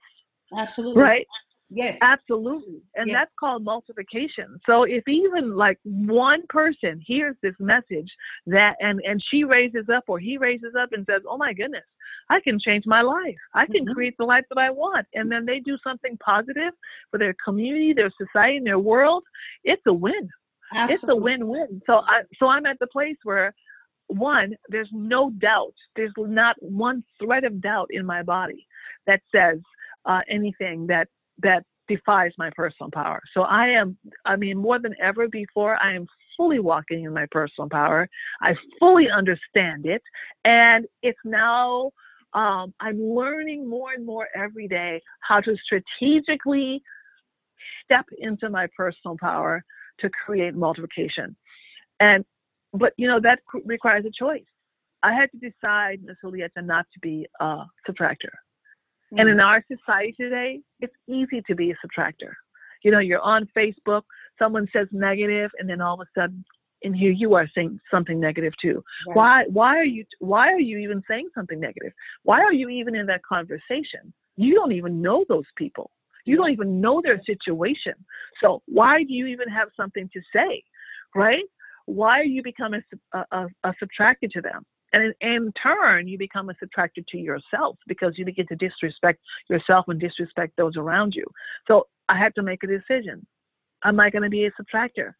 Absolutely. 0.58 1.02
Right? 1.02 1.28
Yes. 1.70 1.98
Absolutely. 2.02 2.82
And 2.96 3.08
yes. 3.08 3.16
that's 3.16 3.32
called 3.40 3.64
multiplication. 3.64 4.60
So 4.68 4.84
if 4.84 5.04
even 5.08 5.56
like 5.56 5.80
one 5.84 6.44
person 6.48 7.02
hears 7.04 7.36
this 7.42 7.56
message 7.60 8.10
that 8.46 8.76
and 8.80 9.02
and 9.02 9.22
she 9.32 9.44
raises 9.44 9.90
up 9.94 10.04
or 10.08 10.20
he 10.20 10.38
raises 10.38 10.74
up 10.80 10.90
and 10.94 11.06
says, 11.10 11.24
"Oh 11.28 11.38
my 11.38 11.54
goodness, 11.54 11.84
I 12.30 12.40
can 12.40 12.60
change 12.60 12.86
my 12.86 13.02
life. 13.02 13.36
I 13.56 13.66
can 13.66 13.84
mm-hmm. 13.84 13.94
create 13.94 14.16
the 14.20 14.26
life 14.26 14.46
that 14.50 14.60
I 14.60 14.70
want." 14.70 15.08
And 15.16 15.32
then 15.32 15.46
they 15.46 15.60
do 15.60 15.76
something 15.84 16.18
positive 16.24 16.74
for 17.10 17.18
their 17.18 17.36
community, 17.44 17.94
their 17.94 18.12
society, 18.12 18.58
and 18.58 18.68
their 18.68 18.80
world, 18.80 19.24
it's 19.64 19.82
a 19.88 19.94
win. 19.94 20.30
Absolutely. 20.73 20.93
It's 20.93 21.04
a 21.04 21.15
win-win. 21.15 21.82
So 21.86 21.97
I 21.99 22.21
so 22.39 22.47
I'm 22.47 22.65
at 22.65 22.80
the 22.80 22.88
place 22.88 23.17
where 23.23 23.54
one, 24.08 24.56
there's 24.69 24.89
no 24.91 25.32
doubt, 25.32 25.73
there's 25.95 26.13
not 26.17 26.56
one 26.62 27.04
thread 27.19 27.43
of 27.43 27.62
doubt 27.62 27.88
in 27.89 28.06
my 28.06 28.21
body 28.21 28.67
that 29.08 29.21
says 29.34 29.60
uh, 30.06 30.19
anything 30.30 30.88
that 30.88 31.08
that 31.39 31.63
defies 31.88 32.32
my 32.38 32.49
personal 32.56 32.89
power. 32.91 33.21
So 33.34 33.43
I 33.43 33.67
am, 33.67 33.97
I 34.25 34.36
mean, 34.36 34.58
more 34.58 34.80
than 34.80 34.95
ever 35.01 35.28
before, 35.28 35.78
I 35.82 35.93
am 35.93 36.08
fully 36.36 36.60
walking 36.60 37.04
in 37.04 37.13
my 37.13 37.28
personal 37.32 37.69
power. 37.69 38.10
I 38.41 38.56
fully 38.80 39.10
understand 39.10 39.86
it, 39.86 40.01
and 40.43 40.86
it's 41.01 41.19
now. 41.23 41.91
Um, 42.34 42.73
I'm 42.82 43.01
learning 43.01 43.65
more 43.65 43.93
and 43.93 44.06
more 44.06 44.28
every 44.36 44.67
day 44.67 45.01
how 45.21 45.39
to 45.39 45.56
strategically 45.63 46.84
step 47.82 48.06
into 48.17 48.49
my 48.49 48.67
personal 48.75 49.15
power 49.17 49.63
to 50.00 50.10
create 50.10 50.56
multiplication. 50.56 51.36
And 52.00 52.26
but 52.74 52.94
you 52.98 53.08
know 53.08 53.20
that 53.22 53.40
requires 53.64 54.06
a 54.06 54.12
choice. 54.12 54.44
I 55.04 55.14
had 55.14 55.30
to 55.32 55.38
decide, 55.38 56.04
Ms. 56.04 56.18
Julieta, 56.24 56.66
not 56.66 56.88
to 56.94 57.00
be 57.00 57.28
a 57.40 57.66
subtractor. 57.88 58.34
Mm-hmm. 59.14 59.20
And 59.20 59.30
in 59.30 59.40
our 59.40 59.64
society 59.72 60.16
today, 60.20 60.62
it's 60.80 60.96
easy 61.08 61.44
to 61.48 61.56
be 61.56 61.72
a 61.72 61.76
subtractor. 61.76 62.32
You 62.84 62.92
know, 62.92 63.00
you're 63.00 63.22
on 63.22 63.48
Facebook, 63.56 64.02
someone 64.40 64.68
says 64.74 64.88
negative, 64.92 65.52
and 65.60 65.70
then 65.70 65.80
all 65.80 65.94
of 65.94 66.00
a 66.00 66.20
sudden, 66.20 66.44
in 66.82 66.94
here 66.94 67.12
you 67.12 67.34
are 67.36 67.48
saying 67.56 67.80
something 67.90 68.20
negative 68.20 68.54
too. 68.62 68.84
Right. 69.08 69.16
Why? 69.16 69.44
Why 69.50 69.78
are 69.78 69.86
you? 69.86 70.06
Why 70.20 70.52
are 70.52 70.60
you 70.60 70.78
even 70.80 71.04
saying 71.08 71.30
something 71.34 71.60
negative? 71.60 71.94
Why 72.24 72.42
are 72.42 72.54
you 72.54 72.70
even 72.70 72.96
in 72.96 73.06
that 73.08 73.24
conversation? 73.24 74.14
You 74.38 74.54
don't 74.56 74.74
even 74.74 75.02
know 75.02 75.26
those 75.30 75.46
people. 75.56 75.92
You 76.26 76.38
don't 76.38 76.52
even 76.52 76.82
know 76.82 77.02
their 77.04 77.22
situation. 77.24 77.94
So 78.42 78.62
why 78.66 79.04
do 79.04 79.14
you 79.14 79.28
even 79.28 79.48
have 79.50 79.70
something 79.78 80.10
to 80.14 80.22
say, 80.34 80.64
right? 81.16 81.44
why 81.86 82.20
are 82.20 82.24
you 82.24 82.44
becoming 82.44 82.82
a, 83.14 83.26
a, 83.32 83.48
a 83.64 83.74
subtracted 83.80 84.32
to 84.32 84.42
them? 84.42 84.66
And 84.94 85.14
in, 85.22 85.30
in, 85.30 85.54
turn, 85.62 86.08
you 86.08 86.18
become 86.18 86.50
a 86.50 86.56
subtracted 86.60 87.08
to 87.08 87.18
yourself 87.18 87.78
because 87.88 88.18
you 88.18 88.26
begin 88.26 88.48
to 88.48 88.56
disrespect 88.56 89.20
yourself 89.50 89.86
and 89.88 90.00
disrespect 90.00 90.54
those 90.58 90.78
around 90.78 91.16
you. 91.16 91.26
So 91.68 91.88
I 92.08 92.18
had 92.18 92.34
to 92.36 92.44
make 92.44 92.64
a 92.64 92.68
decision. 92.68 93.26
Am 93.84 94.00
I 94.00 94.10
going 94.10 94.24
to 94.24 94.30
be 94.30 94.46
a 94.46 94.52
subtractor? 94.52 95.14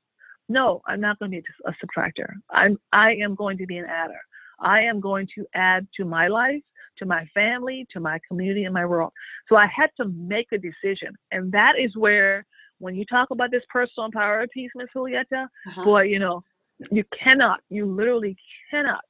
No, 0.48 0.82
I'm 0.88 1.02
not 1.02 1.20
going 1.20 1.32
to 1.32 1.42
be 1.42 1.44
a 1.66 1.72
subtractor. 1.86 2.28
I'm 2.52 2.78
I 2.94 3.16
am 3.16 3.36
going 3.36 3.58
to 3.58 3.66
be 3.66 3.78
an 3.78 3.86
adder. 3.86 4.20
I 4.60 4.82
am 4.84 5.02
going 5.02 5.28
to 5.36 5.46
add 5.54 5.88
to 5.98 6.06
my 6.06 6.28
life, 6.28 6.62
to 6.98 7.06
my 7.06 7.26
family, 7.34 7.86
to 7.94 8.00
my 8.00 8.20
community, 8.28 8.66
and 8.66 8.74
my 8.74 8.86
world. 8.86 9.12
So 9.50 9.56
I 9.56 9.68
had 9.68 9.90
to 9.98 10.06
make 10.10 10.48
a 10.52 10.58
decision, 10.58 11.16
and 11.32 11.52
that 11.52 11.74
is 11.80 11.96
where, 11.96 12.46
when 12.80 12.96
you 12.96 13.06
talk 13.06 13.32
about 13.32 13.52
this 13.52 13.64
personal 13.70 14.12
power 14.12 14.46
piece, 14.54 14.72
Miss 14.76 14.88
Julieta, 14.96 15.44
uh-huh. 15.44 15.84
boy, 15.84 16.04
you 16.04 16.20
know, 16.20 16.44
you 16.92 17.04
cannot, 17.18 17.62
you 17.70 17.86
literally 17.86 18.36
cannot 18.70 19.02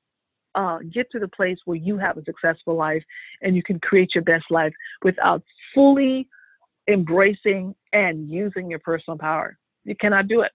uh, 0.54 0.80
get 0.94 1.10
to 1.12 1.20
the 1.20 1.28
place 1.28 1.58
where 1.66 1.78
you 1.78 1.98
have 1.98 2.18
a 2.18 2.24
successful 2.24 2.76
life 2.76 3.04
and 3.42 3.56
you 3.56 3.64
can 3.64 3.80
create 3.80 4.14
your 4.16 4.24
best 4.24 4.46
life 4.50 4.74
without 5.04 5.44
fully 5.74 6.28
embracing 6.88 7.76
and 7.94 8.30
using 8.30 8.70
your 8.70 8.80
personal 8.80 9.18
power. 9.18 9.58
You 9.84 9.96
cannot 9.96 10.28
do 10.28 10.42
it. 10.42 10.52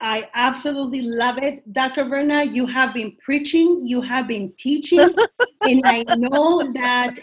I 0.00 0.28
absolutely 0.34 1.02
love 1.02 1.38
it. 1.38 1.72
Dr. 1.72 2.04
Verna, 2.04 2.44
you 2.44 2.66
have 2.66 2.92
been 2.92 3.16
preaching, 3.24 3.82
you 3.84 4.02
have 4.02 4.28
been 4.28 4.52
teaching, 4.58 5.14
and 5.66 5.82
I 5.86 6.04
know 6.08 6.70
that, 6.74 7.14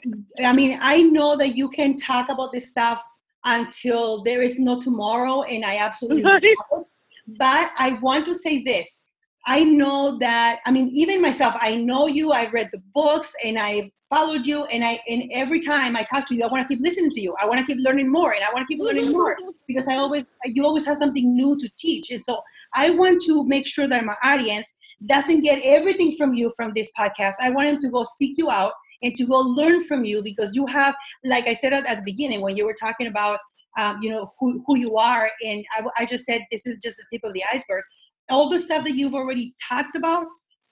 I 0.43 0.53
mean, 0.53 0.79
I 0.81 1.01
know 1.01 1.37
that 1.37 1.55
you 1.55 1.69
can 1.69 1.95
talk 1.95 2.29
about 2.29 2.51
this 2.51 2.69
stuff 2.69 2.99
until 3.45 4.23
there 4.23 4.41
is 4.41 4.57
no 4.57 4.79
tomorrow, 4.79 5.43
and 5.43 5.63
I 5.63 5.77
absolutely 5.77 6.23
love 6.23 6.41
it. 6.43 6.89
But 7.37 7.69
I 7.77 7.99
want 8.01 8.25
to 8.25 8.33
say 8.33 8.63
this 8.63 9.03
I 9.45 9.63
know 9.63 10.17
that, 10.19 10.59
I 10.65 10.71
mean, 10.71 10.89
even 10.93 11.21
myself, 11.21 11.55
I 11.59 11.75
know 11.75 12.07
you, 12.07 12.31
I 12.31 12.49
read 12.49 12.69
the 12.71 12.81
books 12.93 13.33
and 13.43 13.59
I 13.59 13.91
followed 14.09 14.45
you 14.45 14.63
and 14.65 14.85
I 14.85 14.99
and 15.07 15.23
every 15.33 15.59
time 15.59 15.97
I 15.97 16.03
talk 16.03 16.27
to 16.27 16.35
you, 16.35 16.43
I 16.43 16.47
want 16.47 16.67
to 16.67 16.73
keep 16.73 16.83
listening 16.83 17.11
to 17.11 17.21
you. 17.21 17.35
I 17.41 17.47
want 17.47 17.59
to 17.59 17.65
keep 17.65 17.83
learning 17.83 18.11
more 18.11 18.33
and 18.33 18.43
I 18.43 18.53
want 18.53 18.67
to 18.67 18.73
keep 18.73 18.81
learning 18.81 19.11
more 19.11 19.35
because 19.67 19.87
I 19.87 19.95
always 19.95 20.25
you 20.45 20.63
always 20.65 20.85
have 20.85 20.97
something 20.97 21.35
new 21.35 21.57
to 21.57 21.69
teach. 21.77 22.11
And 22.11 22.23
so 22.23 22.41
I 22.75 22.91
want 22.91 23.21
to 23.23 23.45
make 23.47 23.67
sure 23.67 23.87
that 23.87 24.05
my 24.05 24.15
audience 24.23 24.73
doesn't 25.05 25.41
get 25.41 25.61
everything 25.63 26.15
from 26.17 26.33
you 26.33 26.53
from 26.55 26.71
this 26.75 26.91
podcast. 26.97 27.33
I 27.41 27.49
want 27.51 27.69
them 27.69 27.79
to 27.79 27.89
go 27.89 28.05
seek 28.17 28.37
you 28.37 28.49
out 28.49 28.73
and 29.01 29.13
to 29.15 29.25
go 29.25 29.39
learn 29.39 29.83
from 29.83 30.05
you 30.05 30.23
because 30.23 30.55
you 30.55 30.65
have, 30.67 30.95
like 31.25 31.47
I 31.47 31.53
said 31.53 31.73
at, 31.73 31.85
at 31.85 31.97
the 31.97 32.03
beginning 32.05 32.41
when 32.41 32.55
you 32.55 32.65
were 32.65 32.75
talking 32.79 33.07
about, 33.07 33.39
um, 33.77 33.97
you 34.01 34.09
know, 34.09 34.31
who, 34.39 34.63
who 34.65 34.77
you 34.77 34.95
are. 34.97 35.29
And 35.43 35.65
I, 35.73 35.83
I 35.99 36.05
just 36.05 36.25
said, 36.25 36.41
this 36.51 36.65
is 36.65 36.77
just 36.77 36.97
the 36.97 37.17
tip 37.17 37.23
of 37.25 37.33
the 37.33 37.43
iceberg 37.51 37.83
all 38.29 38.49
the 38.49 38.61
stuff 38.61 38.83
that 38.83 38.95
you've 38.95 39.15
already 39.15 39.53
talked 39.69 39.95
about 39.95 40.25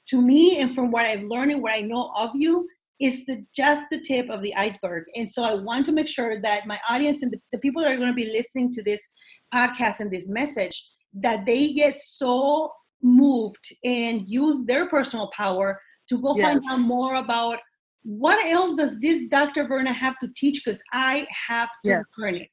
to 0.07 0.21
me 0.21 0.59
and 0.59 0.75
from 0.75 0.91
what 0.91 1.05
I've 1.05 1.23
learned 1.23 1.51
and 1.51 1.61
what 1.61 1.73
I 1.73 1.81
know 1.81 2.11
of 2.17 2.31
you 2.33 2.67
is 2.99 3.25
the, 3.25 3.43
just 3.55 3.87
the 3.89 3.99
tip 3.99 4.29
of 4.29 4.41
the 4.41 4.55
iceberg. 4.55 5.05
And 5.15 5.29
so 5.29 5.43
I 5.43 5.55
want 5.55 5.85
to 5.87 5.91
make 5.91 6.07
sure 6.07 6.39
that 6.41 6.67
my 6.67 6.79
audience 6.89 7.23
and 7.23 7.31
the, 7.31 7.39
the 7.51 7.59
people 7.59 7.81
that 7.81 7.91
are 7.91 7.97
going 7.97 8.09
to 8.09 8.13
be 8.13 8.31
listening 8.31 8.71
to 8.73 8.83
this 8.83 9.09
podcast 9.53 9.99
and 9.99 10.11
this 10.11 10.27
message, 10.29 10.87
that 11.13 11.45
they 11.45 11.73
get 11.73 11.95
so 11.95 12.71
moved 13.01 13.75
and 13.83 14.27
use 14.27 14.65
their 14.65 14.87
personal 14.87 15.29
power 15.35 15.79
to 16.09 16.21
go 16.21 16.35
yes. 16.35 16.45
find 16.45 16.61
out 16.69 16.79
more 16.79 17.15
about 17.15 17.59
what 18.03 18.43
else 18.45 18.75
does 18.75 18.99
this 18.99 19.23
Dr. 19.29 19.67
Verna 19.67 19.93
have 19.93 20.17
to 20.19 20.29
teach 20.35 20.63
because 20.63 20.81
I 20.91 21.27
have 21.47 21.69
to 21.85 21.91
yes. 21.91 22.03
learn 22.17 22.35
it. 22.35 22.49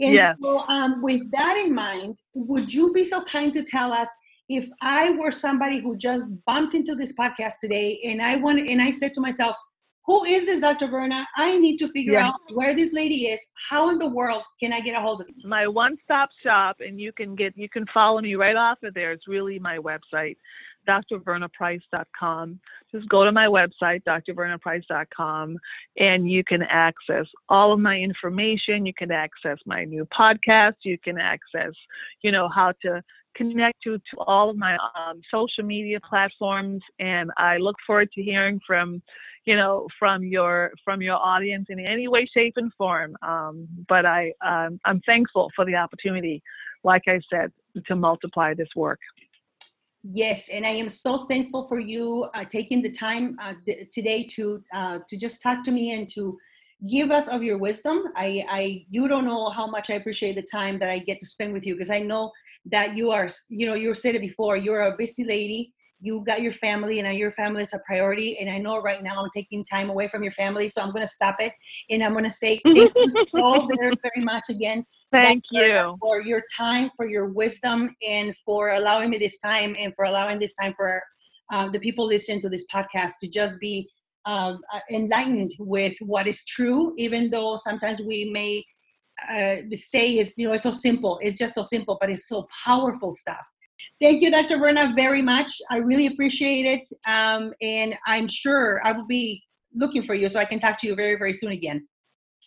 And 0.00 0.14
yeah. 0.14 0.34
so, 0.40 0.60
um, 0.68 1.02
with 1.02 1.28
that 1.32 1.56
in 1.56 1.74
mind, 1.74 2.18
would 2.34 2.72
you 2.72 2.92
be 2.92 3.04
so 3.04 3.22
kind 3.22 3.52
to 3.54 3.64
tell 3.64 3.92
us 3.92 4.08
if 4.48 4.68
I 4.80 5.10
were 5.10 5.32
somebody 5.32 5.80
who 5.80 5.96
just 5.96 6.30
bumped 6.46 6.74
into 6.74 6.94
this 6.94 7.12
podcast 7.14 7.54
today 7.60 8.00
and 8.04 8.22
I 8.22 8.36
want 8.36 8.66
and 8.66 8.80
I 8.80 8.90
said 8.90 9.12
to 9.14 9.20
myself, 9.20 9.56
who 10.08 10.24
is 10.24 10.46
this 10.46 10.60
Dr. 10.60 10.88
Verna? 10.88 11.26
I 11.36 11.58
need 11.58 11.76
to 11.76 11.92
figure 11.92 12.14
yeah. 12.14 12.28
out 12.28 12.40
where 12.54 12.74
this 12.74 12.94
lady 12.94 13.26
is. 13.26 13.38
How 13.68 13.90
in 13.90 13.98
the 13.98 14.08
world 14.08 14.42
can 14.58 14.72
I 14.72 14.80
get 14.80 14.96
a 14.96 15.00
hold 15.02 15.20
of 15.20 15.28
you? 15.28 15.46
My 15.46 15.68
one-stop 15.68 16.30
shop, 16.42 16.78
and 16.80 16.98
you 16.98 17.12
can 17.12 17.36
get 17.36 17.54
you 17.58 17.68
can 17.68 17.84
follow 17.92 18.22
me 18.22 18.34
right 18.34 18.56
off 18.56 18.78
of 18.82 18.94
there. 18.94 19.12
It's 19.12 19.28
really 19.28 19.58
my 19.58 19.76
website, 19.76 20.36
drvernaprice.com. 20.88 22.58
Just 22.90 23.06
go 23.10 23.22
to 23.22 23.32
my 23.32 23.48
website, 23.48 24.02
drvernaprice.com, 24.04 25.58
and 25.98 26.30
you 26.30 26.42
can 26.42 26.62
access 26.62 27.26
all 27.50 27.74
of 27.74 27.78
my 27.78 27.98
information. 27.98 28.86
You 28.86 28.94
can 28.94 29.12
access 29.12 29.58
my 29.66 29.84
new 29.84 30.06
podcast. 30.06 30.76
You 30.84 30.96
can 30.96 31.18
access, 31.18 31.74
you 32.22 32.32
know, 32.32 32.48
how 32.48 32.72
to 32.80 33.02
connect 33.38 33.82
to, 33.84 33.96
to 33.98 34.16
all 34.26 34.50
of 34.50 34.56
my 34.56 34.76
um, 34.76 35.20
social 35.32 35.64
media 35.64 35.98
platforms. 36.08 36.82
And 36.98 37.30
I 37.36 37.56
look 37.56 37.76
forward 37.86 38.10
to 38.12 38.22
hearing 38.22 38.60
from, 38.66 39.00
you 39.46 39.56
know, 39.56 39.86
from 39.98 40.24
your 40.24 40.72
from 40.84 41.00
your 41.00 41.16
audience 41.16 41.66
in 41.70 41.80
any 41.88 42.08
way, 42.08 42.26
shape, 42.26 42.54
and 42.56 42.72
form. 42.76 43.16
Um, 43.22 43.66
but 43.88 44.04
I 44.04 44.32
um, 44.44 44.78
I'm 44.84 45.00
thankful 45.06 45.50
for 45.56 45.64
the 45.64 45.76
opportunity, 45.76 46.42
like 46.84 47.02
I 47.08 47.20
said, 47.30 47.50
to 47.86 47.96
multiply 47.96 48.52
this 48.54 48.68
work. 48.76 49.00
Yes, 50.02 50.48
and 50.48 50.64
I 50.64 50.70
am 50.70 50.90
so 50.90 51.26
thankful 51.26 51.66
for 51.66 51.78
you 51.78 52.28
uh, 52.34 52.44
taking 52.44 52.82
the 52.82 52.92
time 52.92 53.36
uh, 53.42 53.54
th- 53.66 53.88
today 53.92 54.22
to 54.34 54.62
uh, 54.74 54.98
to 55.08 55.16
just 55.16 55.42
talk 55.42 55.64
to 55.64 55.70
me 55.70 55.92
and 55.92 56.08
to 56.10 56.38
give 56.86 57.10
us 57.10 57.26
of 57.28 57.42
your 57.42 57.58
wisdom. 57.58 58.04
I, 58.16 58.44
I 58.48 58.86
you 58.90 59.08
don't 59.08 59.24
know 59.24 59.50
how 59.50 59.66
much 59.66 59.90
I 59.90 59.94
appreciate 59.94 60.36
the 60.36 60.42
time 60.42 60.78
that 60.78 60.88
I 60.88 60.98
get 60.98 61.18
to 61.20 61.26
spend 61.26 61.52
with 61.52 61.66
you 61.66 61.74
because 61.74 61.90
I 61.90 61.98
know 61.98 62.30
that 62.66 62.96
you 62.96 63.10
are 63.10 63.28
you 63.48 63.66
know 63.66 63.74
you 63.74 63.94
said 63.94 64.14
it 64.14 64.20
before 64.20 64.56
you're 64.56 64.82
a 64.82 64.96
busy 64.96 65.24
lady 65.24 65.72
you 66.00 66.22
got 66.24 66.42
your 66.42 66.52
family 66.52 67.00
and 67.00 67.18
your 67.18 67.32
family 67.32 67.62
is 67.62 67.72
a 67.72 67.80
priority 67.86 68.38
and 68.38 68.50
i 68.50 68.58
know 68.58 68.80
right 68.80 69.02
now 69.02 69.22
i'm 69.22 69.30
taking 69.34 69.64
time 69.64 69.90
away 69.90 70.08
from 70.08 70.22
your 70.22 70.32
family 70.32 70.68
so 70.68 70.80
i'm 70.82 70.92
going 70.92 71.06
to 71.06 71.12
stop 71.12 71.36
it 71.40 71.52
and 71.90 72.02
i'm 72.02 72.12
going 72.12 72.24
to 72.24 72.30
say 72.30 72.60
thank 72.64 72.92
you 72.94 73.10
so 73.26 73.66
very 73.76 73.94
very 74.02 74.24
much 74.24 74.44
again. 74.48 74.84
Thank 75.10 75.44
you. 75.50 75.96
for 76.00 76.20
your 76.20 76.42
time 76.54 76.90
for 76.94 77.08
your 77.08 77.26
wisdom 77.26 77.94
and 78.06 78.34
for 78.44 78.70
allowing 78.72 79.10
me 79.10 79.18
this 79.18 79.38
time 79.38 79.74
and 79.78 79.94
for 79.96 80.04
allowing 80.04 80.38
this 80.38 80.54
time 80.54 80.74
for 80.76 81.02
uh, 81.50 81.68
the 81.70 81.80
people 81.80 82.06
listening 82.06 82.40
to 82.42 82.50
this 82.50 82.64
podcast 82.72 83.12
to 83.20 83.28
just 83.28 83.58
be 83.58 83.88
um, 84.26 84.60
uh, 84.72 84.80
enlightened 84.90 85.50
with 85.58 85.94
what 86.00 86.26
is 86.26 86.44
true 86.44 86.92
even 86.98 87.30
though 87.30 87.56
sometimes 87.56 88.02
we 88.02 88.30
may 88.30 88.62
uh, 89.30 89.56
say 89.76 90.18
is, 90.18 90.34
you 90.36 90.46
know 90.46 90.52
it's 90.54 90.62
so 90.62 90.70
simple 90.70 91.18
it's 91.22 91.38
just 91.38 91.54
so 91.54 91.62
simple 91.62 91.96
but 92.00 92.10
it's 92.10 92.28
so 92.28 92.46
powerful 92.64 93.14
stuff 93.14 93.44
Thank 94.00 94.22
you, 94.22 94.30
Dr. 94.30 94.58
Verna, 94.58 94.92
very 94.96 95.22
much. 95.22 95.50
I 95.70 95.76
really 95.76 96.06
appreciate 96.06 96.66
it. 96.66 96.88
Um, 97.06 97.52
and 97.62 97.96
I'm 98.06 98.28
sure 98.28 98.80
I 98.84 98.92
will 98.92 99.06
be 99.06 99.42
looking 99.74 100.02
for 100.02 100.14
you 100.14 100.28
so 100.28 100.38
I 100.38 100.44
can 100.44 100.60
talk 100.60 100.78
to 100.80 100.86
you 100.86 100.94
very, 100.94 101.16
very 101.16 101.32
soon 101.32 101.52
again. 101.52 101.86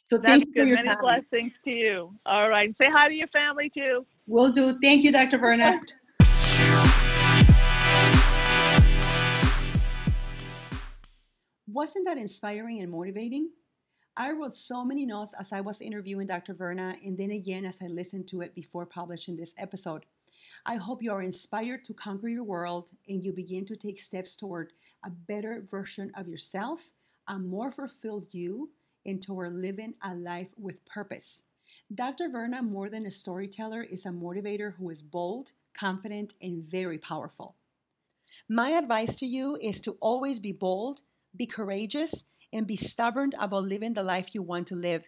So 0.03 0.17
That's 0.17 0.28
thank 0.28 0.45
you 0.47 0.53
good. 0.53 0.61
for 0.63 0.67
your 0.67 0.78
Many 0.78 0.88
time. 0.88 0.97
blessings 1.01 1.53
to 1.65 1.72
you. 1.72 2.13
All 2.26 2.49
right. 2.49 2.74
Say 2.78 2.88
hi 2.91 3.07
to 3.07 3.13
your 3.13 3.28
family 3.28 3.72
too. 3.74 4.05
Will 4.28 4.51
do. 4.51 4.78
Thank 4.82 5.03
you, 5.03 5.11
Dr. 5.11 5.38
Verna. 5.38 5.80
Wasn't 11.67 12.05
that 12.05 12.17
inspiring 12.17 12.82
and 12.82 12.91
motivating? 12.91 13.49
I 14.18 14.32
wrote 14.32 14.57
so 14.57 14.84
many 14.84 15.05
notes 15.05 15.34
as 15.39 15.53
I 15.53 15.62
was 15.62 15.80
interviewing 15.80 16.28
Dr. 16.28 16.53
Verna 16.53 16.95
and 17.03 17.18
then 17.18 17.32
again 17.32 17.66
as 17.66 17.76
I 17.82 17.88
listened 17.88 18.28
to 18.30 18.41
it 18.41 18.53
before 18.53 18.86
publishing 18.86 19.38
this 19.38 19.53
episode. 19.57 20.05
I 20.66 20.76
hope 20.76 21.01
you 21.01 21.14
are 21.14 21.22
inspired 21.22 21.86
to 21.86 21.93
conquer 21.93 22.28
your 22.28 22.43
world 22.43 22.89
and 23.07 23.24
you 23.24 23.32
begin 23.32 23.66
to 23.68 23.78
take 23.78 24.01
steps 24.01 24.36
toward 24.36 24.74
a 25.05 25.09
better 25.09 25.66
version 25.72 26.12
of 26.16 26.28
yourself, 26.28 26.82
a 27.30 27.39
more 27.39 27.72
fulfilled 27.72 28.28
you, 28.32 28.70
and 29.05 29.24
toward 29.24 29.53
living 29.55 29.93
a 30.03 30.14
life 30.14 30.49
with 30.57 30.86
purpose. 30.86 31.43
Dr. 31.95 32.28
Verna, 32.30 32.62
more 32.62 32.89
than 32.89 33.05
a 33.05 33.12
storyteller, 33.12 33.82
is 33.82 34.05
a 34.05 34.09
motivator 34.09 34.74
who 34.76 34.89
is 34.89 35.01
bold, 35.01 35.53
confident, 35.74 36.34
and 36.41 36.64
very 36.70 36.97
powerful. 36.97 37.55
My 38.49 38.72
advice 38.72 39.16
to 39.18 39.26
you 39.26 39.57
is 39.62 39.80
to 39.82 39.97
always 40.01 40.38
be 40.38 40.51
bold, 40.51 41.01
be 41.36 41.45
courageous, 41.45 42.24
and 42.53 42.67
be 42.67 42.75
stubborn 42.75 43.31
about 43.39 43.63
living 43.63 43.93
the 43.93 44.03
life 44.03 44.29
you 44.33 44.41
want 44.41 44.67
to 44.67 44.75
live. 44.75 45.03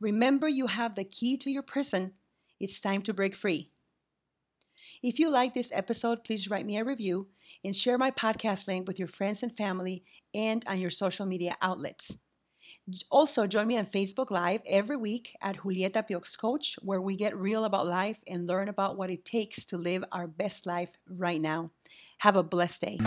Remember, 0.00 0.48
you 0.48 0.66
have 0.66 0.94
the 0.94 1.04
key 1.04 1.36
to 1.38 1.50
your 1.50 1.62
prison. 1.62 2.12
It's 2.60 2.80
time 2.80 3.02
to 3.02 3.12
break 3.12 3.34
free. 3.34 3.70
If 5.02 5.18
you 5.18 5.30
like 5.30 5.54
this 5.54 5.70
episode, 5.72 6.24
please 6.24 6.48
write 6.48 6.66
me 6.66 6.78
a 6.78 6.84
review 6.84 7.28
and 7.64 7.74
share 7.74 7.98
my 7.98 8.10
podcast 8.10 8.66
link 8.66 8.86
with 8.86 8.98
your 8.98 9.08
friends 9.08 9.42
and 9.42 9.56
family 9.56 10.04
and 10.34 10.64
on 10.66 10.78
your 10.78 10.90
social 10.90 11.26
media 11.26 11.56
outlets. 11.62 12.12
Also, 13.10 13.46
join 13.46 13.66
me 13.66 13.76
on 13.76 13.86
Facebook 13.86 14.30
Live 14.30 14.62
every 14.66 14.96
week 14.96 15.36
at 15.42 15.58
Julieta 15.58 16.08
Piox 16.08 16.38
Coach, 16.38 16.76
where 16.80 17.00
we 17.00 17.16
get 17.16 17.36
real 17.36 17.64
about 17.64 17.86
life 17.86 18.16
and 18.26 18.46
learn 18.46 18.68
about 18.68 18.96
what 18.96 19.10
it 19.10 19.24
takes 19.24 19.64
to 19.66 19.76
live 19.76 20.04
our 20.10 20.26
best 20.26 20.64
life 20.64 20.90
right 21.08 21.40
now. 21.40 21.70
Have 22.18 22.36
a 22.36 22.42
blessed 22.42 22.80
day. 22.80 22.98